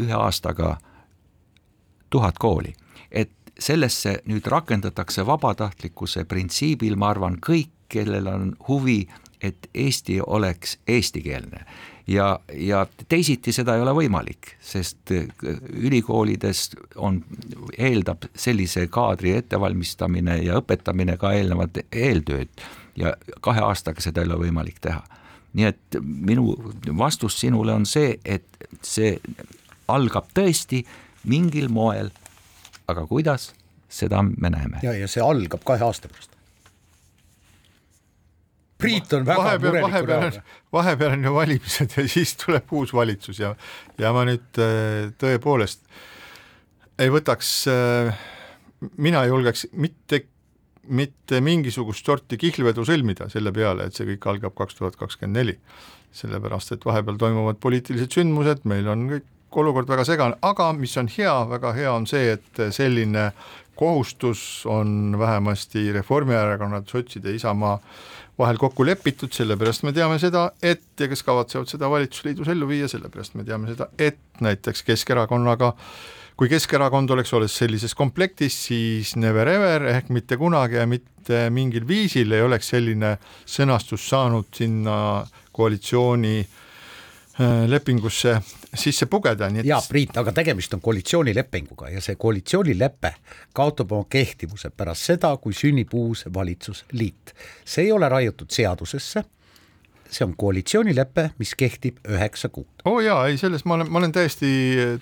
ühe 0.00 0.16
aastaga 0.16 0.76
tuhat 2.10 2.38
kooli, 2.38 2.72
et 3.10 3.30
sellesse 3.58 4.18
nüüd 4.28 4.46
rakendatakse 4.46 5.26
vabatahtlikkuse 5.26 6.24
printsiibil, 6.24 6.96
ma 6.96 7.12
arvan, 7.12 7.38
kõik, 7.40 7.70
kellel 7.92 8.26
on 8.26 8.52
huvi, 8.68 9.04
et 9.42 9.68
Eesti 9.74 10.20
oleks 10.26 10.78
eestikeelne. 10.88 11.64
Ja, 12.06 12.40
ja 12.54 12.86
teisiti 13.08 13.52
seda 13.52 13.76
ei 13.76 13.82
ole 13.82 13.92
võimalik, 13.94 14.54
sest 14.60 15.12
ülikoolides 15.72 16.70
on, 16.96 17.20
eeldab 17.78 18.26
sellise 18.34 18.86
kaadri 18.90 19.36
ettevalmistamine 19.38 20.38
ja 20.42 20.58
õpetamine 20.58 21.16
ka 21.18 21.32
eelnevat 21.36 21.84
eeltööd. 21.92 22.50
Ja 22.98 23.14
kahe 23.40 23.62
aastaga 23.64 24.02
seda 24.02 24.22
ei 24.22 24.30
ole 24.30 24.40
võimalik 24.48 24.80
teha. 24.82 25.02
nii 25.52 25.64
et 25.68 25.96
minu 26.00 26.54
vastus 26.98 27.34
sinule 27.40 27.74
on 27.76 27.84
see, 27.86 28.14
et 28.24 28.46
see 28.82 29.18
algab 29.88 30.28
tõesti 30.34 30.82
mingil 31.30 31.68
moel, 31.72 32.10
aga 32.90 33.06
kuidas, 33.06 33.52
seda 33.88 34.22
me 34.22 34.50
näeme. 34.50 34.82
ja, 34.82 34.94
ja 34.96 35.08
see 35.08 35.24
algab 35.24 35.64
kahe 35.64 35.84
aasta 35.84 36.10
pärast. 36.12 36.30
Priit 38.82 39.12
on 39.14 39.26
väga 39.26 39.38
vahepeal, 39.38 39.76
murelik 39.76 40.08
vahepeal, 40.08 40.40
vahepeal 40.74 41.12
on 41.14 41.28
ju 41.28 41.34
valimised 41.34 41.92
ja 41.96 42.06
siis 42.10 42.34
tuleb 42.40 42.72
uus 42.74 42.90
valitsus 42.94 43.38
ja, 43.38 43.52
ja 43.98 44.10
ma 44.14 44.24
nüüd 44.26 44.58
äh, 44.58 45.12
tõepoolest 45.22 45.86
ei 47.00 47.12
võtaks, 47.12 47.50
äh, 47.70 48.12
mina 49.00 49.22
ei 49.24 49.32
julgeks 49.32 49.66
mitte, 49.78 50.24
mitte 50.88 51.40
mingisugust 51.44 52.06
sorti 52.06 52.38
kihlvedu 52.40 52.84
sõlmida 52.88 53.28
selle 53.32 53.52
peale, 53.54 53.88
et 53.88 53.96
see 53.96 54.08
kõik 54.12 54.28
algab 54.34 54.56
kaks 54.58 54.78
tuhat 54.78 54.98
kakskümmend 55.00 55.38
neli. 55.40 55.58
sellepärast, 56.12 56.74
et 56.74 56.82
vahepeal 56.84 57.16
toimuvad 57.16 57.56
poliitilised 57.56 58.12
sündmused, 58.12 58.66
meil 58.68 58.88
on 58.92 59.06
kõik 59.08 59.28
olukord 59.56 59.88
väga 59.88 60.04
segane, 60.08 60.38
aga 60.42 60.70
mis 60.76 60.96
on 61.00 61.08
hea, 61.12 61.34
väga 61.50 61.72
hea 61.76 61.92
on 61.92 62.06
see, 62.08 62.36
et 62.36 62.62
selline 62.72 63.30
kohustus 63.76 64.64
on 64.68 65.16
vähemasti 65.18 65.92
Reformierakonnad, 65.92 66.86
sotside, 66.86 67.34
Isamaa 67.34 67.78
vahel 68.38 68.56
kokku 68.56 68.86
lepitud, 68.86 69.32
sellepärast 69.32 69.82
me 69.82 69.92
teame 69.92 70.18
seda, 70.22 70.50
et 70.62 71.00
ja 71.00 71.08
kes 71.08 71.22
kavatsevad 71.26 71.68
seda 71.68 71.90
valitsusliidus 71.90 72.48
ellu 72.52 72.68
viia, 72.68 72.88
sellepärast 72.88 73.36
me 73.36 73.44
teame 73.48 73.72
seda, 73.72 73.88
et 73.98 74.20
näiteks 74.40 74.84
Keskerakonnaga 74.88 75.74
kui 76.36 76.48
Keskerakond 76.48 77.10
oleks 77.12 77.32
olnud 77.36 77.52
sellises 77.52 77.94
komplektis, 77.94 78.56
siis 78.66 79.16
never 79.20 79.48
ever 79.48 79.84
ehk 79.92 80.08
mitte 80.10 80.38
kunagi 80.40 80.80
ja 80.80 80.86
mitte 80.88 81.44
mingil 81.52 81.84
viisil 81.88 82.32
ei 82.32 82.42
oleks 82.42 82.72
selline 82.72 83.16
sõnastus 83.44 84.08
saanud 84.08 84.48
sinna 84.56 84.96
koalitsiooni 85.52 86.38
äh, 86.40 86.61
lepingusse 87.66 88.34
sisse 88.74 89.06
pugeda, 89.06 89.48
nii 89.48 89.62
et 89.62 89.68
jaa, 89.70 89.80
Priit, 89.88 90.16
aga 90.20 90.32
tegemist 90.36 90.74
on 90.76 90.82
koalitsioonilepinguga 90.84 91.88
ja 91.94 92.00
see 92.04 92.16
koalitsioonilepe 92.20 93.14
kaotab 93.56 93.92
oma 93.96 94.08
kehtivuse 94.10 94.70
pärast 94.76 95.08
seda, 95.12 95.30
kui 95.40 95.56
sünnib 95.56 95.94
uus 95.96 96.26
valitsusliit. 96.34 97.34
see 97.64 97.84
ei 97.84 97.92
ole 97.92 98.08
raiutud 98.08 98.52
seadusesse, 98.52 99.24
see 100.12 100.26
on 100.26 100.34
koalitsioonilepe, 100.38 101.30
mis 101.40 101.54
kehtib 101.58 102.00
üheksa 102.08 102.50
kuud. 102.52 102.68
oo 102.84 102.96
oh 102.96 103.00
jaa, 103.04 103.26
ei 103.30 103.38
selles 103.40 103.64
ma 103.64 103.78
olen, 103.78 103.90
ma 103.92 104.00
olen 104.02 104.14
täiesti, 104.14 104.50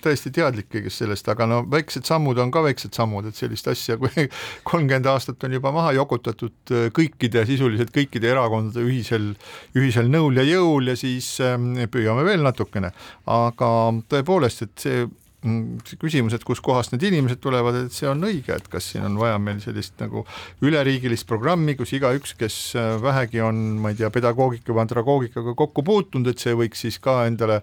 täiesti 0.03 0.31
teadlik 0.35 0.69
kõigest 0.71 1.03
sellest, 1.03 1.29
aga 1.33 1.47
no 1.49 1.61
väiksed 1.71 2.07
sammud 2.07 2.39
on 2.41 2.53
ka 2.53 2.63
väiksed 2.65 2.95
sammud, 2.95 3.27
et 3.27 3.39
sellist 3.39 3.67
asja, 3.71 3.97
kui 4.01 4.27
kolmkümmend 4.69 5.09
aastat 5.11 5.43
on 5.47 5.57
juba 5.57 5.73
maha 5.75 5.95
jokutatud 5.97 6.75
äh, 6.75 6.89
kõikide, 6.95 7.45
sisuliselt 7.49 7.93
kõikide 7.95 8.31
erakondade 8.31 8.85
ühisel, 8.85 9.33
ühisel 9.77 10.11
nõul 10.13 10.39
ja 10.39 10.45
jõul 10.47 10.93
ja 10.93 10.97
siis 10.99 11.33
ähm, 11.43 11.73
püüame 11.91 12.25
veel 12.27 12.45
natukene, 12.45 12.93
aga 13.31 13.71
tõepoolest, 14.11 14.67
et 14.67 14.77
see 14.81 14.91
see 14.91 15.07
küsimus, 15.41 16.35
et 16.37 16.43
kuskohast 16.45 16.93
need 16.93 17.07
inimesed 17.07 17.39
tulevad, 17.41 17.79
et 17.87 17.95
see 17.95 18.05
on 18.09 18.21
õige, 18.27 18.53
et 18.53 18.67
kas 18.69 18.91
siin 18.91 19.07
on 19.07 19.15
vaja 19.17 19.39
meil 19.41 19.57
sellist 19.63 19.95
nagu 20.01 20.21
üleriigilist 20.61 21.25
programmi, 21.29 21.73
kus 21.79 21.95
igaüks, 21.97 22.35
kes 22.37 22.57
äh, 22.77 22.91
vähegi 23.01 23.41
on, 23.41 23.61
ma 23.81 23.89
ei 23.89 23.97
tea, 23.97 24.11
pedagoogika 24.13 24.69
või 24.73 24.83
andragoogikaga 24.83 25.55
kokku 25.57 25.85
puutunud, 25.87 26.29
et 26.29 26.43
see 26.43 26.53
võiks 26.57 26.85
siis 26.85 26.99
ka 27.01 27.23
endale, 27.29 27.61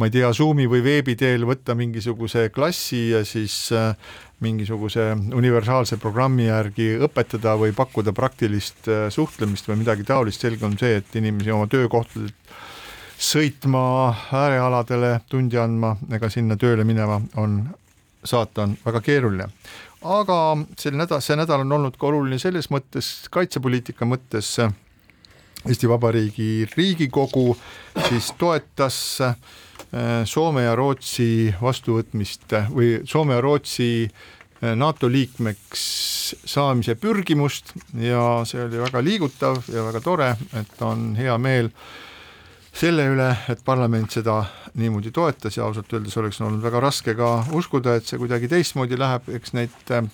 ma 0.00 0.08
ei 0.08 0.14
tea, 0.16 0.32
Zoomi 0.32 0.68
või 0.70 0.80
veebi 0.86 1.18
teel 1.20 1.44
võtta 1.48 1.76
mingisuguse 1.76 2.48
klassi 2.54 3.10
ja 3.12 3.20
siis 3.28 3.60
äh, 3.76 3.92
mingisuguse 4.40 5.10
universaalse 5.34 5.98
programmi 6.00 6.46
järgi 6.46 6.94
õpetada 7.04 7.58
või 7.60 7.74
pakkuda 7.76 8.14
praktilist 8.16 8.88
äh, 8.88 9.08
suhtlemist 9.12 9.68
või 9.68 9.82
midagi 9.82 10.08
taolist, 10.08 10.40
selge 10.40 10.64
on 10.64 10.80
see, 10.80 10.96
et 11.02 11.20
inimesi 11.20 11.52
oma 11.52 11.68
töökohtadelt 11.68 12.47
sõitma 13.18 14.14
äärealadele 14.32 15.20
tundi 15.28 15.58
andma 15.58 15.96
ega 16.14 16.30
sinna 16.30 16.56
tööle 16.56 16.84
minema 16.86 17.18
on 17.36 17.60
saata 18.24 18.62
on 18.62 18.76
väga 18.84 19.00
keeruline. 19.00 19.48
aga 20.02 20.56
sel 20.78 20.94
nädal, 20.94 21.20
see 21.20 21.36
nädal 21.36 21.64
on 21.64 21.72
olnud 21.72 21.96
ka 21.98 22.06
oluline 22.06 22.38
selles 22.38 22.70
mõttes, 22.70 23.26
kaitsepoliitika 23.30 24.06
mõttes, 24.06 24.54
Eesti 25.66 25.88
Vabariigi 25.90 26.68
Riigikogu 26.76 27.56
siis 28.08 28.30
toetas 28.38 29.20
äh, 29.20 29.34
Soome 30.24 30.62
ja 30.62 30.76
Rootsi 30.78 31.54
vastuvõtmist 31.62 32.54
või 32.70 33.00
Soome 33.04 33.34
ja 33.34 33.42
Rootsi 33.42 33.88
äh, 34.06 34.76
NATO 34.78 35.10
liikmeks 35.10 35.82
saamise 36.46 36.94
pürgimust 36.94 37.74
ja 37.98 38.44
see 38.46 38.62
oli 38.68 38.78
väga 38.78 39.02
liigutav 39.02 39.64
ja 39.74 39.82
väga 39.90 40.04
tore, 40.04 40.36
et 40.54 40.82
on 40.86 41.16
hea 41.18 41.34
meel 41.42 41.72
äh, 41.72 42.07
selle 42.72 43.06
üle, 43.10 43.28
et 43.48 43.62
parlament 43.64 44.10
seda 44.12 44.42
niimoodi 44.78 45.10
toetas 45.14 45.56
ja 45.56 45.64
ausalt 45.66 45.92
öeldes 45.92 46.16
oleks 46.20 46.40
olnud 46.40 46.62
väga 46.62 46.80
raske 46.84 47.14
ka 47.18 47.30
uskuda, 47.56 47.96
et 47.98 48.06
see 48.06 48.20
kuidagi 48.20 48.50
teistmoodi 48.50 48.98
läheb, 48.98 49.30
eks 49.38 49.54
neid 49.56 49.94
äh, 49.94 50.04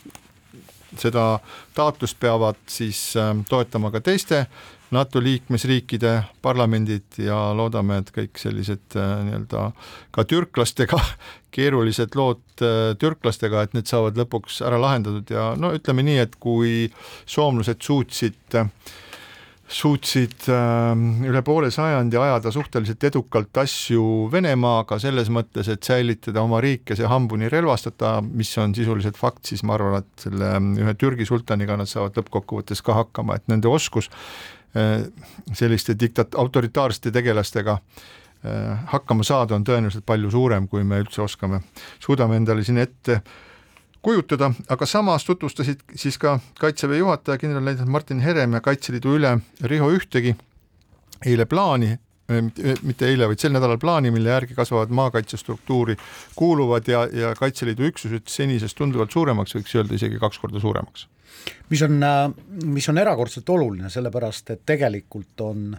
seda 1.01 1.39
taotlust 1.75 2.19
peavad 2.21 2.59
siis 2.71 3.17
äh, 3.17 3.35
toetama 3.49 3.91
ka 3.95 4.01
teiste 4.05 4.47
NATO 4.95 5.19
liikmesriikide 5.23 6.23
parlamendid 6.43 7.19
ja 7.19 7.37
loodame, 7.57 7.99
et 8.03 8.13
kõik 8.15 8.39
sellised 8.39 8.95
äh, 9.01 9.15
nii-öelda 9.27 9.71
ka 10.15 10.25
türklastega 10.31 11.01
keerulised 11.55 12.15
lood 12.19 12.43
türklastega, 12.99 13.63
et 13.63 13.75
need 13.77 13.87
saavad 13.91 14.17
lõpuks 14.19 14.61
ära 14.67 14.79
lahendatud. 14.83 15.29
Ja 15.31 15.53
no 15.59 15.71
ütleme 15.75 16.03
nii, 16.07 16.19
et 16.25 16.35
kui 16.43 16.89
soomlased 17.31 17.83
suutsid 17.83 18.59
äh, 18.59 18.71
suutsid 19.75 20.47
äh, 20.53 20.93
üle 21.27 21.43
poole 21.47 21.71
sajandi 21.75 22.19
ajada 22.21 22.53
suhteliselt 22.55 23.05
edukalt 23.09 23.59
asju 23.65 24.05
Venemaaga 24.33 25.01
selles 25.03 25.31
mõttes, 25.35 25.69
et 25.73 25.87
säilitada 25.87 26.45
oma 26.45 26.61
riik 26.63 26.93
ja 26.93 26.99
see 26.99 27.11
hambuni 27.11 27.51
relvastada, 27.53 28.17
mis 28.25 28.53
on 28.63 28.75
sisuliselt 28.77 29.19
fakt, 29.19 29.45
siis 29.51 29.65
ma 29.67 29.77
arvan, 29.79 30.05
et 30.05 30.27
selle 30.27 30.51
ähm, 30.59 30.75
ühe 30.81 30.95
Türgi 30.99 31.27
sultaniga 31.29 31.79
nad 31.81 31.91
saavad 31.91 32.21
lõppkokkuvõttes 32.21 32.85
ka 32.87 33.01
hakkama, 33.01 33.39
et 33.41 33.51
nende 33.51 33.71
oskus 33.71 34.11
äh, 34.79 35.09
selliste 35.53 35.99
diktat-, 35.99 36.39
autoritaarsete 36.39 37.11
tegelastega 37.15 37.79
äh, 37.81 38.87
hakkama 38.95 39.27
saada 39.27 39.59
on 39.59 39.67
tõenäoliselt 39.67 40.07
palju 40.07 40.31
suurem, 40.37 40.71
kui 40.71 40.87
me 40.87 41.03
üldse 41.03 41.25
oskame, 41.27 41.65
suudame 42.05 42.39
endale 42.39 42.67
siin 42.67 42.79
ette 42.85 43.23
kujutada, 44.05 44.51
aga 44.69 44.87
samas 44.87 45.25
tutvustasid 45.25 45.85
siis 45.97 46.19
ka 46.21 46.39
Kaitseväe 46.61 47.01
juhataja 47.01 47.39
kindralleitnant 47.41 47.91
Martin 47.91 48.21
Herem 48.21 48.53
ja 48.57 48.61
Kaitseliidu 48.65 49.17
ülem 49.17 49.41
Riho 49.65 49.89
Ühtegi 49.95 50.35
eile 51.25 51.47
plaani, 51.49 51.95
mitte 52.85 53.09
eile, 53.09 53.29
vaid 53.29 53.41
sel 53.41 53.53
nädalal 53.53 53.79
plaani, 53.81 54.13
mille 54.13 54.33
järgi 54.33 54.57
kasvavad 54.57 54.93
maakaitsestruktuuri 54.97 55.97
kuuluvad 56.37 56.89
ja, 56.89 57.07
ja 57.13 57.33
Kaitseliidu 57.39 57.89
üksused 57.89 58.29
senisest 58.33 58.77
tunduvalt 58.77 59.13
suuremaks, 59.13 59.57
võiks 59.57 59.75
öelda 59.77 59.97
isegi 59.97 60.21
kaks 60.21 60.41
korda 60.43 60.61
suuremaks. 60.61 61.09
mis 61.71 61.83
on, 61.83 61.99
mis 62.65 62.89
on 62.89 63.01
erakordselt 63.01 63.49
oluline, 63.49 63.91
sellepärast 63.91 64.51
et 64.51 64.65
tegelikult 64.67 65.41
on 65.41 65.77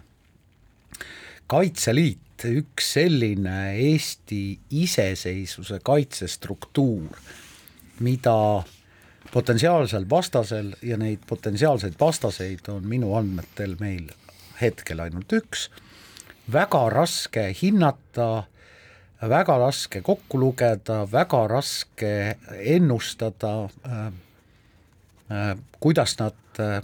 Kaitseliit 1.46 2.46
üks 2.50 2.92
selline 2.98 3.58
Eesti 3.78 4.58
iseseisvuse 4.82 5.78
kaitsestruktuur 5.82 7.22
mida 8.00 8.62
potentsiaalsel 9.32 10.06
vastasel 10.10 10.74
ja 10.82 10.96
neid 10.96 11.24
potentsiaalseid 11.26 11.94
vastaseid 12.00 12.68
on 12.68 12.86
minu 12.88 13.14
andmetel 13.18 13.76
meil 13.80 14.10
hetkel 14.60 15.00
ainult 15.04 15.32
üks, 15.36 15.68
väga 16.52 16.86
raske 16.92 17.48
hinnata, 17.60 18.46
väga 19.28 19.58
raske 19.58 20.00
kokku 20.04 20.40
lugeda, 20.40 21.04
väga 21.12 21.46
raske 21.50 22.12
ennustada 22.76 23.54
äh,, 23.86 24.06
äh, 25.30 25.56
kuidas 25.80 26.18
nad 26.18 26.60
äh, 26.60 26.80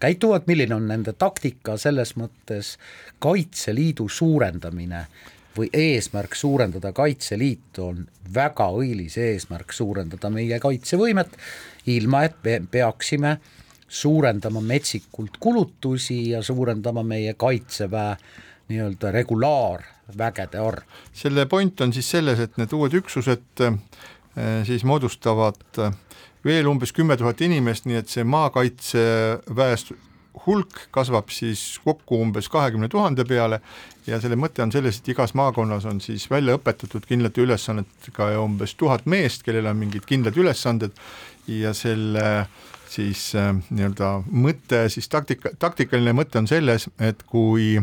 käituvad, 0.00 0.46
milline 0.46 0.74
on 0.74 0.88
nende 0.88 1.12
taktika, 1.12 1.76
selles 1.76 2.14
mõttes 2.16 2.76
Kaitseliidu 3.20 4.08
suurendamine 4.08 5.04
või 5.56 5.70
eesmärk 5.72 6.34
suurendada 6.34 6.92
Kaitseliitu 6.92 7.86
on 7.86 8.04
väga 8.34 8.68
õilis 8.76 9.16
eesmärk 9.18 9.72
suurendada 9.72 10.30
meie 10.30 10.60
kaitsevõimet, 10.62 11.34
ilma 11.90 12.24
et 12.28 12.36
me 12.44 12.60
peaksime 12.70 13.36
suurendama 13.88 14.60
metsikult 14.60 15.40
kulutusi 15.40 16.30
ja 16.30 16.42
suurendama 16.42 17.02
meie 17.02 17.34
kaitseväe 17.34 18.16
nii-öelda 18.70 19.10
regulaarvägede 19.10 20.58
arv. 20.58 20.82
selle 21.12 21.46
point 21.46 21.80
on 21.80 21.92
siis 21.92 22.10
selles, 22.10 22.38
et 22.38 22.56
need 22.56 22.72
uued 22.72 22.94
üksused 22.94 23.64
eh, 23.66 23.74
siis 24.66 24.84
moodustavad 24.84 25.82
eh, 25.82 25.90
veel 26.44 26.70
umbes 26.70 26.92
kümme 26.92 27.16
tuhat 27.16 27.40
inimest, 27.40 27.90
nii 27.90 27.98
et 27.98 28.08
see 28.08 28.24
maakaitseväest 28.24 29.92
hulk 30.46 30.86
kasvab 30.94 31.30
siis 31.34 31.80
kokku 31.84 32.20
umbes 32.22 32.48
kahekümne 32.48 32.88
tuhande 32.88 33.24
peale 33.24 33.60
ja 34.06 34.20
selle 34.20 34.38
mõte 34.38 34.62
on 34.62 34.72
selles, 34.72 35.00
et 35.00 35.12
igas 35.12 35.34
maakonnas 35.38 35.86
on 35.90 36.00
siis 36.00 36.28
välja 36.30 36.56
õpetatud 36.58 37.06
kindlate 37.08 37.42
ülesannetega 37.44 38.32
umbes 38.40 38.74
tuhat 38.78 39.06
meest, 39.06 39.44
kellel 39.46 39.70
on 39.70 39.78
mingid 39.80 40.06
kindlad 40.08 40.38
ülesanded 40.40 40.96
ja 41.50 41.74
selle 41.76 42.46
siis 42.90 43.30
äh, 43.38 43.52
nii-öelda 43.70 44.14
mõte, 44.30 44.84
siis 44.90 45.08
taktika, 45.08 45.52
taktikaline 45.58 46.14
mõte 46.16 46.40
on 46.40 46.48
selles, 46.50 46.88
et 46.98 47.22
kui, 47.26 47.76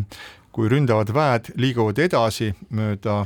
kui 0.51 0.71
ründavad 0.71 1.13
väed 1.15 1.53
liiguvad 1.59 1.99
edasi 2.03 2.51
mööda, 2.75 3.21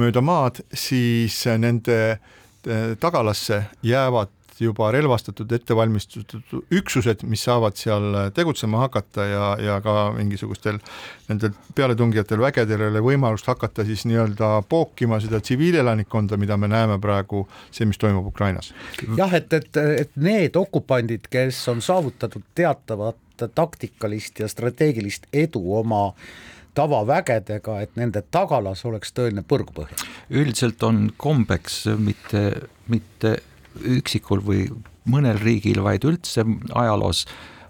mööda 0.00 0.24
maad, 0.24 0.62
siis 0.72 1.42
nende 1.60 1.98
äh, 2.14 2.94
tagalasse 3.00 3.64
jäävad 3.84 4.32
juba 4.60 4.90
relvastatud, 4.94 5.50
ettevalmistatud 5.52 6.64
üksused, 6.74 7.24
mis 7.28 7.44
saavad 7.46 7.76
seal 7.78 8.30
tegutsema 8.34 8.84
hakata 8.84 9.26
ja, 9.28 9.48
ja 9.60 9.80
ka 9.84 10.12
mingisugustel 10.16 10.78
nendel 11.28 11.54
pealetungijatel 11.74 12.42
vägedel 12.44 12.84
ei 12.84 12.92
ole 12.92 13.04
võimalust 13.04 13.48
hakata 13.50 13.86
siis 13.88 14.04
nii-öelda 14.10 14.50
pookima 14.68 15.20
seda 15.22 15.40
tsiviilelanikkonda, 15.40 16.38
mida 16.40 16.56
me 16.60 16.70
näeme 16.70 16.98
praegu, 17.02 17.46
see, 17.70 17.88
mis 17.88 17.98
toimub 17.98 18.26
Ukrainas. 18.30 18.72
jah, 19.16 19.34
et, 19.34 19.52
et, 19.52 19.82
et 20.06 20.16
need 20.16 20.56
okupandid, 20.56 21.28
kes 21.30 21.60
on 21.72 21.82
saavutatud 21.82 22.46
teatavat 22.54 23.48
taktikalist 23.54 24.38
ja 24.40 24.48
strateegilist 24.48 25.26
edu 25.32 25.62
oma 25.74 26.12
tavavägedega, 26.74 27.80
et 27.80 27.96
nende 27.98 28.22
tagalas 28.34 28.84
oleks 28.84 29.14
tõeline 29.14 29.44
põrgupõhja. 29.46 29.98
üldiselt 30.30 30.82
on 30.82 31.08
kombeks 31.16 31.84
mitte, 31.98 32.44
mitte 32.90 33.36
üksikul 33.80 34.42
või 34.44 34.66
mõnel 35.10 35.38
riigil, 35.40 35.82
vaid 35.84 36.04
üldse 36.08 36.44
ajaloos 36.74 37.24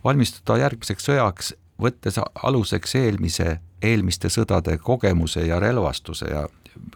valmistuda 0.04 0.58
järgmiseks 0.64 1.08
sõjaks, 1.08 1.54
võttes 1.80 2.20
aluseks 2.42 2.94
eelmise, 3.00 3.58
eelmiste 3.82 4.30
sõdade 4.30 4.78
kogemuse 4.78 5.46
ja 5.46 5.58
relvastuse 5.60 6.30
ja 6.30 6.46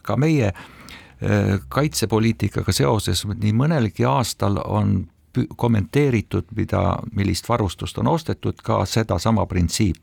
ka 0.02 0.16
meie 0.16 0.52
äh, 0.52 1.58
kaitsepoliitikaga 1.68 2.72
seoses 2.72 3.24
nii 3.26 3.54
mõnelgi 3.56 4.06
aastal 4.06 4.60
on 4.64 5.00
kommenteeritud, 5.56 6.44
mida, 6.56 6.98
millist 7.14 7.48
varustust 7.48 7.98
on 7.98 8.06
ostetud, 8.06 8.58
ka 8.62 8.84
sedasama 8.86 9.46
printsiipi. 9.46 10.00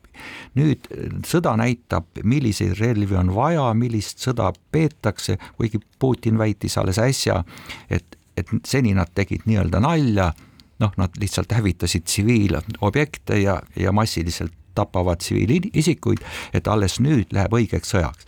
nüüd 0.55 0.87
sõda 1.27 1.57
näitab, 1.59 2.05
milliseid 2.23 2.77
relvi 2.79 3.17
on 3.19 3.33
vaja, 3.35 3.65
millist 3.75 4.23
sõda 4.23 4.53
peetakse, 4.71 5.37
kuigi 5.57 5.81
Putin 5.99 6.37
väitis 6.37 6.77
alles 6.77 6.99
äsja, 6.99 7.43
et 7.89 8.15
et 8.37 8.51
seni 8.67 8.93
nad 8.93 9.11
tegid 9.15 9.45
nii-öelda 9.45 9.79
nalja, 9.83 10.31
noh, 10.79 10.91
nad 10.97 11.15
lihtsalt 11.19 11.51
hävitasid 11.55 12.03
tsiviilobjekte 12.03 13.39
ja, 13.39 13.61
ja 13.79 13.91
massiliselt 13.91 14.53
tapavad 14.75 15.21
tsiviilisikuid, 15.23 16.19
et 16.53 16.67
alles 16.67 16.99
nüüd 16.99 17.31
läheb 17.33 17.53
õigeks 17.55 17.95
sõjaks. 17.95 18.27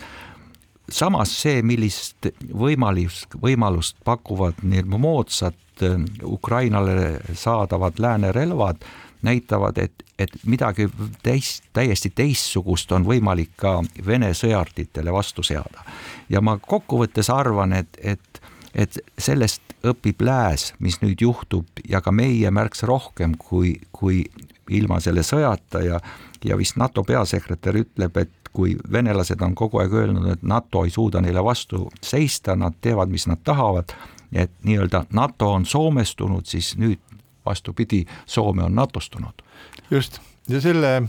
samas 0.91 1.33
see, 1.41 1.61
millist 1.61 2.29
võimalust, 2.55 3.35
võimalust 3.41 3.97
pakuvad 4.07 4.61
nii-öelda 4.63 4.97
moodsad 4.97 5.83
äh, 5.83 5.99
Ukrainale 6.23 7.19
saadavad 7.33 7.99
lääne 7.99 8.31
relvad, 8.31 8.79
näitavad, 9.21 9.77
et, 9.77 10.03
et 10.19 10.31
midagi 10.45 10.87
teist, 11.23 11.63
täiesti 11.73 12.09
teistsugust 12.15 12.91
on 12.91 13.05
võimalik 13.05 13.51
ka 13.55 13.81
Vene 14.05 14.31
sõjarditele 14.33 15.13
vastu 15.13 15.43
seada. 15.43 15.83
ja 16.29 16.41
ma 16.41 16.57
kokkuvõttes 16.57 17.29
arvan, 17.29 17.73
et, 17.73 17.97
et 18.03 18.41
et 18.75 18.97
sellest 19.17 19.61
õpib 19.87 20.21
lääs, 20.21 20.73
mis 20.79 20.99
nüüd 21.01 21.21
juhtub 21.21 21.67
ja 21.89 22.01
ka 22.01 22.11
meie 22.11 22.51
märksa 22.51 22.87
rohkem 22.89 23.35
kui, 23.39 23.75
kui 23.91 24.23
ilma 24.69 24.99
selle 25.03 25.23
sõjata 25.23 25.83
ja, 25.85 25.99
ja 26.45 26.57
vist 26.57 26.77
NATO 26.77 27.03
peasekretär 27.07 27.79
ütleb, 27.83 28.17
et 28.17 28.51
kui 28.57 28.75
venelased 28.91 29.41
on 29.45 29.55
kogu 29.55 29.81
aeg 29.83 29.93
öelnud, 29.93 30.29
et 30.31 30.43
NATO 30.43 30.83
ei 30.85 30.93
suuda 30.93 31.21
neile 31.21 31.43
vastu 31.43 31.87
seista, 32.01 32.55
nad 32.55 32.79
teevad, 32.81 33.11
mis 33.13 33.27
nad 33.29 33.43
tahavad, 33.45 33.93
et 34.33 34.51
nii-öelda 34.65 35.05
NATO 35.13 35.51
on 35.53 35.65
soomestunud, 35.65 36.45
siis 36.45 36.73
nüüd 36.77 36.99
vastupidi, 37.45 38.05
Soome 38.25 38.63
on 38.63 38.75
NATO-stunud. 38.75 39.45
just, 39.91 40.19
ja 40.49 40.61
selle 40.61 41.03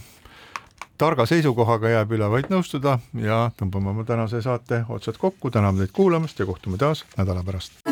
targa 0.99 1.27
seisukohaga 1.27 1.93
jääb 1.93 2.13
üle 2.17 2.29
vaid 2.31 2.51
nõustuda 2.53 2.99
ja 3.23 3.45
tõmbame 3.59 3.93
oma 3.95 4.05
tänase 4.09 4.43
saate 4.43 4.83
otsad 4.89 5.19
kokku, 5.21 5.51
täname 5.55 5.85
teid 5.85 5.95
kuulamast 5.95 6.39
ja 6.39 6.47
kohtume 6.47 6.77
taas 6.79 7.05
nädala 7.17 7.45
pärast. 7.47 7.83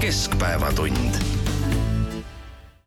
keskpäevatund 0.00 1.35